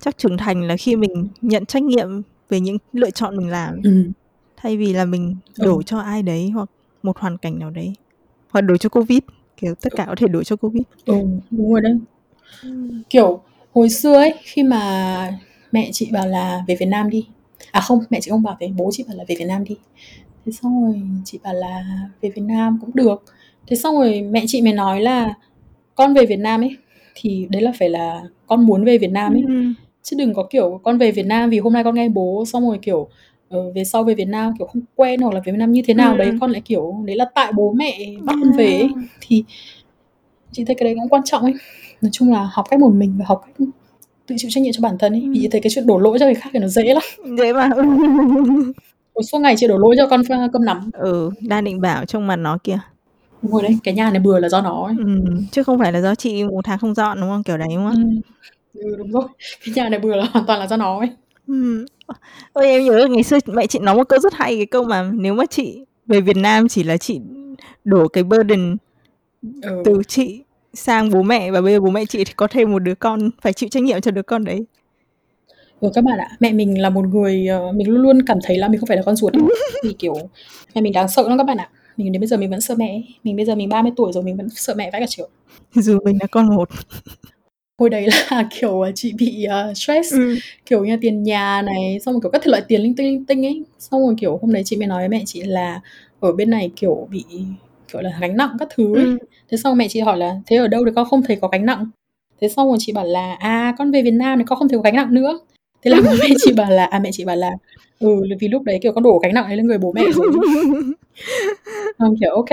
chắc 0.00 0.18
trưởng 0.18 0.36
thành 0.38 0.62
là 0.62 0.76
khi 0.76 0.96
mình 0.96 1.28
nhận 1.40 1.66
trách 1.66 1.82
nhiệm 1.82 2.08
về 2.48 2.60
những 2.60 2.76
lựa 2.92 3.10
chọn 3.10 3.36
mình 3.36 3.48
làm 3.48 3.80
Ừm. 3.84 4.12
thay 4.56 4.76
vì 4.76 4.92
là 4.92 5.04
mình 5.04 5.36
Ừ. 5.58 5.64
đổ 5.64 5.82
cho 5.82 5.98
ai 5.98 6.22
đấy 6.22 6.50
hoặc 6.50 6.70
một 7.02 7.18
hoàn 7.18 7.38
cảnh 7.38 7.58
nào 7.58 7.70
đấy 7.70 7.92
hoặc 8.50 8.60
đổ 8.60 8.76
cho 8.76 8.88
covid 8.88 9.18
kiểu 9.56 9.74
tất 9.74 9.92
cả 9.96 10.04
có 10.08 10.14
thể 10.14 10.28
đổ 10.28 10.42
cho 10.42 10.56
covid 10.56 10.82
Ừ, 11.06 11.14
đúng 11.50 11.72
rồi 11.72 11.80
đấy. 11.80 11.98
Kiểu 13.10 13.40
hồi 13.72 13.90
xưa 13.90 14.14
ấy 14.14 14.34
khi 14.42 14.62
mà 14.62 15.38
mẹ 15.72 15.90
chị 15.92 16.08
bảo 16.12 16.26
là 16.26 16.64
về 16.68 16.76
Việt 16.80 16.86
Nam 16.86 17.10
đi. 17.10 17.26
À 17.70 17.80
không, 17.80 17.98
mẹ 18.10 18.20
chị 18.20 18.30
không 18.30 18.42
bảo 18.42 18.56
về, 18.60 18.68
bố 18.76 18.90
chị 18.92 19.04
bảo 19.08 19.16
là 19.16 19.24
về 19.28 19.34
Việt 19.38 19.44
Nam 19.44 19.64
đi. 19.64 19.76
Thế 20.46 20.52
xong 20.52 20.84
rồi 20.84 21.02
chị 21.24 21.38
bảo 21.42 21.54
là 21.54 21.84
về 22.20 22.30
Việt 22.30 22.42
Nam 22.42 22.78
cũng 22.80 22.90
được. 22.94 23.22
Thế 23.66 23.76
xong 23.76 23.94
rồi 23.96 24.22
mẹ 24.22 24.44
chị 24.46 24.62
mới 24.62 24.72
nói 24.72 25.00
là 25.00 25.34
con 25.94 26.14
về 26.14 26.26
Việt 26.26 26.38
Nam 26.38 26.60
ấy 26.60 26.76
thì 27.14 27.46
đấy 27.50 27.62
là 27.62 27.72
phải 27.78 27.88
là 27.88 28.22
con 28.46 28.66
muốn 28.66 28.84
về 28.84 28.98
Việt 28.98 29.10
Nam 29.10 29.32
ấy. 29.34 29.42
Ừm. 29.48 29.74
Chứ 30.02 30.16
đừng 30.18 30.34
có 30.34 30.46
kiểu 30.50 30.80
con 30.82 30.98
về 30.98 31.12
Việt 31.12 31.26
Nam 31.26 31.50
vì 31.50 31.58
hôm 31.58 31.72
nay 31.72 31.84
con 31.84 31.94
nghe 31.94 32.08
bố 32.08 32.44
xong 32.46 32.68
rồi 32.68 32.78
kiểu 32.82 33.08
ờ, 33.48 33.72
về 33.72 33.84
sau 33.84 34.04
về 34.04 34.14
Việt 34.14 34.28
Nam 34.28 34.52
kiểu 34.58 34.66
không 34.66 34.82
quen 34.96 35.20
hoặc 35.20 35.34
là 35.34 35.40
về 35.44 35.52
Việt 35.52 35.58
Nam 35.58 35.72
như 35.72 35.82
thế 35.86 35.94
nào 35.94 36.16
đấy 36.16 36.28
Ừm. 36.28 36.38
con 36.38 36.50
lại 36.50 36.60
kiểu 36.64 36.94
đấy 37.04 37.16
là 37.16 37.24
tại 37.34 37.52
bố 37.52 37.72
mẹ 37.72 37.98
bắt 38.24 38.36
con 38.42 38.52
về 38.58 38.66
ấy. 38.78 38.88
thì 39.20 39.44
chị 40.52 40.64
thấy 40.64 40.74
cái 40.74 40.84
đấy 40.84 40.94
cũng 40.94 41.08
quan 41.08 41.22
trọng 41.24 41.42
ấy 41.42 41.54
nói 42.02 42.10
chung 42.12 42.32
là 42.32 42.48
học 42.52 42.66
cách 42.70 42.80
một 42.80 42.92
mình 42.94 43.14
và 43.18 43.24
học 43.28 43.42
cách 43.46 43.68
tự 44.26 44.34
chịu 44.38 44.50
trách 44.54 44.62
nhiệm 44.62 44.72
cho 44.72 44.80
bản 44.82 44.98
thân 44.98 45.12
ấy 45.12 45.20
vì 45.30 45.38
chị 45.42 45.48
thấy 45.48 45.60
cái 45.60 45.70
chuyện 45.74 45.86
đổ 45.86 45.98
lỗi 45.98 46.18
cho 46.18 46.26
người 46.26 46.34
khác 46.34 46.50
thì 46.52 46.58
nó 46.58 46.68
dễ 46.68 46.94
lắm 46.94 47.02
dễ 47.38 47.52
mà 47.52 47.68
Ôi, 49.12 49.24
suốt 49.24 49.38
ngày 49.38 49.54
chị 49.58 49.66
đổ 49.66 49.78
lỗi 49.78 49.94
cho 49.98 50.06
con 50.08 50.22
cơm 50.52 50.64
nắm. 50.64 50.90
Ừ 50.92 51.30
đang 51.40 51.64
định 51.64 51.80
bảo 51.80 52.04
trong 52.04 52.26
mặt 52.26 52.36
nó 52.36 52.58
kìa. 52.64 52.78
Đúng 53.42 53.52
rồi 53.52 53.62
đấy 53.62 53.78
cái 53.84 53.94
nhà 53.94 54.10
này 54.10 54.20
bừa 54.20 54.38
là 54.38 54.48
do 54.48 54.60
nó 54.60 54.84
ấy. 54.84 54.94
Ừm, 54.98 55.46
chứ 55.52 55.62
không 55.62 55.78
phải 55.78 55.92
là 55.92 56.00
do 56.00 56.14
chị 56.14 56.44
một 56.44 56.64
tháng 56.64 56.78
không 56.78 56.94
dọn 56.94 57.20
đúng 57.20 57.30
không? 57.30 57.42
Kiểu 57.42 57.56
đấy 57.56 57.68
đúng 57.74 57.90
không? 57.90 58.20
Ừ. 58.74 58.80
ừ 58.80 58.96
đúng 58.98 59.12
rồi. 59.12 59.24
Cái 59.64 59.74
nhà 59.74 59.88
này 59.88 60.00
bừa 60.00 60.16
là 60.16 60.24
hoàn 60.32 60.46
toàn 60.46 60.60
là 60.60 60.66
do 60.66 60.76
nó 60.76 60.98
ấy. 60.98 61.08
Ừm. 61.46 61.84
Ôi 62.52 62.66
em 62.66 62.84
nhớ 62.84 63.06
ngày 63.10 63.22
xưa 63.22 63.38
mẹ 63.46 63.66
chị 63.66 63.78
nói 63.78 63.96
một 63.96 64.08
câu 64.08 64.18
rất 64.18 64.34
hay 64.34 64.56
cái 64.56 64.66
câu 64.66 64.84
mà 64.84 65.10
nếu 65.14 65.34
mà 65.34 65.46
chị 65.46 65.84
về 66.06 66.20
Việt 66.20 66.36
Nam 66.36 66.68
chỉ 66.68 66.82
là 66.82 66.96
chị 66.96 67.20
đổ 67.84 68.08
cái 68.08 68.24
burden 68.24 68.76
ừ. 69.62 69.82
từ 69.84 70.02
chị 70.08 70.42
sang 70.74 71.10
bố 71.10 71.22
mẹ 71.22 71.50
và 71.50 71.60
bây 71.60 71.72
giờ 71.72 71.80
bố 71.80 71.90
mẹ 71.90 72.04
chị 72.04 72.24
thì 72.24 72.32
có 72.36 72.46
thêm 72.46 72.72
một 72.72 72.78
đứa 72.78 72.94
con 72.94 73.30
phải 73.42 73.52
chịu 73.52 73.68
trách 73.68 73.82
nhiệm 73.82 74.00
cho 74.00 74.10
đứa 74.10 74.22
con 74.22 74.44
đấy 74.44 74.64
Ừ, 75.80 75.90
các 75.94 76.04
bạn 76.04 76.18
ạ, 76.18 76.28
mẹ 76.40 76.52
mình 76.52 76.80
là 76.82 76.90
một 76.90 77.04
người 77.08 77.46
ờ, 77.46 77.72
mình 77.72 77.88
luôn 77.88 78.02
luôn 78.02 78.22
cảm 78.26 78.38
thấy 78.44 78.58
là 78.58 78.68
mình 78.68 78.80
không 78.80 78.86
phải 78.86 78.96
là 78.96 79.02
con 79.02 79.16
ruột 79.16 79.32
ấy. 79.32 79.42
vì 79.84 79.92
kiểu 79.98 80.14
mẹ 80.74 80.80
mình 80.80 80.92
đáng 80.92 81.08
sợ 81.08 81.28
lắm 81.28 81.38
các 81.38 81.44
bạn 81.44 81.56
ạ. 81.56 81.68
Mình 81.96 82.12
đến 82.12 82.20
bây 82.20 82.26
giờ 82.26 82.36
mình 82.36 82.50
vẫn 82.50 82.60
sợ 82.60 82.74
mẹ. 82.78 82.88
ấy. 82.88 83.04
Mình 83.24 83.36
bây 83.36 83.44
giờ 83.46 83.54
mình 83.54 83.68
30 83.68 83.92
tuổi 83.96 84.12
rồi 84.12 84.24
mình 84.24 84.36
vẫn 84.36 84.48
sợ 84.50 84.74
mẹ 84.76 84.90
vãi 84.90 85.00
cả 85.00 85.06
triệu. 85.06 85.28
dù 85.74 85.98
mình 86.04 86.18
là 86.20 86.26
con 86.26 86.56
một 86.56 86.68
Hồi 87.78 87.90
đấy 87.90 88.06
là 88.30 88.48
kiểu 88.60 88.80
ờ, 88.80 88.92
chị 88.94 89.12
bị 89.18 89.44
ờ, 89.44 89.74
stress 89.74 90.12
ừ. 90.12 90.34
kiểu 90.66 90.84
như 90.84 90.96
tiền 91.00 91.22
nhà 91.22 91.62
này 91.62 91.98
xong 92.04 92.14
rồi 92.14 92.20
kiểu 92.22 92.30
các 92.30 92.42
thể 92.44 92.50
loại 92.50 92.62
tiền 92.68 92.80
linh 92.82 92.94
tinh 92.96 93.06
linh 93.06 93.24
tinh 93.26 93.46
ấy 93.46 93.62
xong 93.78 94.00
rồi 94.06 94.14
kiểu 94.20 94.38
hôm 94.42 94.52
đấy 94.52 94.62
chị 94.66 94.76
mới 94.76 94.86
nói 94.86 95.02
với 95.02 95.08
mẹ 95.08 95.22
chị 95.26 95.42
là 95.42 95.80
ở 96.20 96.32
bên 96.32 96.50
này 96.50 96.70
kiểu 96.76 97.08
bị 97.10 97.24
kiểu 97.92 98.00
là 98.02 98.10
gánh 98.20 98.36
nặng 98.36 98.56
các 98.58 98.68
thứ 98.76 98.96
ấy 98.98 99.04
Ừ. 99.04 99.18
thế 99.50 99.56
xong 99.56 99.76
mẹ 99.78 99.88
chị 99.88 100.00
hỏi 100.00 100.16
là 100.16 100.36
thế 100.46 100.56
ở 100.56 100.68
đâu 100.68 100.84
thì 100.86 100.92
con 100.96 101.08
không 101.10 101.22
thấy 101.22 101.36
có 101.40 101.48
gánh 101.48 101.66
nặng 101.66 101.86
thế 102.40 102.48
xong 102.48 102.68
rồi 102.68 102.76
chị 102.80 102.92
bảo 102.92 103.04
là 103.04 103.34
à 103.34 103.74
con 103.78 103.90
về 103.90 104.02
Việt 104.02 104.10
Nam 104.10 104.38
thì 104.38 104.44
con 104.48 104.58
không 104.58 104.68
thấy 104.68 104.78
có 104.78 104.82
gánh 104.82 104.96
nặng 104.96 105.14
nữa 105.14 105.40
thế 105.82 105.90
là 105.90 106.00
bố 106.04 106.10
mẹ 106.20 106.28
chị 106.38 106.52
bảo 106.52 106.70
là 106.70 106.84
à 106.84 106.98
mẹ 106.98 107.10
chị 107.12 107.24
bảo 107.24 107.36
là 107.36 107.50
ừ 107.98 108.08
vì 108.40 108.48
lúc 108.48 108.62
đấy 108.62 108.78
kiểu 108.82 108.92
con 108.92 109.04
đổ 109.04 109.18
gánh 109.22 109.34
nặng 109.34 109.44
ấy 109.44 109.56
lên 109.56 109.66
người 109.66 109.78
bố 109.78 109.92
mẹ 109.92 110.02
rồi. 110.14 110.26
Xong 111.98 112.14
kiểu 112.20 112.30
ok 112.34 112.48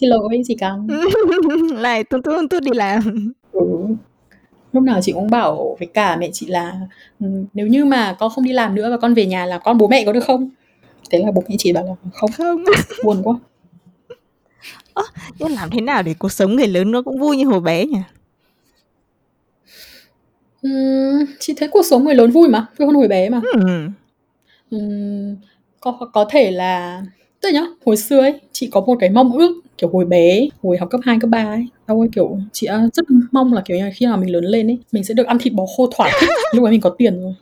xin 0.00 0.10
lỗi 0.10 0.42
chị 0.46 0.54
căng. 0.54 0.88
Lại 1.76 2.04
tuôn 2.04 2.22
tuôn 2.22 2.48
tuôn 2.48 2.64
đi 2.64 2.70
làm. 2.74 3.32
Ừ. 3.52 3.60
lúc 4.72 4.82
nào 4.82 5.00
chị 5.02 5.12
cũng 5.12 5.30
bảo 5.30 5.76
với 5.78 5.88
cả 5.94 6.16
mẹ 6.16 6.30
chị 6.32 6.46
là 6.46 6.72
"Ừ, 7.20 7.26
nếu 7.54 7.66
như 7.66 7.84
mà 7.84 8.16
con 8.18 8.30
không 8.34 8.44
đi 8.44 8.52
làm 8.52 8.74
nữa 8.74 8.90
và 8.90 8.96
con 8.96 9.14
về 9.14 9.26
nhà 9.26 9.46
làm 9.46 9.60
con 9.64 9.78
bố 9.78 9.88
mẹ 9.88 10.02
có 10.06 10.12
được 10.12 10.24
không? 10.24 10.50
Thế 11.10 11.18
là 11.18 11.30
bố 11.32 11.42
mẹ 11.48 11.54
chị 11.58 11.72
bảo 11.72 11.84
là 11.84 11.94
không. 12.12 12.30
Không. 12.32 12.64
Buồn 13.04 13.22
quá. 13.24 13.34
Nhưng 15.38 15.52
làm 15.52 15.70
thế 15.70 15.80
nào 15.80 16.02
để 16.02 16.14
cuộc 16.18 16.32
sống 16.32 16.56
người 16.56 16.66
lớn 16.68 16.90
nó 16.90 17.02
cũng 17.02 17.20
vui 17.20 17.36
như 17.36 17.44
hồi 17.44 17.60
bé 17.60 17.86
nhỉ 17.86 17.98
Ừm, 20.64 21.24
chị 21.40 21.54
thấy 21.56 21.68
cuộc 21.68 21.82
sống 21.82 22.04
người 22.04 22.14
lớn 22.14 22.30
vui 22.30 22.48
mà 22.48 22.66
vui 22.78 22.86
hơn 22.86 22.94
hồi 22.94 23.08
bé 23.08 23.28
mà. 23.28 23.40
Ừ. 23.52 23.60
Ừm, 24.70 25.36
có 25.80 25.98
có 26.12 26.26
thể 26.30 26.50
là 26.50 27.02
tức 27.42 27.48
là 27.52 27.60
nhá 27.60 27.66
hồi 27.86 27.96
xưa 27.96 28.20
ấy 28.20 28.40
chị 28.52 28.68
có 28.72 28.80
một 28.80 28.96
cái 29.00 29.10
mong 29.10 29.32
ước 29.32 29.60
kiểu 29.78 29.90
hồi 29.92 30.04
bé 30.04 30.48
hồi 30.62 30.76
học 30.78 30.88
cấp 30.90 31.00
2, 31.04 31.18
cấp 31.20 31.30
3 31.30 31.44
ấy. 31.44 31.66
Xong 31.88 31.98
rồi 31.98 32.08
kiểu 32.14 32.38
chị 32.52 32.66
đã 32.66 32.88
rất 32.94 33.06
mong 33.32 33.52
là 33.52 33.62
kiểu 33.64 33.76
như 33.76 33.84
là 33.84 33.90
khi 33.94 34.06
nào 34.06 34.16
mình 34.16 34.32
lớn 34.32 34.44
lên 34.44 34.66
ấy 34.70 34.78
mình 34.92 35.04
sẽ 35.04 35.14
được 35.14 35.26
ăn 35.26 35.38
thịt 35.38 35.52
bò 35.52 35.64
khô 35.76 35.90
thỏa 35.96 36.10
thích. 36.20 36.30
Lúc 36.54 36.64
ấy 36.64 36.70
mình 36.70 36.80
có 36.80 36.90
tiền 36.98 37.22
rồi. 37.22 37.34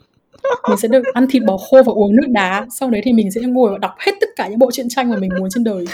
Mình 0.69 0.77
sẽ 0.77 0.87
được 0.87 1.03
ăn 1.13 1.27
thịt 1.29 1.43
bò 1.45 1.57
khô 1.57 1.83
và 1.83 1.93
uống 1.93 2.15
nước 2.15 2.27
đá. 2.29 2.67
Sau 2.79 2.89
đấy 2.89 3.01
thì 3.05 3.13
mình 3.13 3.31
sẽ 3.31 3.41
ngồi 3.41 3.71
và 3.71 3.77
đọc 3.77 3.91
hết 3.99 4.11
tất 4.21 4.27
cả 4.35 4.47
những 4.47 4.59
bộ 4.59 4.71
truyện 4.71 4.89
tranh 4.89 5.09
mà 5.09 5.17
mình 5.17 5.29
muốn 5.39 5.49
trên 5.55 5.63
đời. 5.63 5.85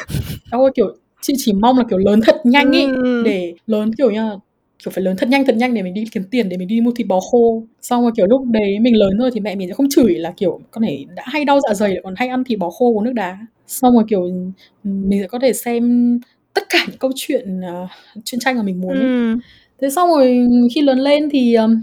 Xong 0.51 0.61
rồi 0.61 0.71
kiểu 0.75 0.95
chị 1.21 1.33
chỉ 1.37 1.53
mong 1.53 1.77
là 1.77 1.83
kiểu 1.89 1.97
lớn 1.97 2.21
thật 2.25 2.35
nhanh 2.43 2.75
ấy 2.75 2.87
để 3.25 3.53
lớn 3.67 3.91
kiểu 3.97 4.11
như 4.11 4.19
là 4.21 4.35
kiểu 4.83 4.91
phải 4.91 5.03
lớn 5.03 5.15
thật 5.17 5.29
nhanh 5.29 5.45
thật 5.45 5.55
nhanh 5.55 5.73
để 5.73 5.81
mình 5.81 5.93
đi 5.93 6.03
kiếm 6.11 6.23
tiền 6.31 6.49
để 6.49 6.57
mình 6.57 6.67
đi 6.67 6.81
mua 6.81 6.91
thịt 6.91 7.07
bò 7.07 7.19
khô 7.19 7.63
xong 7.81 8.01
rồi 8.01 8.11
kiểu 8.17 8.25
lúc 8.27 8.45
đấy 8.45 8.79
mình 8.79 8.97
lớn 8.97 9.17
rồi 9.17 9.31
thì 9.33 9.39
mẹ 9.39 9.55
mình 9.55 9.67
sẽ 9.67 9.73
không 9.73 9.89
chửi 9.89 10.13
là 10.13 10.33
kiểu 10.37 10.59
con 10.71 10.81
này 10.81 11.05
đã 11.15 11.23
hay 11.25 11.45
đau 11.45 11.59
dạ 11.67 11.73
dày 11.73 11.89
lại 11.89 11.99
còn 12.03 12.13
hay 12.17 12.27
ăn 12.27 12.43
thịt 12.43 12.59
bò 12.59 12.69
khô 12.69 12.93
uống 12.93 13.03
nước 13.03 13.13
đá 13.13 13.37
xong 13.67 13.93
rồi 13.93 14.03
kiểu 14.09 14.31
mình 14.83 15.21
sẽ 15.21 15.27
có 15.27 15.39
thể 15.39 15.53
xem 15.53 16.19
tất 16.53 16.63
cả 16.69 16.79
những 16.87 16.97
câu 16.97 17.11
chuyện 17.15 17.61
ờ, 17.61 17.87
truyện 18.25 18.39
tranh 18.39 18.57
mà 18.57 18.63
mình 18.63 18.81
muốn 18.81 18.99
ấy. 18.99 19.07
Ừ. 19.07 19.37
thế 19.81 19.89
xong 19.89 20.09
rồi 20.09 20.47
khi 20.75 20.81
lớn 20.81 20.99
lên 20.99 21.29
thì 21.31 21.53
ừm, 21.53 21.81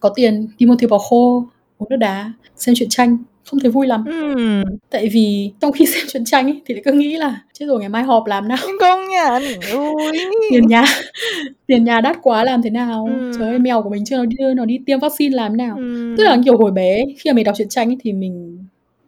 có 0.00 0.12
tiền 0.14 0.48
đi 0.58 0.66
mua 0.66 0.76
thịt 0.76 0.90
bò 0.90 0.98
khô 0.98 1.44
uống 1.78 1.88
nước 1.90 1.96
đá 1.96 2.32
xem 2.56 2.74
truyện 2.74 2.88
tranh 2.88 3.18
không 3.50 3.60
thấy 3.60 3.70
vui 3.70 3.86
lắm 3.86 4.04
Ừ. 4.06 4.62
tại 4.90 5.08
vì 5.12 5.52
trong 5.60 5.72
khi 5.72 5.86
xem 5.94 6.04
truyện 6.08 6.24
tranh 6.24 6.46
ấy, 6.46 6.60
thì 6.66 6.74
lại 6.74 6.82
cứ 6.84 6.92
nghĩ 6.92 7.16
là 7.16 7.40
chết 7.52 7.66
rồi 7.66 7.80
ngày 7.80 7.88
mai 7.88 8.02
họp 8.02 8.26
làm 8.26 8.48
nào 8.48 8.58
công 8.80 9.00
nhận 9.08 9.42
ui 9.70 10.18
tiền 10.50 10.66
nhà 10.66 10.84
tiền 11.66 11.84
nhà 11.84 12.00
đắt 12.00 12.16
quá 12.22 12.44
làm 12.44 12.62
thế 12.62 12.70
nào 12.70 13.20
Ừ. 13.30 13.38
trời 13.38 13.48
ơi 13.48 13.58
mèo 13.58 13.82
của 13.82 13.90
mình 13.90 14.04
chưa 14.04 14.16
nó 14.16 14.24
đưa 14.38 14.54
nó 14.54 14.64
đi 14.64 14.78
tiêm 14.86 14.98
vaccine 15.00 15.36
làm 15.36 15.52
thế 15.52 15.56
nào 15.56 15.76
Ừ. 15.78 16.14
tức 16.18 16.24
là 16.24 16.38
kiểu 16.44 16.56
hồi 16.58 16.70
bé 16.70 17.04
khi 17.18 17.30
mà 17.30 17.34
mình 17.34 17.44
đọc 17.44 17.54
truyện 17.58 17.68
tranh 17.68 17.88
ấy, 17.90 17.96
thì 18.00 18.12
mình 18.12 18.58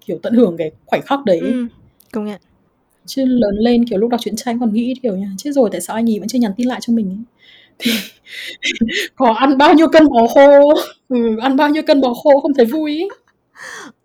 kiểu 0.07 0.19
tận 0.23 0.35
hưởng 0.35 0.57
cái 0.57 0.71
khoảnh 0.87 1.03
khắc 1.03 1.25
đấy 1.25 1.41
ừ. 1.41 1.67
công 2.13 2.25
nhận 2.25 2.41
chứ 3.07 3.25
lớn 3.25 3.55
lên 3.59 3.85
kiểu 3.87 3.99
lúc 3.99 4.11
đọc 4.11 4.21
truyện 4.25 4.37
tranh 4.37 4.61
còn 4.61 4.73
nghĩ 4.73 4.95
kiểu 5.03 5.17
như 5.17 5.27
chết 5.39 5.51
rồi 5.55 5.69
tại 5.73 5.81
sao 5.81 5.97
anh 5.97 6.11
ấy 6.11 6.19
vẫn 6.19 6.29
chưa 6.29 6.39
nhắn 6.39 6.53
tin 6.57 6.69
lại 6.69 6.81
cho 6.83 6.93
mình 6.93 7.09
ấy 7.11 7.19
thì 7.79 7.93
có 9.15 9.33
ăn 9.33 9.59
bao 9.59 9.75
nhiêu 9.75 9.89
cân 9.89 10.09
bò 10.09 10.27
khô 10.27 10.75
ừ, 11.09 11.37
ăn 11.41 11.57
bao 11.57 11.69
nhiêu 11.69 11.83
cân 11.83 12.01
bò 12.01 12.15
khô 12.15 12.41
không 12.41 12.55
thấy 12.55 12.67
vui. 12.67 13.09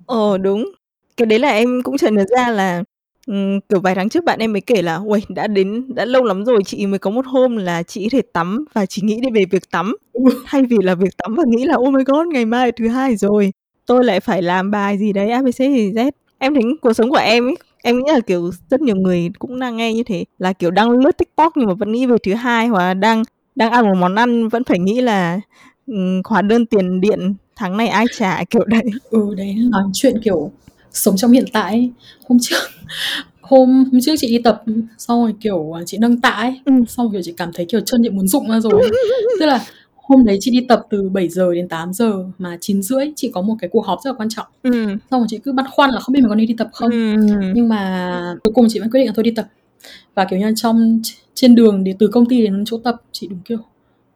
Ờ 0.07 0.37
đúng. 0.37 0.71
Cái 1.17 1.25
đấy 1.25 1.39
là 1.39 1.49
em 1.51 1.81
cũng 1.83 1.97
chợt 1.97 2.11
nhớ 2.13 2.23
ra 2.37 2.49
là 2.51 2.83
ừm, 3.27 3.59
kiểu 3.69 3.79
vài 3.79 3.95
tháng 3.95 4.09
trước 4.09 4.23
bạn 4.23 4.39
em 4.39 4.51
mới 4.53 4.61
kể 4.61 4.81
là 4.81 4.95
uầy 5.05 5.21
đã 5.29 5.47
đến 5.47 5.95
đã 5.95 6.05
lâu 6.05 6.23
lắm 6.23 6.45
rồi 6.45 6.63
chị 6.65 6.85
mới 6.87 6.99
có 6.99 7.09
một 7.09 7.25
hôm 7.25 7.57
là 7.57 7.83
chị 7.83 8.09
thể 8.09 8.21
tắm 8.33 8.65
và 8.73 8.85
chỉ 8.85 9.01
nghĩ 9.01 9.19
đến 9.21 9.33
về 9.33 9.45
việc 9.51 9.71
tắm. 9.71 9.95
Thay 10.45 10.63
vì 10.65 10.77
là 10.83 10.95
việc 10.95 11.17
tắm 11.17 11.35
và 11.35 11.43
nghĩ 11.47 11.65
là 11.65 11.75
oh 11.77 11.93
my 11.93 12.03
god 12.05 12.27
ngày 12.27 12.45
mai 12.45 12.67
là 12.67 12.71
thứ 12.77 12.87
hai 12.87 13.15
rồi 13.15 13.51
tôi 13.85 14.03
lại 14.03 14.19
phải 14.19 14.41
làm 14.41 14.71
bài 14.71 14.97
gì 14.97 15.13
đấy 15.13 15.29
abc 15.29 15.57
gì 15.57 15.91
z. 15.91 16.11
Em 16.39 16.53
thấy 16.53 16.63
cuộc 16.81 16.93
sống 16.93 17.09
của 17.09 17.15
em 17.17 17.47
ấy 17.47 17.55
em 17.83 17.97
nghĩ 17.97 18.03
là 18.13 18.19
kiểu 18.19 18.51
rất 18.69 18.81
nhiều 18.81 18.95
người 18.95 19.29
cũng 19.39 19.59
đang 19.59 19.77
nghe 19.77 19.93
như 19.93 20.03
thế 20.03 20.25
là 20.39 20.53
kiểu 20.53 20.71
đang 20.71 20.89
lướt 20.91 21.17
tiktok 21.17 21.57
nhưng 21.57 21.67
mà 21.67 21.73
vẫn 21.73 21.91
nghĩ 21.91 22.05
về 22.05 22.15
thứ 22.23 22.33
hai 22.33 22.67
hoặc 22.67 22.79
là 22.79 22.93
đang 22.93 23.23
đang 23.55 23.71
ăn 23.71 23.85
một 23.85 23.95
món 23.99 24.15
ăn 24.15 24.47
vẫn 24.49 24.63
phải 24.63 24.79
nghĩ 24.79 25.01
là 25.01 25.39
ừm, 25.87 26.21
hóa 26.25 26.41
đơn 26.41 26.65
tiền 26.65 27.01
điện 27.01 27.33
tháng 27.57 27.77
này 27.77 27.87
ai 27.87 28.05
trả 28.17 28.43
kiểu 28.43 28.63
đấy 28.67 28.83
ừ 29.09 29.35
đấy 29.37 29.55
nói 29.69 29.83
chuyện 29.93 30.21
kiểu 30.23 30.51
sống 30.91 31.17
trong 31.17 31.31
hiện 31.31 31.45
tại 31.53 31.73
ấy. 31.73 31.91
hôm 32.27 32.37
trước 32.41 32.57
hôm 33.41 33.83
hôm 33.91 34.01
trước 34.01 34.15
chị 34.17 34.27
đi 34.27 34.37
tập 34.43 34.63
xong 34.97 35.21
rồi 35.23 35.33
kiểu 35.41 35.77
à, 35.77 35.81
chị 35.85 35.97
nâng 35.97 36.21
tạ 36.21 36.29
ấy 36.29 36.59
Ừ. 36.65 36.73
xong 36.87 37.05
rồi 37.05 37.11
kiểu 37.13 37.21
chị 37.25 37.33
cảm 37.37 37.51
thấy 37.53 37.65
kiểu 37.69 37.79
chân 37.85 38.01
chị 38.03 38.09
muốn 38.09 38.27
rụng 38.27 38.49
ra 38.49 38.59
rồi 38.59 38.81
tức 39.39 39.45
là 39.45 39.65
hôm 39.95 40.25
đấy 40.25 40.37
chị 40.41 40.51
đi 40.51 40.65
tập 40.69 40.81
từ 40.89 41.09
7 41.09 41.29
giờ 41.29 41.53
đến 41.53 41.67
8 41.69 41.93
giờ 41.93 42.13
mà 42.37 42.57
9 42.61 42.81
rưỡi 42.81 43.05
chị 43.15 43.31
có 43.33 43.41
một 43.41 43.55
cái 43.59 43.69
cuộc 43.73 43.85
họp 43.85 43.99
rất 44.03 44.11
là 44.11 44.15
quan 44.17 44.29
trọng 44.29 44.45
ừ. 44.63 44.71
xong 45.11 45.19
rồi 45.21 45.27
chị 45.29 45.37
cứ 45.43 45.53
băn 45.53 45.65
khoăn 45.71 45.89
là 45.89 45.99
không 45.99 46.13
biết 46.13 46.19
mình 46.21 46.29
có 46.29 46.35
nên 46.35 46.47
đi 46.47 46.55
tập 46.57 46.69
không 46.73 46.91
Ừ. 46.91 47.15
nhưng 47.53 47.69
mà 47.69 48.35
cuối 48.43 48.53
cùng 48.53 48.65
chị 48.69 48.79
vẫn 48.79 48.89
quyết 48.91 48.99
định 48.99 49.07
là 49.07 49.13
thôi 49.15 49.23
đi 49.23 49.31
tập 49.31 49.47
và 50.15 50.25
kiểu 50.25 50.39
như 50.39 50.53
trong 50.55 51.01
trên 51.33 51.55
đường 51.55 51.83
để 51.83 51.95
từ 51.99 52.07
công 52.07 52.25
ty 52.25 52.41
đến 52.43 52.63
chỗ 52.65 52.77
tập 52.77 52.95
chị 53.11 53.27
đúng 53.27 53.39
kiểu 53.45 53.57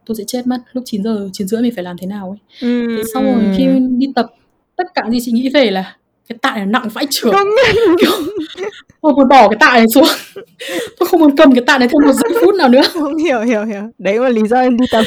tôi 0.06 0.14
sẽ 0.16 0.24
chết 0.26 0.46
mất 0.46 0.58
lúc 0.72 0.84
9 0.86 1.02
giờ 1.04 1.28
9 1.32 1.48
rưỡi 1.48 1.62
mình 1.62 1.72
phải 1.74 1.84
làm 1.84 1.96
thế 1.98 2.06
nào 2.06 2.28
ấy. 2.30 2.38
Ừ. 2.60 2.96
thế 2.96 3.02
xong 3.14 3.24
rồi 3.24 3.44
khi 3.56 3.66
đi 3.98 4.06
tập 4.14 4.26
tất 4.76 4.84
cả 4.94 5.02
gì 5.10 5.18
chị 5.22 5.32
nghĩ 5.32 5.48
về 5.48 5.70
là 5.70 5.96
cái 6.28 6.38
tạ 6.42 6.56
này 6.56 6.66
nặng 6.66 6.88
vãi 6.92 7.06
kiểu 8.00 8.10
tôi 9.02 9.12
muốn 9.14 9.28
bỏ 9.28 9.48
cái 9.48 9.56
tạ 9.60 9.70
này 9.72 9.84
xuống. 9.94 10.04
Tôi 10.98 11.08
không 11.08 11.20
muốn 11.20 11.36
cầm 11.36 11.54
cái 11.54 11.64
tạ 11.66 11.78
này 11.78 11.88
thêm 11.88 11.98
một 12.06 12.12
giây 12.12 12.42
phút 12.44 12.54
nào 12.54 12.68
nữa. 12.68 12.82
Không 12.92 13.16
hiểu 13.16 13.40
hiểu 13.40 13.64
hiểu. 13.64 13.82
Đấy 13.98 14.18
là 14.18 14.28
lý 14.28 14.40
do 14.48 14.56
em 14.60 14.76
đi 14.76 14.84
tập. 14.90 15.04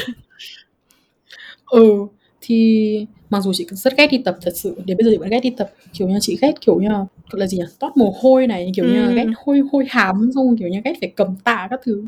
Ừ 1.70 2.06
thì 2.40 3.06
mặc 3.30 3.40
dù 3.40 3.52
chị 3.54 3.66
rất 3.70 3.96
ghét 3.96 4.06
đi 4.10 4.18
tập 4.24 4.36
thật 4.42 4.52
sự. 4.54 4.76
Đến 4.84 4.96
bây 4.96 5.04
giờ 5.04 5.10
chị 5.10 5.16
vẫn 5.16 5.28
ghét 5.28 5.40
đi 5.40 5.50
tập. 5.56 5.70
Kiểu 5.92 6.08
như 6.08 6.18
chị 6.20 6.38
ghét 6.40 6.52
kiểu 6.60 6.80
như 6.80 6.88
là 7.32 7.46
gì 7.46 7.58
nhỉ? 7.58 7.64
Toát 7.78 7.96
mồ 7.96 8.14
hôi 8.20 8.46
này 8.46 8.72
kiểu 8.76 8.84
như 8.84 9.00
là 9.02 9.08
Ừ. 9.08 9.14
ghét 9.14 9.26
hôi 9.36 9.62
hôi 9.72 9.84
hám 9.88 10.30
xong 10.34 10.56
kiểu 10.58 10.68
như 10.68 10.80
ghét 10.84 10.94
phải 11.00 11.12
cầm 11.16 11.36
tạ 11.44 11.66
các 11.70 11.80
thứ 11.84 12.04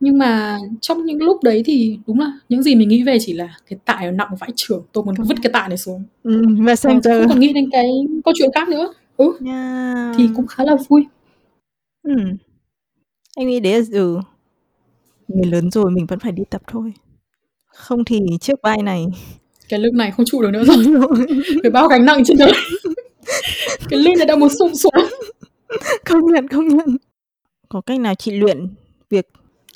Nhưng 0.00 0.18
mà 0.18 0.58
trong 0.80 1.04
những 1.04 1.22
lúc 1.22 1.42
đấy 1.42 1.62
thì 1.66 1.98
đúng 2.06 2.20
là 2.20 2.32
những 2.48 2.62
gì 2.62 2.74
mình 2.74 2.88
nghĩ 2.88 3.02
về 3.02 3.18
chỉ 3.20 3.32
là 3.32 3.56
cái 3.70 3.78
tạ 3.84 4.00
nó 4.04 4.10
nặng 4.10 4.28
vãi 4.40 4.50
chưởng, 4.56 4.82
tôi 4.92 5.04
muốn 5.04 5.14
vứt 5.18 5.34
cái 5.42 5.52
tạ 5.52 5.68
này 5.68 5.78
xuống. 5.78 6.02
Ừ, 6.22 6.30
Và 6.40 6.46
tôi 6.56 6.64
Messenger. 6.64 7.04
không 7.20 7.28
còn 7.28 7.40
nghĩ 7.40 7.52
đến 7.52 7.68
cái 7.72 7.86
câu 8.24 8.34
chuyện 8.36 8.50
khác 8.54 8.68
nữa. 8.68 8.92
Ừ, 9.16 9.32
Yeah. 9.46 10.14
thì 10.18 10.28
cũng 10.36 10.46
khá 10.46 10.64
là 10.64 10.76
vui. 10.88 11.06
Ừ. 12.02 12.14
Anh 13.36 13.48
nghĩ 13.48 13.60
đấy 13.60 13.72
là 13.72 13.84
ừ. 13.92 14.18
Người 15.28 15.44
lớn 15.46 15.70
rồi 15.70 15.90
mình 15.90 16.06
vẫn 16.06 16.18
phải 16.18 16.32
đi 16.32 16.42
tập 16.50 16.62
thôi. 16.66 16.92
Không 17.66 18.04
thì 18.04 18.18
chiếc 18.40 18.54
vai 18.62 18.82
này 18.82 19.06
Cái 19.68 19.80
lưng 19.80 19.96
này 19.96 20.10
không 20.10 20.26
trụ 20.26 20.42
được 20.42 20.50
nữa 20.52 20.64
rồi. 20.64 20.76
Phải 21.62 21.70
bao 21.70 21.88
gánh 21.88 22.04
nặng 22.04 22.22
trên 22.24 22.36
đời. 22.36 22.52
cái 23.90 23.98
lưng 24.00 24.14
này 24.18 24.26
đang 24.26 24.40
muốn 24.40 24.48
sụp 24.58 24.70
xuống. 24.74 24.94
công 26.04 26.26
nhận 26.32 26.48
công 26.48 26.68
nhận. 26.68 26.96
Có 27.68 27.80
cách 27.80 28.00
nào 28.00 28.14
chị 28.14 28.30
luyện 28.32 28.66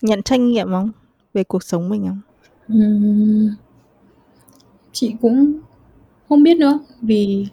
nhận 0.02 0.22
trách 0.22 0.40
nhiệm 0.40 0.68
không? 0.70 0.90
Về 1.34 1.44
cuộc 1.44 1.62
sống 1.62 1.88
mình 1.88 2.06
không? 2.08 2.20
Ừm, 2.68 3.50
chị 4.92 5.14
cũng 5.20 5.52
không 6.28 6.42
biết 6.42 6.56
nữa 6.56 6.78
vì 7.02 7.46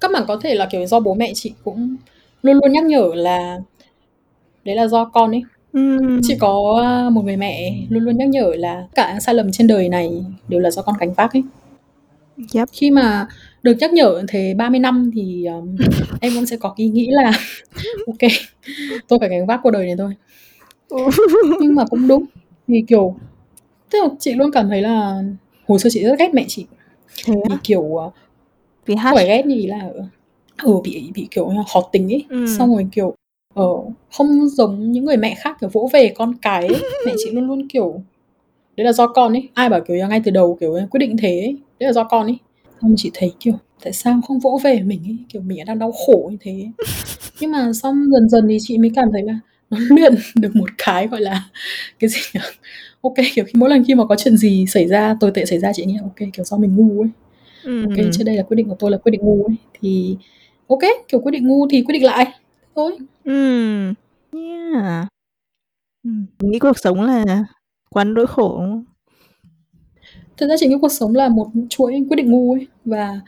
các 0.00 0.10
bạn 0.12 0.22
có 0.28 0.36
thể 0.36 0.54
là 0.54 0.68
kiểu 0.72 0.86
do 0.86 1.00
bố 1.00 1.14
mẹ 1.14 1.32
chị 1.34 1.52
cũng 1.64 1.96
luôn 2.42 2.54
luôn 2.62 2.72
nhắc 2.72 2.84
nhở 2.84 3.10
là 3.14 3.58
đấy 4.64 4.76
là 4.76 4.86
do 4.86 5.04
con 5.04 5.30
ấy 5.30 5.42
chị 6.22 6.36
có 6.40 6.80
à, 6.84 7.10
một 7.10 7.22
người 7.24 7.36
mẹ 7.36 7.76
luôn 7.88 8.02
luôn 8.04 8.16
nhắc 8.16 8.28
nhở 8.28 8.52
là 8.56 8.86
cả 8.94 9.18
sai 9.20 9.34
lầm 9.34 9.52
trên 9.52 9.66
đời 9.66 9.88
này 9.88 10.24
đều 10.48 10.60
là 10.60 10.70
do 10.70 10.82
con 10.82 10.96
gánh 11.00 11.14
vác 11.14 11.32
ấy 11.32 11.42
Yep. 12.54 12.68
khi 12.72 12.90
mà 12.90 13.26
được 13.62 13.76
nhắc 13.80 13.92
nhở 13.92 14.22
thế 14.28 14.54
30 14.54 14.80
năm 14.80 15.10
thì 15.14 15.44
um, 15.46 15.76
em 16.20 16.32
cũng 16.34 16.46
sẽ 16.46 16.56
có 16.56 16.72
ý 16.76 16.88
nghĩ 16.88 17.08
là 17.10 17.32
ok 18.06 18.30
tôi 19.08 19.18
phải 19.18 19.28
gánh 19.28 19.46
vác 19.46 19.60
cuộc 19.62 19.70
đời 19.70 19.86
này 19.86 19.94
thôi 19.98 20.14
nhưng 21.60 21.74
mà 21.74 21.84
cũng 21.90 22.08
đúng. 22.08 22.24
Vì 22.68 22.84
kiểu 22.88 23.14
tức 23.90 23.98
là 24.02 24.08
chị 24.18 24.32
luôn 24.34 24.50
cảm 24.50 24.68
thấy 24.68 24.82
là 24.82 25.22
hồi 25.66 25.78
xưa 25.78 25.90
chị 25.90 26.02
rất 26.04 26.18
ghét 26.18 26.34
mẹ 26.34 26.44
chị. 26.48 26.66
Thế 27.24 27.34
vì 27.48 27.54
kiểu 27.64 27.80
uh, 27.80 28.12
Vì 28.86 28.94
hát. 28.94 29.12
phải 29.14 29.26
ghét 29.26 29.42
gì 29.46 29.66
là 29.66 29.90
ừ 30.62 30.80
bị 30.84 31.10
bị 31.14 31.28
kiểu 31.30 31.50
khó 31.72 31.80
tính 31.92 32.12
ấy 32.12 32.24
Ừ. 32.28 32.46
xong 32.58 32.74
rồi 32.74 32.86
kiểu 32.92 33.14
ờ, 33.54 33.64
không 34.12 34.48
giống 34.48 34.92
những 34.92 35.04
người 35.04 35.16
mẹ 35.16 35.34
khác 35.38 35.56
kiểu 35.60 35.70
vỗ 35.72 35.90
về 35.92 36.12
con 36.16 36.34
cái 36.42 36.60
ấy. 36.66 36.76
mẹ 37.06 37.14
chị 37.18 37.30
luôn 37.30 37.46
luôn 37.46 37.68
kiểu 37.68 38.00
đấy 38.76 38.84
là 38.84 38.92
do 38.92 39.06
con 39.06 39.32
ấy 39.32 39.48
ai 39.54 39.68
bảo 39.68 39.80
kiểu 39.80 40.08
ngay 40.08 40.20
từ 40.24 40.30
đầu 40.30 40.56
kiểu 40.60 40.78
quyết 40.90 40.98
định 40.98 41.16
thế 41.16 41.40
ấy. 41.40 41.56
đấy 41.80 41.86
là 41.86 41.92
do 41.92 42.04
con 42.04 42.26
ấy 42.26 42.38
xong 42.82 42.94
chị 42.96 43.10
thấy 43.14 43.32
kiểu 43.40 43.54
tại 43.84 43.92
sao 43.92 44.20
không 44.28 44.38
vỗ 44.38 44.60
về 44.64 44.80
mình 44.82 45.00
ấy 45.04 45.16
kiểu 45.28 45.42
mình 45.42 45.58
đang 45.66 45.78
đau 45.78 45.92
khổ 45.92 46.28
như 46.30 46.36
thế. 46.40 46.66
Nhưng 47.40 47.50
mà 47.50 47.72
xong 47.72 48.04
dần 48.12 48.28
dần 48.28 48.48
thì 48.48 48.58
chị 48.60 48.78
mới 48.78 48.90
cảm 48.94 49.08
thấy 49.12 49.22
là 49.22 49.38
luyện 49.78 50.14
được 50.34 50.56
một 50.56 50.70
cái 50.78 51.06
gọi 51.08 51.20
là 51.20 51.44
cái 51.98 52.10
gì 52.10 52.20
nhỉ 52.34 52.40
ok 53.00 53.14
kiểu 53.34 53.44
khi 53.44 53.52
mỗi 53.54 53.70
lần 53.70 53.84
khi 53.84 53.94
mà 53.94 54.04
có 54.06 54.16
chuyện 54.16 54.36
gì 54.36 54.66
xảy 54.68 54.88
ra 54.88 55.16
tồi 55.20 55.30
tệ 55.34 55.44
xảy 55.44 55.58
ra 55.58 55.72
chị 55.74 55.84
nghĩ 55.86 55.96
ok 56.02 56.16
kiểu 56.32 56.44
do 56.44 56.56
mình 56.56 56.76
ngu 56.76 57.00
ấy 57.02 57.10
Ừ. 57.64 57.82
ok 57.84 58.04
trước 58.12 58.24
đây 58.24 58.36
là 58.36 58.42
quyết 58.42 58.54
định 58.54 58.68
của 58.68 58.76
tôi 58.78 58.90
là 58.90 58.98
quyết 58.98 59.10
định 59.10 59.20
ngu 59.24 59.44
ấy 59.44 59.56
thì 59.80 60.16
ok 60.68 60.78
kiểu 61.08 61.20
quyết 61.20 61.32
định 61.32 61.46
ngu 61.48 61.68
thì 61.70 61.82
quyết 61.82 61.92
định 61.92 62.04
lại 62.04 62.26
thôi 62.76 62.92
Ừ. 63.24 63.92
Yeah. 64.32 65.06
Ừ. 66.04 66.10
Nghĩ 66.42 66.58
cuộc 66.58 66.78
sống 66.78 67.02
là 67.02 67.44
quán 67.90 68.14
nỗi 68.14 68.26
khổ 68.26 68.56
đúng 68.60 68.70
không? 68.70 68.84
thực 70.36 70.48
ra 70.48 70.54
chị 70.58 70.66
nghĩ 70.68 70.74
cuộc 70.80 70.92
sống 70.92 71.14
là 71.14 71.28
một 71.28 71.46
chuỗi 71.70 71.92
quyết 72.08 72.16
định 72.16 72.30
ngu 72.30 72.52
ấy 72.52 72.66
và 72.84 73.20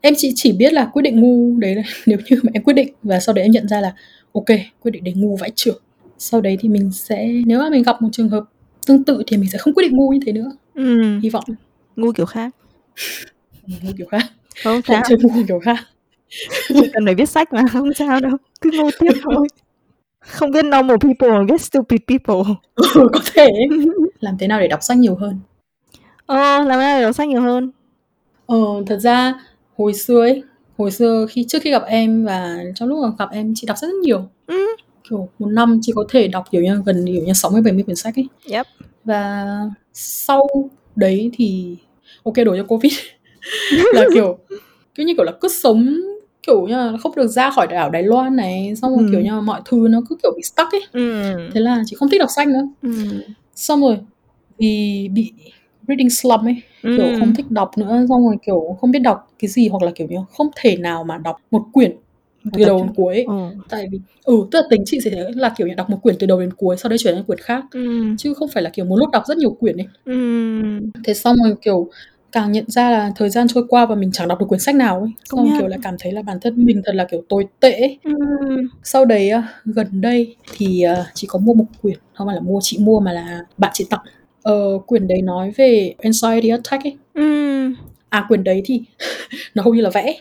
em 0.00 0.14
chỉ 0.16 0.32
chỉ 0.34 0.52
biết 0.52 0.72
là 0.72 0.84
quyết 0.92 1.02
định 1.02 1.20
ngu 1.20 1.58
đấy 1.58 1.74
là 1.74 1.82
nếu 2.06 2.18
như 2.30 2.36
mà 2.42 2.50
em 2.54 2.62
quyết 2.62 2.74
định 2.74 2.92
và 3.02 3.20
sau 3.20 3.32
đấy 3.32 3.42
em 3.44 3.52
nhận 3.52 3.68
ra 3.68 3.80
là 3.80 3.94
ok 4.32 4.46
quyết 4.82 4.90
định 4.90 5.04
đấy 5.04 5.14
ngu 5.16 5.36
vãi 5.36 5.50
trưởng 5.54 5.82
sau 6.18 6.40
đấy 6.40 6.56
thì 6.60 6.68
mình 6.68 6.90
sẽ 6.92 7.28
nếu 7.46 7.58
mà 7.58 7.70
mình 7.70 7.82
gặp 7.82 8.02
một 8.02 8.08
trường 8.12 8.28
hợp 8.28 8.44
tương 8.86 9.04
tự 9.04 9.22
thì 9.26 9.36
mình 9.36 9.50
sẽ 9.50 9.58
không 9.58 9.74
quyết 9.74 9.82
định 9.88 9.96
ngu 9.96 10.10
như 10.10 10.20
thế 10.26 10.32
nữa 10.32 10.50
Ừ. 10.74 11.18
hy 11.22 11.30
vọng 11.30 11.44
Ngu 11.96 12.12
kiểu 12.12 12.26
khác. 12.26 12.50
ngu 13.66 13.90
kiểu 13.98 14.06
khác 14.10 14.22
Không 14.64 14.80
sao. 14.88 15.02
chơi 15.08 15.18
ngu 15.22 15.42
kiểu 15.48 15.60
khác 15.60 15.76
Chỉ 16.68 16.88
cần 16.92 17.04
phải 17.06 17.14
viết 17.14 17.28
sách 17.28 17.52
mà 17.52 17.62
không 17.72 17.94
sao 17.94 18.20
đâu. 18.20 18.36
Cứ 18.60 18.70
ngu 18.74 18.90
tiếp 18.98 19.12
thôi. 19.22 19.48
Không 20.20 20.50
biết 20.50 20.64
normal 20.64 20.96
people 21.00 21.44
biết 21.48 21.60
stupid 21.60 22.00
people. 22.08 22.54
ừ, 22.74 22.86
có 23.12 23.20
thể 23.34 23.48
làm 24.20 24.38
thế 24.38 24.46
nào 24.46 24.60
để 24.60 24.68
đọc 24.68 24.82
sách 24.82 24.98
nhiều 24.98 25.14
hơn 25.16 25.38
Ờ, 26.26 26.36
làm 26.64 26.78
thế 26.78 26.86
nào 26.86 26.98
để 26.98 27.02
đọc 27.02 27.14
sách 27.14 27.28
nhiều 27.28 27.40
hơn? 27.42 27.70
Ờ, 28.46 28.56
thật 28.86 28.98
ra 28.98 29.34
hồi 29.76 29.94
xưa 29.94 30.20
ấy, 30.20 30.42
hồi 30.78 30.90
xưa 30.90 31.26
khi 31.30 31.44
trước 31.48 31.58
khi 31.62 31.70
gặp 31.70 31.82
em 31.86 32.24
và 32.24 32.58
trong 32.74 32.88
lúc 32.88 32.98
gặp 33.18 33.28
em 33.32 33.52
chị 33.56 33.66
đọc 33.66 33.76
rất 33.78 33.88
nhiều. 34.02 34.28
Ừ. 34.46 34.66
Kiểu 35.10 35.28
một 35.38 35.46
năm 35.46 35.78
chị 35.82 35.92
có 35.96 36.04
thể 36.10 36.28
đọc 36.28 36.44
kiểu 36.50 36.62
như 36.62 36.82
gần 36.86 37.06
kiểu 37.06 37.22
như 37.24 37.32
60 37.32 37.62
70 37.62 37.82
quyển 37.82 37.96
sách 37.96 38.16
ấy. 38.16 38.28
Yep. 38.50 38.66
Và 39.04 39.46
sau 39.92 40.46
đấy 40.96 41.30
thì 41.34 41.76
ok 42.24 42.34
đổi 42.46 42.58
cho 42.58 42.64
Covid 42.64 42.92
là 43.92 44.04
kiểu 44.14 44.38
kiểu 44.94 45.06
như 45.06 45.14
kiểu 45.16 45.24
là 45.24 45.32
cứ 45.40 45.48
sống 45.48 45.96
kiểu 46.42 46.66
như 46.66 46.76
là 46.76 46.92
không 47.02 47.14
được 47.16 47.26
ra 47.26 47.50
khỏi 47.50 47.66
đảo 47.66 47.90
Đài 47.90 48.02
Loan 48.02 48.36
này 48.36 48.76
xong 48.76 48.90
rồi 48.96 49.04
Ừ. 49.06 49.08
kiểu 49.12 49.20
như 49.20 49.30
là 49.30 49.40
mọi 49.40 49.60
thứ 49.64 49.86
nó 49.90 50.00
cứ 50.08 50.16
kiểu 50.22 50.32
bị 50.36 50.42
stuck 50.42 50.72
ấy 50.72 50.80
Ừ. 50.92 51.22
thế 51.54 51.60
là 51.60 51.82
chị 51.86 51.96
không 51.96 52.08
thích 52.08 52.18
đọc 52.20 52.28
sách 52.36 52.48
nữa 52.48 52.68
Ừ. 52.82 52.90
xong 53.54 53.80
rồi 53.80 53.98
vì 54.58 55.08
bị 55.12 55.32
reading 55.88 56.10
slump 56.10 56.40
ấy 56.44 56.62
kiểu 56.82 57.06
Ừ. 57.06 57.12
không 57.18 57.34
thích 57.34 57.50
đọc 57.50 57.78
nữa 57.78 58.04
xong 58.08 58.26
rồi 58.26 58.36
kiểu 58.46 58.76
không 58.80 58.90
biết 58.90 58.98
đọc 58.98 59.32
cái 59.38 59.48
gì 59.48 59.68
hoặc 59.68 59.82
là 59.82 59.90
kiểu 59.94 60.06
như 60.10 60.16
không 60.32 60.46
thể 60.56 60.76
nào 60.76 61.04
mà 61.04 61.18
đọc 61.18 61.36
một 61.50 61.62
quyển 61.72 61.96
từ 62.52 62.64
đầu 62.64 62.78
đến 62.84 62.92
cuối. 62.94 63.24
Ồ. 63.26 63.50
tại 63.68 63.86
vì 63.90 64.00
ừ 64.24 64.34
tức 64.50 64.58
là 64.60 64.66
tính 64.70 64.82
chị 64.86 64.98
sẽ 65.04 65.10
là 65.34 65.54
kiểu 65.58 65.66
như 65.66 65.74
đọc 65.74 65.90
một 65.90 65.98
quyển 66.02 66.16
từ 66.18 66.26
đầu 66.26 66.40
đến 66.40 66.52
cuối 66.52 66.76
sau 66.78 66.88
đấy 66.90 66.98
chuyển 66.98 67.14
sang 67.14 67.24
quyển 67.24 67.38
khác 67.38 67.64
Ừ. 67.72 68.02
chứ 68.18 68.34
không 68.34 68.48
phải 68.48 68.62
là 68.62 68.70
kiểu 68.70 68.84
một 68.84 68.96
lúc 68.96 69.10
đọc 69.10 69.22
rất 69.26 69.36
nhiều 69.38 69.50
quyển 69.50 69.76
ấy 69.76 69.86
Ừ. 70.04 70.14
thế 71.04 71.14
xong 71.14 71.36
rồi 71.44 71.54
kiểu 71.62 71.90
càng 72.32 72.52
nhận 72.52 72.64
ra 72.70 72.90
là 72.90 73.12
thời 73.16 73.30
gian 73.30 73.48
trôi 73.48 73.64
qua 73.68 73.86
và 73.86 73.94
mình 73.94 74.10
chẳng 74.12 74.28
đọc 74.28 74.38
được 74.40 74.46
quyển 74.48 74.60
sách 74.60 74.74
nào 74.74 75.00
ấy 75.00 75.10
xong 75.24 75.38
Công 75.48 75.58
kiểu 75.58 75.68
lại 75.68 75.78
cảm 75.82 75.94
thấy 75.98 76.12
là 76.12 76.22
bản 76.22 76.40
thân 76.40 76.64
mình 76.66 76.82
thật 76.84 76.94
là 76.94 77.04
kiểu 77.04 77.22
tồi 77.28 77.46
tệ. 77.60 77.96
Ừ. 78.04 78.12
sau 78.82 79.04
đấy 79.04 79.30
à, 79.30 79.48
gần 79.64 79.86
đây 80.00 80.36
thì 80.56 80.82
à, 80.82 81.06
chị 81.14 81.26
có 81.30 81.38
mua 81.38 81.54
một 81.54 81.64
quyển 81.82 81.98
không 82.14 82.26
phải 82.28 82.34
là 82.36 82.40
mua 82.42 82.58
chị 82.62 82.78
mua 82.80 83.00
mà 83.00 83.12
là 83.12 83.40
bạn 83.58 83.70
chị 83.74 83.86
tặng 83.90 84.00
ờ, 84.42 84.78
quyển 84.86 85.08
đấy 85.08 85.22
nói 85.22 85.52
về 85.56 85.94
anxiety 86.02 86.48
attack 86.48 86.84
ấy 86.84 86.96
Ừ. 87.14 87.22
à 88.08 88.24
quyển 88.28 88.44
đấy 88.44 88.62
thì 88.64 88.82
nó 89.54 89.62
hầu 89.62 89.74
như 89.74 89.80
là 89.80 89.90
vẽ 89.90 90.14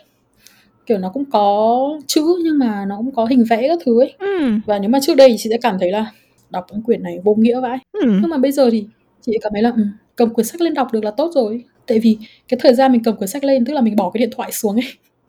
kiểu 0.88 0.98
nó 0.98 1.10
cũng 1.10 1.26
có 1.26 1.80
chữ 2.08 2.24
nhưng 2.44 2.60
mà 2.60 2.86
nó 2.88 2.98
cũng 2.98 3.12
có 3.12 3.26
hình 3.26 3.44
vẽ 3.50 3.68
các 3.68 3.80
thứ 3.86 4.02
ấy 4.02 4.14
Ừ. 4.20 4.50
và 4.66 4.80
nếu 4.80 4.90
mà 4.90 5.00
trước 5.02 5.16
đây 5.16 5.30
thì 5.30 5.36
chị 5.38 5.50
sẽ 5.50 5.58
cảm 5.58 5.78
thấy 5.80 5.92
là 5.92 6.12
đọc 6.50 6.66
những 6.72 6.82
quyển 6.82 7.04
này 7.04 7.20
vô 7.24 7.36
nghĩa 7.36 7.60
vãi 7.60 7.78
Ừ. 7.92 8.02
nhưng 8.22 8.30
mà 8.30 8.38
bây 8.38 8.52
giờ 8.52 8.70
thì 8.72 8.86
chị 9.22 9.32
cảm 9.42 9.52
thấy 9.54 9.62
là 9.62 9.74
ừ, 9.78 9.84
cầm 10.16 10.30
quyển 10.34 10.46
sách 10.48 10.62
lên 10.62 10.74
đọc 10.74 10.88
được 10.94 11.04
là 11.04 11.12
tốt 11.12 11.32
rồi 11.36 11.64
tại 11.88 12.00
vì 12.00 12.18
cái 12.48 12.60
thời 12.64 12.74
gian 12.74 12.92
mình 12.92 13.04
cầm 13.04 13.16
quyển 13.16 13.28
sách 13.28 13.44
lên 13.44 13.66
tức 13.66 13.74
là 13.74 13.82
mình 13.82 13.96
bỏ 13.96 14.10
cái 14.14 14.20
điện 14.20 14.30
thoại 14.38 14.52
xuống 14.52 14.76
ấy 14.76 14.86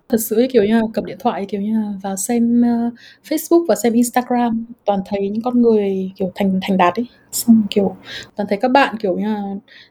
thật 0.09 0.19
sự 0.21 0.37
ấy, 0.37 0.49
kiểu 0.53 0.65
như 0.65 0.75
là 0.75 0.83
cầm 0.95 1.05
điện 1.05 1.17
thoại 1.21 1.47
kiểu 1.49 1.61
như 1.61 1.75
là 1.81 1.93
vào 2.03 2.17
xem 2.17 2.63
uh, 2.89 2.95
Facebook 3.29 3.67
và 3.67 3.75
xem 3.75 3.93
Instagram 3.93 4.67
toàn 4.85 5.01
thấy 5.07 5.29
những 5.29 5.43
con 5.43 5.63
người 5.63 6.11
kiểu 6.17 6.33
thành 6.35 6.59
thành 6.63 6.77
đạt 6.77 6.95
ấy. 6.95 7.07
Xong 7.33 7.63
kiểu 7.71 7.97
toàn 8.37 8.47
thấy 8.49 8.59
các 8.59 8.71
bạn 8.71 8.97
kiểu 9.01 9.19
như 9.19 9.25
là 9.27 9.43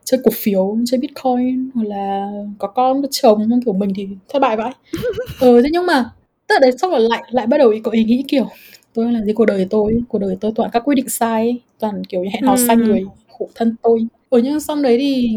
chơi 0.03 0.19
cổ 0.23 0.31
phiếu 0.33 0.77
chơi 0.85 0.99
bitcoin 0.99 1.69
hoặc 1.75 1.83
là 1.87 2.31
có 2.57 2.67
con 2.67 3.01
có 3.01 3.07
chồng 3.11 3.45
nhưng 3.47 3.61
kiểu 3.61 3.73
mình 3.73 3.93
thì 3.95 4.07
thất 4.29 4.39
bại 4.39 4.57
vãi. 4.57 4.71
Ừ 5.39 5.61
thế 5.63 5.69
nhưng 5.71 5.85
mà 5.85 6.09
tức 6.47 6.53
là 6.55 6.59
đấy 6.59 6.71
xong 6.77 6.91
rồi 6.91 6.99
lại 6.99 7.23
lại 7.31 7.47
bắt 7.47 7.57
đầu 7.57 7.73
có 7.83 7.91
ý 7.91 8.03
nghĩ 8.03 8.23
kiểu 8.27 8.47
tôi 8.93 9.11
làm 9.11 9.25
gì 9.25 9.33
cuộc 9.33 9.45
đời 9.45 9.67
tôi? 9.69 10.01
Cuộc 10.09 10.19
đời 10.19 10.37
tôi 10.41 10.51
toàn 10.55 10.69
các 10.73 10.79
quyết 10.85 10.95
định 10.95 11.09
sai 11.09 11.41
ấy, 11.41 11.61
toàn 11.79 12.03
kiểu 12.03 12.23
như 12.23 12.29
hẹn 12.33 12.43
hò 12.43 12.55
sai 12.57 12.75
Ừm. 12.75 12.85
người 12.85 13.05
khổ 13.39 13.49
thân 13.55 13.75
tôi. 13.81 14.07
Ừ 14.29 14.41
nhưng 14.43 14.59
xong 14.59 14.81
đấy 14.81 14.97
thì 14.97 15.35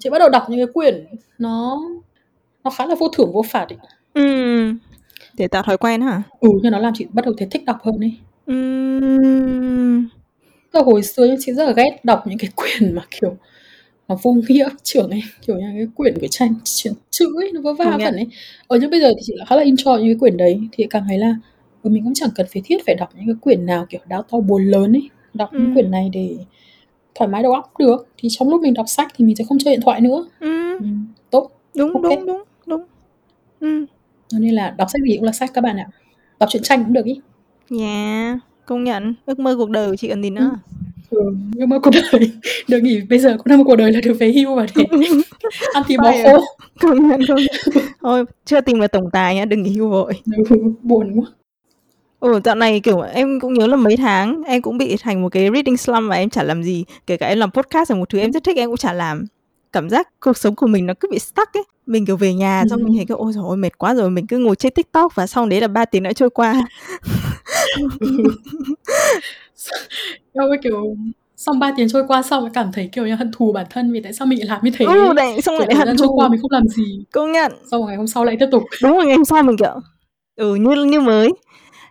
chị 0.00 0.10
bắt 0.10 0.18
đầu 0.18 0.28
đọc 0.28 0.42
những 0.50 0.58
cái 0.58 0.72
quyển 0.74 1.06
nó 1.38 1.80
nó 2.64 2.70
khá 2.70 2.86
là 2.86 2.94
vô 2.94 3.08
thưởng 3.08 3.32
vô 3.32 3.42
phạt 3.42 3.66
ấy 3.68 3.78
Để 5.36 5.48
tạo 5.48 5.62
thói 5.62 5.76
quen 5.76 6.00
hả? 6.00 6.22
ừ 6.40 6.48
nhưng 6.62 6.72
nó 6.72 6.78
làm 6.78 6.92
chị 6.96 7.06
bắt 7.12 7.24
đầu 7.24 7.34
thấy 7.38 7.48
thích 7.50 7.64
đọc 7.64 7.76
hơn 7.82 7.98
ấy 8.00 8.12
Ừ. 8.46 8.54
Tức 10.72 10.78
là 10.78 10.82
hồi 10.84 11.02
xưa 11.02 11.24
nhá, 11.24 11.34
chị 11.40 11.52
rất 11.52 11.64
là 11.66 11.72
ghét 11.72 12.00
đọc 12.04 12.22
những 12.26 12.38
cái 12.38 12.50
quyển 12.56 12.94
mà 12.94 13.02
kiểu 13.20 13.36
nó 14.08 14.16
vô 14.22 14.32
nghĩa 14.48 14.68
trưởng 14.82 15.10
ấy 15.10 15.22
kiểu 15.46 15.56
như 15.56 15.66
cái 15.76 15.86
quyển 15.96 16.14
của 16.20 16.26
tranh 16.30 16.54
chuyện 16.64 16.92
chữ 17.10 17.26
ấy 17.40 17.50
nó 17.52 17.60
vớ 17.60 17.74
va 17.74 17.84
Công 17.84 17.98
nhận. 17.98 18.04
phần 18.06 18.16
ấy 18.16 18.26
ở 18.68 18.78
nhưng 18.80 18.90
bây 18.90 19.00
giờ 19.00 19.08
thì 19.16 19.22
chị 19.26 19.32
lại 19.36 19.46
khá 19.50 19.56
là 19.56 19.64
enjoy 19.64 19.98
những 19.98 20.06
cái 20.08 20.18
quyển 20.20 20.36
đấy 20.36 20.60
thì 20.72 20.86
cảm 20.90 21.04
thấy 21.08 21.18
là 21.18 21.34
ừ, 21.82 21.90
mình 21.90 22.04
cũng 22.04 22.14
chẳng 22.14 22.30
cần 22.34 22.46
phải 22.52 22.62
thiết 22.64 22.76
phải 22.86 22.94
đọc 22.94 23.08
những 23.16 23.26
cái 23.26 23.34
quyển 23.40 23.66
nào 23.66 23.86
kiểu 23.88 24.00
đau 24.08 24.22
to 24.22 24.38
buồn 24.40 24.64
lớn 24.64 24.92
ấy 24.92 25.08
đọc 25.34 25.50
những 25.52 25.74
quyển 25.74 25.90
này 25.90 26.10
để 26.12 26.36
thoải 27.14 27.28
mái 27.28 27.42
đầu 27.42 27.52
óc 27.52 27.78
được 27.78 28.08
thì 28.18 28.28
trong 28.32 28.48
lúc 28.48 28.60
mình 28.62 28.74
đọc 28.74 28.86
sách 28.88 29.08
thì 29.16 29.24
mình 29.24 29.36
sẽ 29.36 29.44
không 29.48 29.58
chơi 29.58 29.74
điện 29.74 29.80
thoại 29.84 30.00
nữa 30.00 30.26
Ừ. 30.40 30.78
ừ, 30.78 30.84
tốt 31.30 31.50
Đúng 31.76 31.92
Ok. 31.94 32.02
đúng 32.02 32.26
đúng 32.26 32.42
đúng. 32.66 32.82
Ừ. 33.60 33.86
cho 34.32 34.38
nên 34.38 34.54
là 34.54 34.70
đọc 34.78 34.88
sách 34.92 35.02
gì 35.02 35.16
cũng 35.16 35.24
là 35.24 35.32
sách 35.32 35.50
các 35.54 35.60
bạn 35.60 35.76
ạ 35.76 35.86
đọc 36.38 36.48
truyện 36.52 36.62
tranh 36.62 36.84
cũng 36.84 36.92
được 36.92 37.04
ý 37.04 37.20
Yeah. 37.80 38.38
Công 38.66 38.84
nhận. 38.84 39.14
Ước 39.26 39.38
mơ 39.38 39.54
cuộc 39.58 39.70
đời 39.70 39.90
của 39.90 39.96
chị 39.96 40.08
còn 40.08 40.22
gì 40.22 40.30
nữa. 40.30 40.50
ừ, 41.10 41.20
nhưng 41.54 41.68
mà 41.68 41.78
cuộc 41.78 41.90
đời 42.12 42.30
được 42.68 42.80
nghỉ 42.82 43.00
bây 43.00 43.18
giờ 43.18 43.36
cũng 43.38 43.46
là 43.50 43.56
một 43.56 43.64
cuộc 43.66 43.76
đời 43.76 43.92
là 43.92 44.00
được 44.00 44.16
về 44.20 44.32
hưu 44.32 44.54
và 44.54 44.66
để 44.76 44.84
ăn 45.74 45.82
thì 45.88 45.96
Phải 46.02 46.22
khô 46.24 46.44
Công 46.80 47.08
nhận 47.08 47.20
công 47.28 47.36
nhận. 47.36 47.84
Thôi 48.00 48.24
chưa 48.44 48.60
tìm 48.60 48.80
được 48.80 48.86
tổng 48.92 49.10
tài 49.12 49.34
nhá, 49.34 49.44
đừng 49.44 49.62
nghỉ 49.62 49.70
hưu 49.76 49.88
vội. 49.90 50.12
ừ, 50.50 50.56
buồn 50.82 51.20
quá 51.20 51.26
Ừ, 52.20 52.40
dạo 52.44 52.54
này 52.54 52.80
kiểu 52.80 53.00
em 53.00 53.40
cũng 53.40 53.54
nhớ 53.54 53.66
là 53.66 53.76
mấy 53.76 53.96
tháng 53.96 54.42
em 54.46 54.62
cũng 54.62 54.78
bị 54.78 54.96
thành 55.00 55.22
một 55.22 55.28
cái 55.28 55.48
reading 55.54 55.76
slump 55.76 56.10
và 56.10 56.16
em 56.16 56.30
chả 56.30 56.42
làm 56.42 56.62
gì. 56.62 56.84
Kể 57.06 57.16
cả 57.16 57.26
em 57.26 57.38
làm 57.38 57.50
podcast 57.50 57.90
là 57.90 57.96
một 57.96 58.08
thứ 58.08 58.18
em 58.18 58.32
rất 58.32 58.44
thích 58.44 58.56
em 58.56 58.68
cũng 58.70 58.76
chả 58.76 58.92
làm. 58.92 59.24
Cảm 59.72 59.90
giác 59.90 60.08
cuộc 60.20 60.36
sống 60.36 60.54
của 60.54 60.66
mình 60.66 60.86
nó 60.86 60.94
cứ 61.00 61.08
bị 61.10 61.18
stuck 61.18 61.52
ấy. 61.56 61.62
Mình 61.86 62.06
kiểu 62.06 62.16
về 62.16 62.34
nhà 62.34 62.64
xong 62.70 62.80
Ừ. 62.80 62.84
mình 62.84 62.96
thấy 62.96 63.06
kiểu 63.06 63.16
ôi 63.16 63.32
rồi 63.32 63.56
mệt 63.56 63.78
quá 63.78 63.94
rồi 63.94 64.10
mình 64.10 64.26
cứ 64.26 64.38
ngồi 64.38 64.56
trên 64.56 64.72
TikTok 64.72 65.14
và 65.14 65.26
xong 65.26 65.48
đấy 65.48 65.60
là 65.60 65.68
3 65.68 65.84
tiếng 65.84 66.02
đã 66.02 66.12
trôi 66.12 66.30
qua. 66.30 66.62
Cái 70.34 70.58
kiểu 70.62 70.96
xong 71.36 71.58
3 71.58 71.72
tiếng 71.76 71.88
trôi 71.88 72.04
qua 72.08 72.22
xong 72.22 72.42
lại 72.42 72.52
cảm 72.54 72.72
thấy 72.72 72.88
kiểu 72.92 73.06
như 73.06 73.14
hận 73.14 73.30
thù 73.32 73.52
bản 73.52 73.66
thân 73.70 73.92
vì 73.92 74.00
tại 74.02 74.12
sao 74.12 74.26
mình 74.26 74.38
lại 74.38 74.48
làm 74.48 74.60
như 74.64 74.70
thế. 74.78 74.86
Ừ 74.86 75.12
đấy, 75.12 75.40
xong 75.42 75.54
Kiểu 75.58 75.66
lại 75.66 75.74
thời 75.74 75.78
hận 75.78 75.86
gian 75.88 75.96
trôi 75.96 76.08
thù. 76.08 76.16
qua 76.16 76.28
mình 76.28 76.40
không 76.40 76.50
làm 76.50 76.68
gì. 76.68 77.04
Công 77.12 77.32
nhận. 77.32 77.52
Xong 77.70 77.80
rồi 77.80 77.88
ngày 77.88 77.96
hôm 77.96 78.06
sau 78.06 78.24
lại 78.24 78.36
tiếp 78.40 78.46
tục. 78.52 78.62
Đúng 78.82 78.92
rồi 78.96 79.06
ngày 79.06 79.16
hôm 79.16 79.24
sau 79.24 79.42
mình 79.42 79.56
kiểu 79.56 79.80
ừ 80.36 80.54
như 80.54 80.84
như 80.84 81.00
mới. 81.00 81.32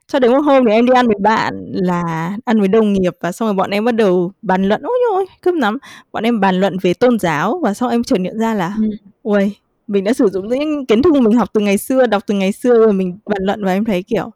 Cho 0.07 0.19
đến 0.19 0.31
một 0.31 0.39
hôm 0.41 0.65
thì 0.65 0.71
em 0.71 0.85
đi 0.85 0.93
ăn 0.95 1.07
với 1.07 1.15
bạn 1.21 1.53
là 1.73 2.31
ăn 2.45 2.59
với 2.59 2.67
đồng 2.67 2.93
nghiệp 2.93 3.13
và 3.21 3.31
xong 3.31 3.47
rồi 3.47 3.53
bọn 3.53 3.69
em 3.69 3.85
bắt 3.85 3.95
đầu 3.95 4.31
bàn 4.41 4.63
luận 4.63 4.81
ôi 4.83 4.99
ôi 5.13 5.25
cơm 5.41 5.55
lắm 5.55 5.77
bọn 6.11 6.23
em 6.23 6.39
bàn 6.39 6.59
luận 6.59 6.77
về 6.81 6.93
tôn 6.93 7.19
giáo 7.19 7.59
và 7.63 7.73
sau 7.73 7.89
em 7.89 8.03
chợt 8.03 8.17
nhận 8.19 8.39
ra 8.39 8.53
là 8.53 8.73
Ừ. 8.77 8.83
ui 9.23 9.55
mình 9.91 10.03
đã 10.03 10.13
sử 10.13 10.27
dụng 10.29 10.47
những 10.47 10.85
kiến 10.85 11.01
thức 11.01 11.13
mình 11.13 11.33
học 11.37 11.49
từ 11.53 11.61
ngày 11.61 11.77
xưa 11.77 12.07
đọc 12.07 12.23
từ 12.27 12.33
ngày 12.35 12.51
xưa 12.51 12.77
rồi 12.77 12.93
mình 12.93 13.17
bàn 13.25 13.43
luận 13.43 13.63
và 13.65 13.73
em 13.73 13.85
thấy 13.85 14.03
kiểu 14.03 14.31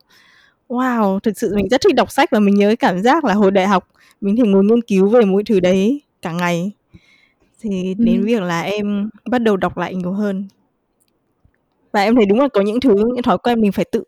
wow 0.69 1.19
thực 1.19 1.37
sự 1.37 1.55
mình 1.55 1.69
rất 1.69 1.81
thích 1.81 1.95
đọc 1.95 2.11
sách 2.11 2.29
và 2.31 2.39
mình 2.39 2.55
nhớ 2.55 2.67
cái 2.67 2.75
cảm 2.75 3.01
giác 3.01 3.25
là 3.25 3.33
hồi 3.33 3.51
đại 3.51 3.67
học 3.67 3.87
mình 4.21 4.35
thể 4.35 4.43
ngồi 4.43 4.63
nghiên 4.63 4.81
cứu 4.81 5.09
về 5.09 5.21
mỗi 5.25 5.43
thứ 5.43 5.59
đấy 5.59 6.01
cả 6.21 6.31
ngày 6.31 6.71
thì 7.61 7.93
đến 7.97 8.21
Ừ. 8.21 8.25
việc 8.25 8.41
là 8.41 8.61
em 8.61 9.09
bắt 9.29 9.39
đầu 9.39 9.57
đọc 9.57 9.77
lại 9.77 9.95
nhiều 9.95 10.11
hơn 10.11 10.47
và 11.91 12.01
em 12.03 12.15
thấy 12.15 12.25
đúng 12.25 12.39
là 12.39 12.47
có 12.47 12.61
những 12.61 12.79
thứ 12.79 12.95
những 12.95 13.21
thói 13.23 13.37
quen 13.37 13.61
mình 13.61 13.71
phải 13.71 13.85
tự 13.91 14.03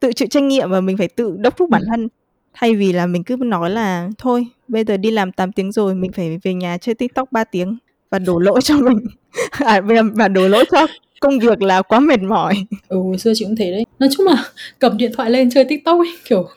tự 0.00 0.12
chịu 0.12 0.28
trách 0.28 0.42
nhiệm 0.42 0.70
và 0.70 0.80
mình 0.80 0.96
phải 0.96 1.08
tự 1.08 1.36
đốc 1.38 1.56
thúc 1.56 1.70
bản 1.70 1.82
Ừ. 1.82 1.86
thân 1.90 2.08
thay 2.54 2.74
vì 2.74 2.92
là 2.92 3.06
mình 3.06 3.24
cứ 3.24 3.36
nói 3.36 3.70
là 3.70 4.08
thôi 4.18 4.46
bây 4.68 4.84
giờ 4.84 4.96
đi 4.96 5.10
làm 5.10 5.32
8 5.32 5.52
tiếng 5.52 5.72
rồi 5.72 5.94
mình 5.94 6.12
phải 6.12 6.38
về 6.42 6.54
nhà 6.54 6.78
chơi 6.78 6.94
tiktok 6.94 7.32
3 7.32 7.44
tiếng 7.44 7.78
và 8.10 8.18
đổ 8.18 8.38
lỗi 8.38 8.60
cho 8.62 8.76
mình 8.76 8.98
à, 9.50 9.80
và 10.14 10.28
đổ 10.28 10.48
lỗi 10.48 10.64
cho 10.72 10.86
công 11.20 11.38
việc 11.38 11.62
là 11.62 11.82
quá 11.82 12.00
mệt 12.00 12.20
mỏi 12.20 12.54
Ừ, 12.88 12.96
hồi 12.96 13.18
xưa 13.18 13.32
chị 13.34 13.44
cũng 13.44 13.56
thế 13.56 13.70
đấy. 13.70 13.86
Nói 13.98 14.08
chung 14.16 14.26
là 14.26 14.44
cầm 14.78 14.96
điện 14.96 15.12
thoại 15.16 15.30
lên 15.30 15.50
chơi 15.50 15.64
TikTok 15.64 16.00
ấy, 16.00 16.14
kiểu 16.24 16.48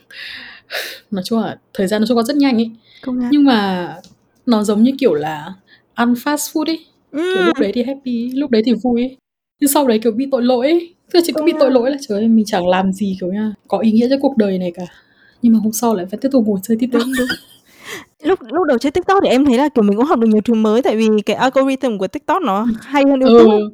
nói 1.12 1.24
chung 1.26 1.40
là 1.40 1.58
thời 1.74 1.88
gian 1.88 2.02
nó 2.02 2.08
trôi 2.08 2.16
qua 2.16 2.24
rất 2.24 2.36
nhanh 2.36 2.56
ấy. 2.56 2.72
công 3.02 3.20
Nhưng 3.32 3.46
mà 3.46 3.96
nó 4.46 4.64
giống 4.64 4.84
như 4.84 4.92
kiểu 5.00 5.14
là 5.14 5.54
ăn 5.94 6.14
fast 6.14 6.54
food 6.54 6.66
ấy. 6.66 6.86
Kiểu 7.12 7.22
ừ, 7.22 7.46
lúc 7.46 7.60
đấy 7.60 7.72
thì 7.74 7.84
happy, 7.84 8.32
lúc 8.34 8.52
đấy 8.52 8.62
thì 8.66 8.74
vui 8.84 9.02
ấy. 9.02 9.18
Nhưng 9.60 9.70
sau 9.70 9.88
đấy 9.88 10.00
kiểu 10.00 10.12
bị 10.12 10.28
tội 10.32 10.44
lỗi 10.44 10.68
ấy. 10.68 10.94
Tức 11.12 11.20
là 11.20 11.24
chị 11.26 11.34
cũng 11.34 11.46
bị 11.46 11.54
tội 11.60 11.72
lỗi 11.72 11.92
là 11.92 11.98
trời 12.08 12.20
ơi 12.20 12.28
mình 12.28 12.46
chẳng 12.46 12.68
làm 12.68 12.94
gì 12.94 13.18
kiểu 13.20 13.34
nha, 13.34 13.54
có 13.68 13.78
ý 13.78 13.92
nghĩa 13.92 14.08
cho 14.10 14.16
cuộc 14.22 14.38
đời 14.38 14.58
này 14.58 14.72
cả. 14.76 14.86
Nhưng 15.42 15.54
mà 15.54 15.60
hôm 15.64 15.72
sau 15.72 15.96
lại 15.96 16.06
phải 16.12 16.20
tiếp 16.22 16.30
tục 16.32 16.44
ngồi 16.48 16.60
chơi 16.64 16.78
TikTok. 16.80 17.02
đúng 17.02 17.14
đúng 17.18 17.28
lúc 18.24 18.40
lúc 18.42 18.68
đầu 18.68 18.78
chơi 18.78 18.92
tiktok 18.92 19.18
thì 19.24 19.30
em 19.30 19.46
thấy 19.46 19.58
là 19.58 19.70
kiểu 19.70 19.84
mình 19.84 19.98
cũng 19.98 20.06
học 20.06 20.20
được 20.20 20.28
nhiều 20.28 20.42
thứ 20.46 20.54
mới 20.54 20.82
tại 20.82 20.96
vì 20.98 21.08
cái 21.26 21.36
algorithm 21.36 21.98
của 21.98 22.08
tiktok 22.08 22.42
nó 22.42 22.68
hay 22.82 23.04
hơn 23.10 23.20
youtube. 23.20 23.54
Ừ, 23.54 23.70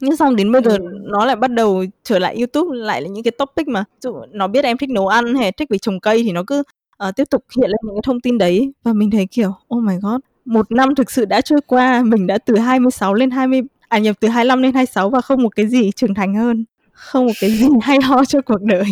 nhưng 0.00 0.16
xong 0.16 0.36
đến 0.36 0.52
bây 0.52 0.62
giờ 0.64 0.70
Ừ. 0.70 0.78
nó 1.02 1.24
lại 1.24 1.36
bắt 1.36 1.50
đầu 1.50 1.84
trở 2.04 2.18
lại 2.18 2.36
youtube 2.36 2.76
lại 2.78 3.02
là 3.02 3.08
những 3.08 3.22
cái 3.24 3.30
topic 3.30 3.68
mà 3.68 3.84
dụ 4.00 4.14
nó 4.30 4.46
biết 4.48 4.64
em 4.64 4.76
thích 4.78 4.90
nấu 4.90 5.08
ăn 5.08 5.34
hay 5.34 5.52
thích 5.52 5.68
về 5.70 5.78
trồng 5.78 6.00
cây 6.00 6.22
thì 6.22 6.32
nó 6.32 6.42
cứ 6.46 6.62
ờ, 6.96 7.12
tiếp 7.16 7.24
tục 7.30 7.44
hiện 7.56 7.70
lên 7.70 7.76
những 7.82 7.94
cái 7.94 8.02
thông 8.04 8.20
tin 8.20 8.38
đấy. 8.38 8.72
Và 8.84 8.92
mình 8.92 9.10
thấy 9.10 9.26
kiểu 9.30 9.54
oh 9.74 9.82
my 9.82 9.94
god 10.02 10.20
một 10.44 10.72
năm 10.72 10.94
thực 10.94 11.10
sự 11.10 11.24
đã 11.24 11.40
trôi 11.40 11.60
qua 11.66 12.02
mình 12.02 12.26
đã 12.26 12.38
từ 12.38 12.56
26 12.56 13.14
lên 13.14 13.30
20 13.30 13.60
à 13.88 13.98
nhập 13.98 14.16
từ 14.20 14.28
25 14.28 14.62
lên 14.62 14.72
26 14.74 15.10
và 15.10 15.20
không 15.20 15.42
một 15.42 15.56
cái 15.56 15.66
gì 15.66 15.90
trưởng 15.96 16.14
thành 16.14 16.34
hơn. 16.34 16.64
Không 16.92 17.26
một 17.26 17.32
cái 17.40 17.50
gì 17.50 17.66
hay 17.82 17.98
ho 18.02 18.24
cho 18.24 18.40
cuộc 18.40 18.62
đời 18.62 18.84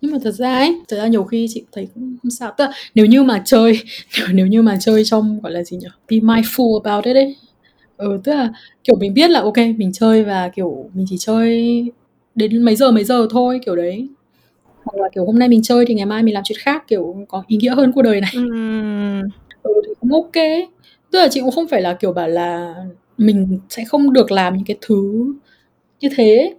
nhưng 0.00 0.12
mà 0.12 0.18
thật 0.24 0.30
ra 0.32 0.54
ấy 0.58 0.80
thật 0.88 0.96
ra 0.96 1.06
nhiều 1.06 1.24
khi 1.24 1.46
chị 1.50 1.64
thấy 1.72 1.88
cũng 1.94 2.16
không 2.22 2.30
sao. 2.30 2.52
Tức 2.58 2.64
là 2.64 2.72
nếu 2.94 3.06
như 3.06 3.22
mà 3.22 3.42
chơi 3.44 3.80
nếu 4.32 4.46
như 4.46 4.62
mà 4.62 4.76
chơi 4.80 5.04
trong 5.04 5.40
gọi 5.42 5.52
là 5.52 5.62
gì 5.62 5.76
nhỉ 5.76 5.86
be 6.10 6.16
mindful 6.16 6.80
about 6.82 7.04
it 7.04 7.16
ấy. 7.16 7.36
Ừ 7.96 8.20
tức 8.24 8.34
là 8.34 8.52
kiểu 8.84 8.96
mình 9.00 9.14
biết 9.14 9.30
là 9.30 9.40
ok 9.40 9.56
mình 9.76 9.92
chơi 9.92 10.24
và 10.24 10.48
kiểu 10.48 10.90
mình 10.94 11.06
chỉ 11.10 11.16
chơi 11.20 11.84
đến 12.34 12.62
mấy 12.62 12.76
giờ 12.76 12.90
mấy 12.92 13.04
giờ 13.04 13.26
thôi 13.30 13.60
kiểu 13.66 13.76
đấy. 13.76 14.08
Hoặc 14.84 15.02
là 15.02 15.08
kiểu 15.14 15.26
hôm 15.26 15.38
nay 15.38 15.48
mình 15.48 15.62
chơi 15.62 15.84
thì 15.88 15.94
ngày 15.94 16.06
mai 16.06 16.22
mình 16.22 16.34
làm 16.34 16.44
chuyện 16.46 16.58
khác 16.62 16.84
kiểu 16.88 17.16
có 17.28 17.44
ý 17.48 17.56
nghĩa 17.56 17.74
hơn 17.74 17.92
cuộc 17.92 18.02
đời 18.02 18.20
này. 18.20 18.30
Ừm, 18.34 19.22
ừ 19.62 19.72
thì 19.88 19.94
cũng 20.00 20.12
ok 20.12 20.32
tức 21.12 21.18
là 21.20 21.28
chị 21.30 21.40
cũng 21.40 21.50
không 21.50 21.68
phải 21.68 21.82
là 21.82 21.94
kiểu 21.94 22.12
bảo 22.12 22.28
là 22.28 22.74
mình 23.18 23.58
sẽ 23.70 23.84
không 23.84 24.12
được 24.12 24.32
làm 24.32 24.56
những 24.56 24.64
cái 24.66 24.78
thứ 24.80 25.26
như 26.00 26.08
thế. 26.16 26.54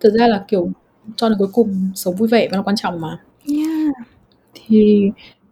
Thực 0.00 0.10
ra 0.14 0.28
là 0.28 0.44
kiểu 0.48 0.70
cho 1.16 1.28
đến 1.28 1.38
cuối 1.38 1.48
cùng 1.52 1.90
sống 1.94 2.16
vui 2.16 2.28
vẻ 2.28 2.48
và 2.50 2.56
nó 2.56 2.62
quan 2.62 2.76
trọng 2.76 3.00
mà. 3.00 3.18
Yeah. 3.48 3.94
thì 4.54 5.02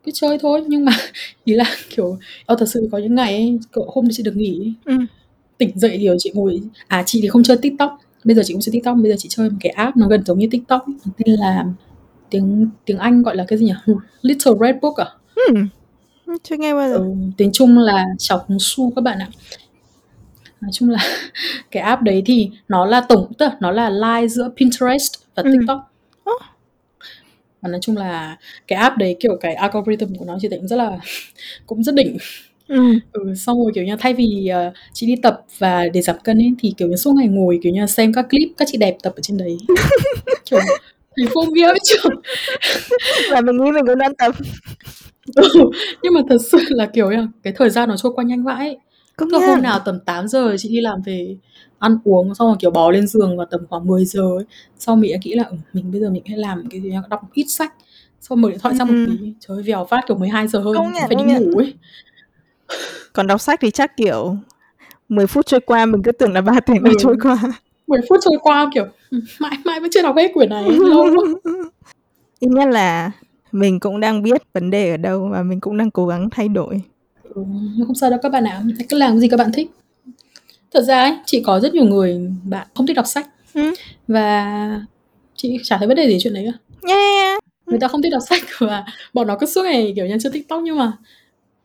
cứ 0.04 0.12
chơi 0.14 0.38
thôi 0.42 0.64
nhưng 0.68 0.84
mà 0.84 0.92
ý 1.44 1.54
là 1.54 1.64
kiểu 1.96 2.18
ờ, 2.46 2.56
thật 2.58 2.66
sự 2.68 2.88
có 2.92 2.98
những 2.98 3.14
ngày 3.14 3.34
ấy, 3.36 3.58
cậu 3.72 3.90
hôm 3.94 4.08
chị 4.10 4.22
được 4.22 4.36
nghỉ 4.36 4.72
Ừ. 4.84 4.94
tỉnh 5.58 5.70
dậy 5.78 5.96
thì 5.98 6.08
chị 6.18 6.30
ngồi 6.34 6.60
à 6.88 7.02
chị 7.06 7.18
thì 7.22 7.28
không 7.28 7.42
chơi 7.42 7.56
tiktok 7.56 7.98
bây 8.24 8.36
giờ 8.36 8.42
chị 8.44 8.54
cũng 8.54 8.60
chơi 8.60 8.72
tiktok 8.72 8.96
bây 8.96 9.10
giờ 9.12 9.16
chị 9.18 9.28
chơi 9.32 9.50
một 9.50 9.56
cái 9.60 9.70
app 9.72 9.96
nó 9.96 10.06
gần 10.08 10.24
giống 10.26 10.38
như 10.38 10.48
tiktok 10.50 10.86
tên 11.16 11.36
là 11.36 11.64
tiếng 12.30 12.68
tiếng 12.84 12.98
anh 12.98 13.22
gọi 13.22 13.36
là 13.36 13.44
cái 13.48 13.58
gì 13.58 13.64
nhỉ? 13.66 13.72
Little 14.22 14.52
red 14.60 14.76
book 14.82 14.96
à? 14.96 15.06
Ừm, 15.48 15.68
chưa 16.42 16.56
nghe 16.56 16.74
bao 16.74 16.88
giờ. 16.88 16.94
Ừ, 16.96 17.04
tiếng 17.36 17.52
trung 17.52 17.78
là 17.78 18.04
chọc 18.18 18.44
hồng 18.48 18.58
su 18.60 18.92
các 18.96 19.00
bạn 19.04 19.18
ạ. 19.18 19.28
Nói 20.60 20.70
chung 20.74 20.90
là 20.90 20.98
cái 21.70 21.82
app 21.82 22.02
đấy 22.02 22.22
thì 22.26 22.50
nó 22.68 22.86
là 22.86 23.00
tổng 23.00 23.32
tức 23.38 23.46
là 23.46 23.56
nó 23.60 23.70
là 23.70 23.90
line 23.90 24.28
giữa 24.28 24.50
pinterest 24.56 25.12
và 25.34 25.42
Ừ. 25.42 25.50
tiktok. 25.52 25.78
Ơ. 26.24 26.32
và 27.60 27.68
nói 27.68 27.78
chung 27.82 27.96
là 27.96 28.36
cái 28.68 28.78
app 28.78 28.96
đấy 28.98 29.16
kiểu 29.20 29.36
cái 29.40 29.54
algorithm 29.54 30.14
của 30.14 30.24
nó 30.24 30.38
chị 30.40 30.48
thấy 30.48 30.58
cũng 30.58 30.68
rất 30.68 30.76
là 30.76 30.98
cũng 31.66 31.82
rất 31.82 31.94
đỉnh. 31.94 32.16
Ừm, 32.68 32.98
ừ, 33.12 33.34
xong 33.36 33.62
rồi 33.62 33.72
kiểu 33.74 33.84
như 33.84 33.96
thay 33.98 34.14
vì 34.14 34.46
ờ, 34.48 34.72
chị 34.92 35.06
đi 35.06 35.14
tập 35.22 35.40
và 35.58 35.88
để 35.94 36.02
giảm 36.02 36.16
cân 36.24 36.38
ấy 36.38 36.52
thì 36.58 36.74
kiểu 36.76 36.88
như 36.88 36.96
suốt 36.96 37.12
ngày 37.16 37.28
ngồi 37.28 37.60
kiểu 37.62 37.72
như 37.72 37.86
xem 37.86 38.12
các 38.12 38.26
clip 38.30 38.48
các 38.56 38.68
chị 38.72 38.78
đẹp 38.78 38.96
tập 39.02 39.12
ở 39.16 39.20
trên 39.22 39.36
đấy. 39.36 39.56
Kiểu 40.50 40.60
thì 41.16 41.24
vô 41.34 41.42
nghĩa 41.42 41.74
chứ 41.84 41.96
và 43.30 43.40
mình 43.40 43.56
nghĩ 43.64 43.70
mình 43.70 43.86
cũng 43.86 43.98
đang 43.98 44.14
tập. 44.14 44.34
Ừ, 45.36 45.44
nhưng 46.02 46.14
mà 46.14 46.20
thật 46.28 46.38
sự 46.52 46.58
là 46.68 46.86
kiểu 46.86 47.10
như 47.10 47.26
cái 47.42 47.52
thời 47.56 47.70
gian 47.70 47.88
nó 47.88 47.96
trôi 47.96 48.12
qua 48.14 48.24
nhanh 48.24 48.42
vãi 48.44 48.76
công 49.20 49.28
Tức 49.30 49.38
là 49.38 49.46
hôm 49.46 49.62
nào 49.62 49.78
tầm 49.84 50.00
8 50.00 50.28
giờ 50.28 50.56
chị 50.58 50.68
đi 50.68 50.80
làm 50.80 51.02
về 51.02 51.36
ăn 51.78 51.98
uống 52.04 52.34
xong 52.34 52.48
rồi 52.48 52.56
kiểu 52.60 52.70
bò 52.70 52.90
lên 52.90 53.06
giường 53.06 53.36
vào 53.36 53.46
tầm 53.50 53.60
khoảng 53.70 53.86
10 53.86 54.04
giờ 54.04 54.22
ấy. 54.22 54.44
Sau 54.78 54.96
mình 54.96 55.12
đã 55.12 55.18
nghĩ 55.24 55.34
là 55.34 55.44
ừ, 55.44 55.56
mình 55.72 55.90
bây 55.92 56.00
giờ 56.00 56.10
mình 56.10 56.22
hãy 56.26 56.38
làm 56.38 56.64
cái 56.70 56.80
gì 56.80 56.92
đọc 57.10 57.20
ít 57.34 57.44
sách 57.48 57.74
xong 58.20 58.40
mở 58.40 58.50
điện 58.50 58.58
thoại 58.58 58.74
sang 58.78 58.88
một 58.88 58.94
Ừ. 59.06 59.06
tí 59.20 59.32
trời 59.40 59.56
ơi, 59.56 59.62
vèo 59.62 59.84
phát 59.84 60.00
kiểu 60.08 60.16
12 60.16 60.48
giờ 60.48 60.58
hơn 60.58 60.74
Công 60.74 60.92
nhận, 60.92 61.04
phải 61.08 61.16
đi 61.16 61.24
nhận. 61.24 61.42
ngủ 61.50 61.58
ấy 61.58 61.74
còn 63.12 63.26
đọc 63.26 63.40
sách 63.40 63.58
thì 63.62 63.70
chắc 63.70 63.96
kiểu 63.96 64.36
10 65.08 65.26
phút 65.26 65.46
trôi 65.46 65.60
qua 65.60 65.86
mình 65.86 66.02
cứ 66.02 66.12
tưởng 66.12 66.32
là 66.32 66.40
3 66.40 66.60
tiếng 66.66 66.84
đã 66.84 66.90
Ừ. 66.90 66.96
trôi 66.98 67.16
qua 67.22 67.36
10 67.86 68.00
phút 68.08 68.18
trôi 68.22 68.38
qua 68.42 68.70
kiểu 68.74 68.86
mãi 69.40 69.58
mãi 69.64 69.80
vẫn 69.80 69.90
chưa 69.92 70.02
đọc 70.02 70.16
hết 70.16 70.30
quyển 70.34 70.48
này 70.50 70.64
lâu 70.70 71.02
quá 71.16 71.24
ít 72.40 72.48
nhất 72.48 72.68
là 72.68 73.10
mình 73.52 73.80
cũng 73.80 74.00
đang 74.00 74.22
biết 74.22 74.42
vấn 74.54 74.70
đề 74.70 74.90
ở 74.90 74.96
đâu 74.96 75.28
và 75.32 75.42
mình 75.42 75.60
cũng 75.60 75.76
đang 75.76 75.90
cố 75.90 76.06
gắng 76.06 76.30
thay 76.30 76.48
đổi 76.48 76.80
ừ, 77.34 77.42
không 77.86 77.94
sao 77.94 78.10
đâu 78.10 78.18
các 78.22 78.28
bạn 78.28 78.44
ạ. 78.44 78.62
Hãy 78.78 78.86
cứ 78.88 78.98
làm 78.98 79.12
cái 79.12 79.20
gì 79.20 79.28
các 79.28 79.36
bạn 79.36 79.52
thích. 79.52 79.70
Thật 80.72 80.82
ra 80.82 81.02
ấy 81.02 81.12
chị 81.26 81.42
có 81.46 81.60
rất 81.60 81.74
nhiều 81.74 81.84
người 81.84 82.30
bạn 82.44 82.66
không 82.74 82.86
thích 82.86 82.96
đọc 82.96 83.06
sách. 83.06 83.28
Ừ. 83.54 83.74
và 84.08 84.80
chị 85.36 85.58
chả 85.64 85.78
thấy 85.78 85.88
vấn 85.88 85.96
đề 85.96 86.08
gì 86.08 86.18
chuyện 86.20 86.34
đấy 86.34 86.46
cả. 86.46 86.58
Yeah 86.88 87.40
người 87.70 87.80
ta 87.80 87.88
không 87.88 88.02
thích 88.02 88.12
đọc 88.12 88.22
sách 88.28 88.42
và 88.58 88.84
bọn 89.14 89.26
nó 89.26 89.36
cứ 89.40 89.46
suốt 89.46 89.62
ngày 89.62 89.92
kiểu 89.96 90.06
như 90.06 90.16
trên 90.20 90.32
tiktok 90.32 90.62
nhưng 90.62 90.76
mà 90.76 90.92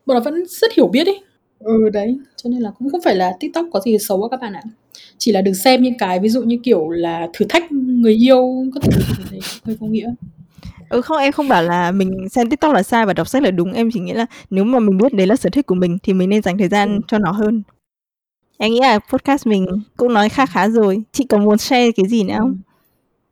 bọn 0.06 0.16
nó 0.16 0.22
vẫn 0.22 0.46
rất 0.48 0.74
hiểu 0.74 0.88
biết 0.88 1.08
ấy. 1.08 1.20
Ừ 1.60 1.90
đấy. 1.94 2.18
Cho 2.36 2.50
nên 2.50 2.62
là 2.62 2.72
cũng 2.80 2.90
không 2.90 3.02
phải 3.02 3.16
là 3.16 3.34
tiktok 3.40 3.66
có 3.74 3.80
gì 3.80 3.98
xấu 3.98 4.30
các 4.30 4.42
bạn 4.42 4.54
ạ. 4.54 4.62
Chỉ 5.18 5.32
là 5.32 5.42
đừng 5.42 5.56
xem 5.56 5.84
những 5.84 5.98
cái 5.98 6.20
ví 6.20 6.30
dụ 6.30 6.42
như 6.44 6.58
kiểu 6.64 6.90
là 6.90 7.28
thử 7.34 7.46
thách 7.50 7.72
người 7.72 8.14
yêu 8.14 8.66
có 8.74 8.80
thể 8.80 8.90
thấy 9.30 9.40
hơi 9.64 9.76
vô 9.80 9.88
nghĩa 9.88 10.14
ừ 10.90 11.02
không 11.02 11.18
em 11.18 11.32
không 11.32 11.48
bảo 11.48 11.64
là 11.64 11.92
mình 11.92 12.30
xem 12.30 12.50
tiktok 12.50 12.74
là 12.74 12.84
sai 12.84 13.06
và 13.06 13.14
đọc 13.14 13.28
sách 13.28 13.44
là 13.44 13.52
đúng. 13.52 13.74
Em 13.74 13.90
chỉ 13.94 14.00
nghĩ 14.00 14.14
là 14.14 14.26
nếu 14.50 14.64
mà 14.64 14.80
mình 14.80 14.98
biết 14.98 15.14
đấy 15.14 15.28
là 15.28 15.36
sở 15.36 15.50
thích 15.50 15.66
của 15.66 15.76
mình 15.76 15.98
thì 16.04 16.14
mình 16.14 16.30
nên 16.30 16.42
dành 16.42 16.58
thời 16.58 16.68
gian 16.68 16.96
Ừ. 16.96 17.02
cho 17.08 17.18
nó 17.18 17.32
hơn. 17.32 17.64
Em 18.58 18.72
nghĩ 18.72 18.80
là 18.82 19.00
podcast 19.00 19.48
mình 19.48 19.66
cũng 19.98 20.14
nói 20.14 20.30
khá 20.30 20.46
khá 20.46 20.68
rồi. 20.70 21.04
Chị 21.12 21.24
có 21.30 21.38
muốn 21.38 21.58
share 21.58 21.92
cái 21.92 22.08
gì 22.08 22.24
nữa 22.24 22.36
không? 22.38 22.58
Ừ. 22.68 22.72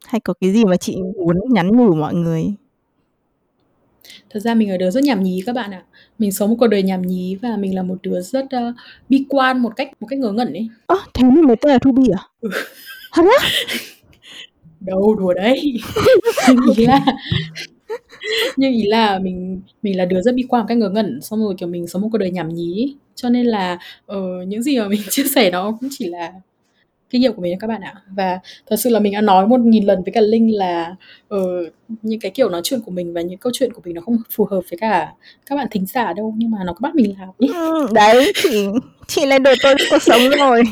hay 0.07 0.19
có 0.19 0.33
cái 0.41 0.51
gì 0.53 0.65
mà 0.65 0.77
chị 0.77 0.97
muốn 1.25 1.37
nhắn 1.49 1.77
nhủ 1.77 1.95
mọi 1.95 2.13
người? 2.15 2.43
Thật 4.29 4.39
ra 4.39 4.53
mình 4.53 4.71
là 4.71 4.77
đứa 4.77 4.91
rất 4.91 5.03
nhảm 5.03 5.23
nhí 5.23 5.43
các 5.45 5.53
bạn 5.55 5.71
ạ. 5.71 5.83
Mình 6.19 6.31
sống 6.31 6.49
một 6.49 6.55
cuộc 6.59 6.67
đời 6.67 6.83
nhảm 6.83 7.01
nhí 7.01 7.35
và 7.41 7.49
mình 7.57 7.75
là 7.75 7.83
một 7.83 7.95
đứa 8.03 8.21
rất 8.21 8.45
uh, 8.45 8.75
bi 9.09 9.25
quan 9.29 9.59
một 9.59 9.73
cách 9.75 9.89
một 9.99 10.07
cách 10.09 10.19
ngớ 10.19 10.31
ngẩn 10.31 10.53
ấy. 10.53 10.67
Ơ 10.85 10.95
thế 11.13 11.23
nên 11.23 11.47
mới 11.47 11.55
tên 11.55 11.71
là 11.71 11.77
Thubi 11.79 12.03
à? 12.13 12.21
Thật 13.13 13.23
á 13.39 13.47
đâu 14.85 15.15
đùa 15.15 15.33
đấy. 15.33 15.73
Nhưng 16.47 16.57
ý 16.77 16.85
là 16.85 17.05
nhưng 18.57 18.73
ý 18.73 18.83
là 18.83 19.19
mình 19.19 19.61
mình 19.81 19.97
là 19.97 20.05
đứa 20.05 20.21
rất 20.21 20.35
bi 20.35 20.43
quan 20.49 20.61
một 20.61 20.65
cách 20.67 20.77
ngớ 20.77 20.89
ngẩn 20.89 21.21
xong 21.21 21.39
rồi 21.39 21.55
kiểu 21.57 21.69
mình 21.69 21.87
sống 21.87 22.01
một 22.01 22.09
cuộc 22.11 22.17
đời 22.17 22.31
nhảm 22.31 22.49
nhí. 22.49 22.95
Cho 23.15 23.29
nên 23.29 23.45
là 23.45 23.77
ờ, 24.05 24.21
những 24.47 24.63
gì 24.63 24.79
mà 24.79 24.87
mình 24.87 25.01
chia 25.09 25.23
sẻ 25.35 25.51
nó 25.51 25.77
cũng 25.79 25.89
chỉ 25.91 26.07
là 26.07 26.31
kinh 27.09 27.21
nghiệm 27.21 27.33
của 27.33 27.41
mình 27.41 27.59
các 27.59 27.67
bạn 27.67 27.81
ạ. 27.81 27.93
Và 28.15 28.39
thật 28.69 28.75
sự 28.75 28.89
là 28.89 28.99
mình 28.99 29.13
đã 29.13 29.21
nói 29.21 29.47
một 29.47 29.59
nghìn 29.59 29.85
lần 29.85 30.03
với 30.03 30.11
cả 30.13 30.21
linh 30.21 30.55
là 30.55 30.95
uh, 31.35 31.39
những 32.01 32.19
cái 32.19 32.31
kiểu 32.31 32.49
nói 32.49 32.61
chuyện 32.63 32.81
của 32.85 32.91
mình 32.91 33.13
và 33.13 33.21
những 33.21 33.37
câu 33.37 33.51
chuyện 33.55 33.73
của 33.73 33.81
mình 33.85 33.95
nó 33.95 34.01
không 34.01 34.17
phù 34.35 34.45
hợp 34.45 34.61
với 34.69 34.77
cả 34.77 35.13
các 35.45 35.55
bạn 35.55 35.67
thính 35.71 35.85
giả 35.85 36.13
đâu 36.13 36.33
nhưng 36.37 36.51
mà 36.51 36.57
nó 36.65 36.73
có 36.73 36.79
bắt 36.81 36.95
mình 36.95 37.15
làm 37.19 37.29
ý. 37.37 37.47
Ừ, 37.53 37.87
đấy 37.93 38.31
chị 38.35 38.65
chị 39.07 39.25
lại 39.25 39.39
đổ 39.39 39.51
tôi 39.63 39.75
cuộc 39.91 40.01
sống 40.01 40.21
rồi. 40.37 40.63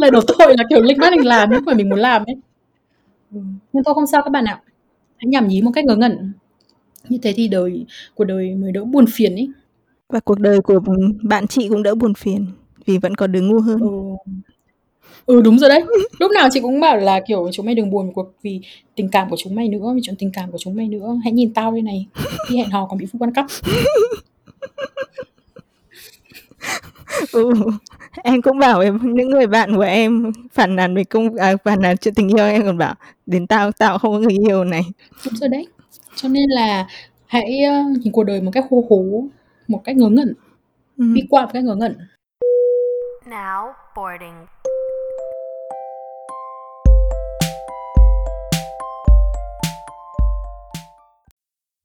Lại 0.00 0.10
đổ 0.10 0.20
tội 0.38 0.54
là 0.58 0.64
kiểu 0.70 0.82
linh 0.82 0.98
bắt 0.98 1.12
mình 1.12 1.26
làm 1.26 1.48
nhưng 1.52 1.64
mà 1.64 1.74
mình 1.74 1.88
muốn 1.88 1.98
làm 1.98 2.24
ấy 2.26 2.36
nhưng 3.72 3.84
thôi 3.84 3.94
không 3.94 4.06
sao 4.06 4.22
các 4.22 4.30
bạn 4.30 4.44
ạ. 4.44 4.62
Hãy 5.16 5.26
nhảm 5.26 5.48
nhí 5.48 5.62
một 5.62 5.70
cách 5.74 5.84
ngớ 5.84 5.96
ngẩn. 5.96 6.32
Như 7.08 7.18
thế 7.22 7.32
thì 7.36 7.48
đời 7.48 7.84
của 8.14 8.24
đời 8.24 8.54
mới 8.54 8.72
đỡ 8.72 8.84
buồn 8.84 9.04
phiền 9.08 9.34
ấy 9.34 9.48
và 10.08 10.20
cuộc 10.20 10.38
đời 10.38 10.60
của 10.60 10.80
bạn 11.22 11.46
chị 11.46 11.68
cũng 11.68 11.82
đỡ 11.82 11.94
buồn 11.94 12.14
phiền 12.14 12.46
vì 12.86 12.98
vẫn 12.98 13.14
có 13.14 13.26
đứa 13.26 13.40
ngu 13.40 13.60
hơn. 13.60 13.80
Ừ. 13.80 13.88
ừ 15.26 15.42
đúng 15.42 15.58
rồi 15.58 15.68
đấy. 15.68 15.84
Lúc 16.20 16.30
nào 16.34 16.48
chị 16.52 16.60
cũng 16.60 16.80
bảo 16.80 16.96
là 16.96 17.20
kiểu 17.26 17.50
chúng 17.52 17.66
mày 17.66 17.74
đừng 17.74 17.90
buồn 17.90 18.12
cuộc 18.14 18.32
vì 18.42 18.60
tình 18.96 19.08
cảm 19.08 19.30
của 19.30 19.36
chúng 19.38 19.54
mày 19.54 19.68
nữa 19.68 19.92
vì 19.94 20.00
chuyện 20.02 20.16
tình 20.18 20.30
cảm 20.32 20.52
của 20.52 20.58
chúng 20.58 20.74
mày 20.76 20.88
nữa. 20.88 21.16
Hãy 21.24 21.32
nhìn 21.32 21.54
tao 21.54 21.72
đây 21.72 21.82
này 21.82 22.06
đi 22.50 22.56
hẹn 22.56 22.70
hò 22.70 22.86
còn 22.86 22.98
bị 22.98 23.06
phu 23.12 23.18
quan 23.18 23.32
cắp 23.34 23.46
ừ, 27.32 27.52
em 28.22 28.42
cũng 28.42 28.58
bảo 28.58 28.80
em 28.80 29.14
những 29.14 29.30
người 29.30 29.46
bạn 29.46 29.76
của 29.76 29.82
em 29.82 30.32
phản 30.52 30.76
nàn 30.76 30.94
về 30.94 31.04
công 31.04 31.34
à, 31.36 31.52
phản 31.64 31.80
nàn 31.80 31.96
chuyện 31.96 32.14
tình 32.14 32.28
yêu 32.28 32.46
em 32.46 32.62
còn 32.62 32.78
bảo 32.78 32.94
đến 33.26 33.46
tao 33.46 33.72
tao 33.72 33.98
không 33.98 34.12
có 34.12 34.18
người 34.18 34.38
yêu 34.48 34.64
này 34.64 34.82
đúng 35.24 35.34
rồi 35.36 35.48
đấy 35.48 35.66
cho 36.16 36.28
nên 36.28 36.44
là 36.48 36.86
hãy 37.26 37.60
uh, 37.68 37.98
nhìn 37.98 38.12
cuộc 38.12 38.24
đời 38.24 38.40
một 38.40 38.50
cách 38.54 38.64
hô 38.70 38.84
hố 38.90 39.24
một 39.68 39.80
cách 39.84 39.96
ngớ 39.96 40.08
ngẩn 40.08 40.34
ừ. 40.98 41.04
đi 41.14 41.22
qua 41.30 41.42
một 41.42 41.50
cách 41.52 41.64
ngớ 41.64 41.74
ngẩn 41.74 41.96
Now 43.26 43.74
boarding. 43.96 44.46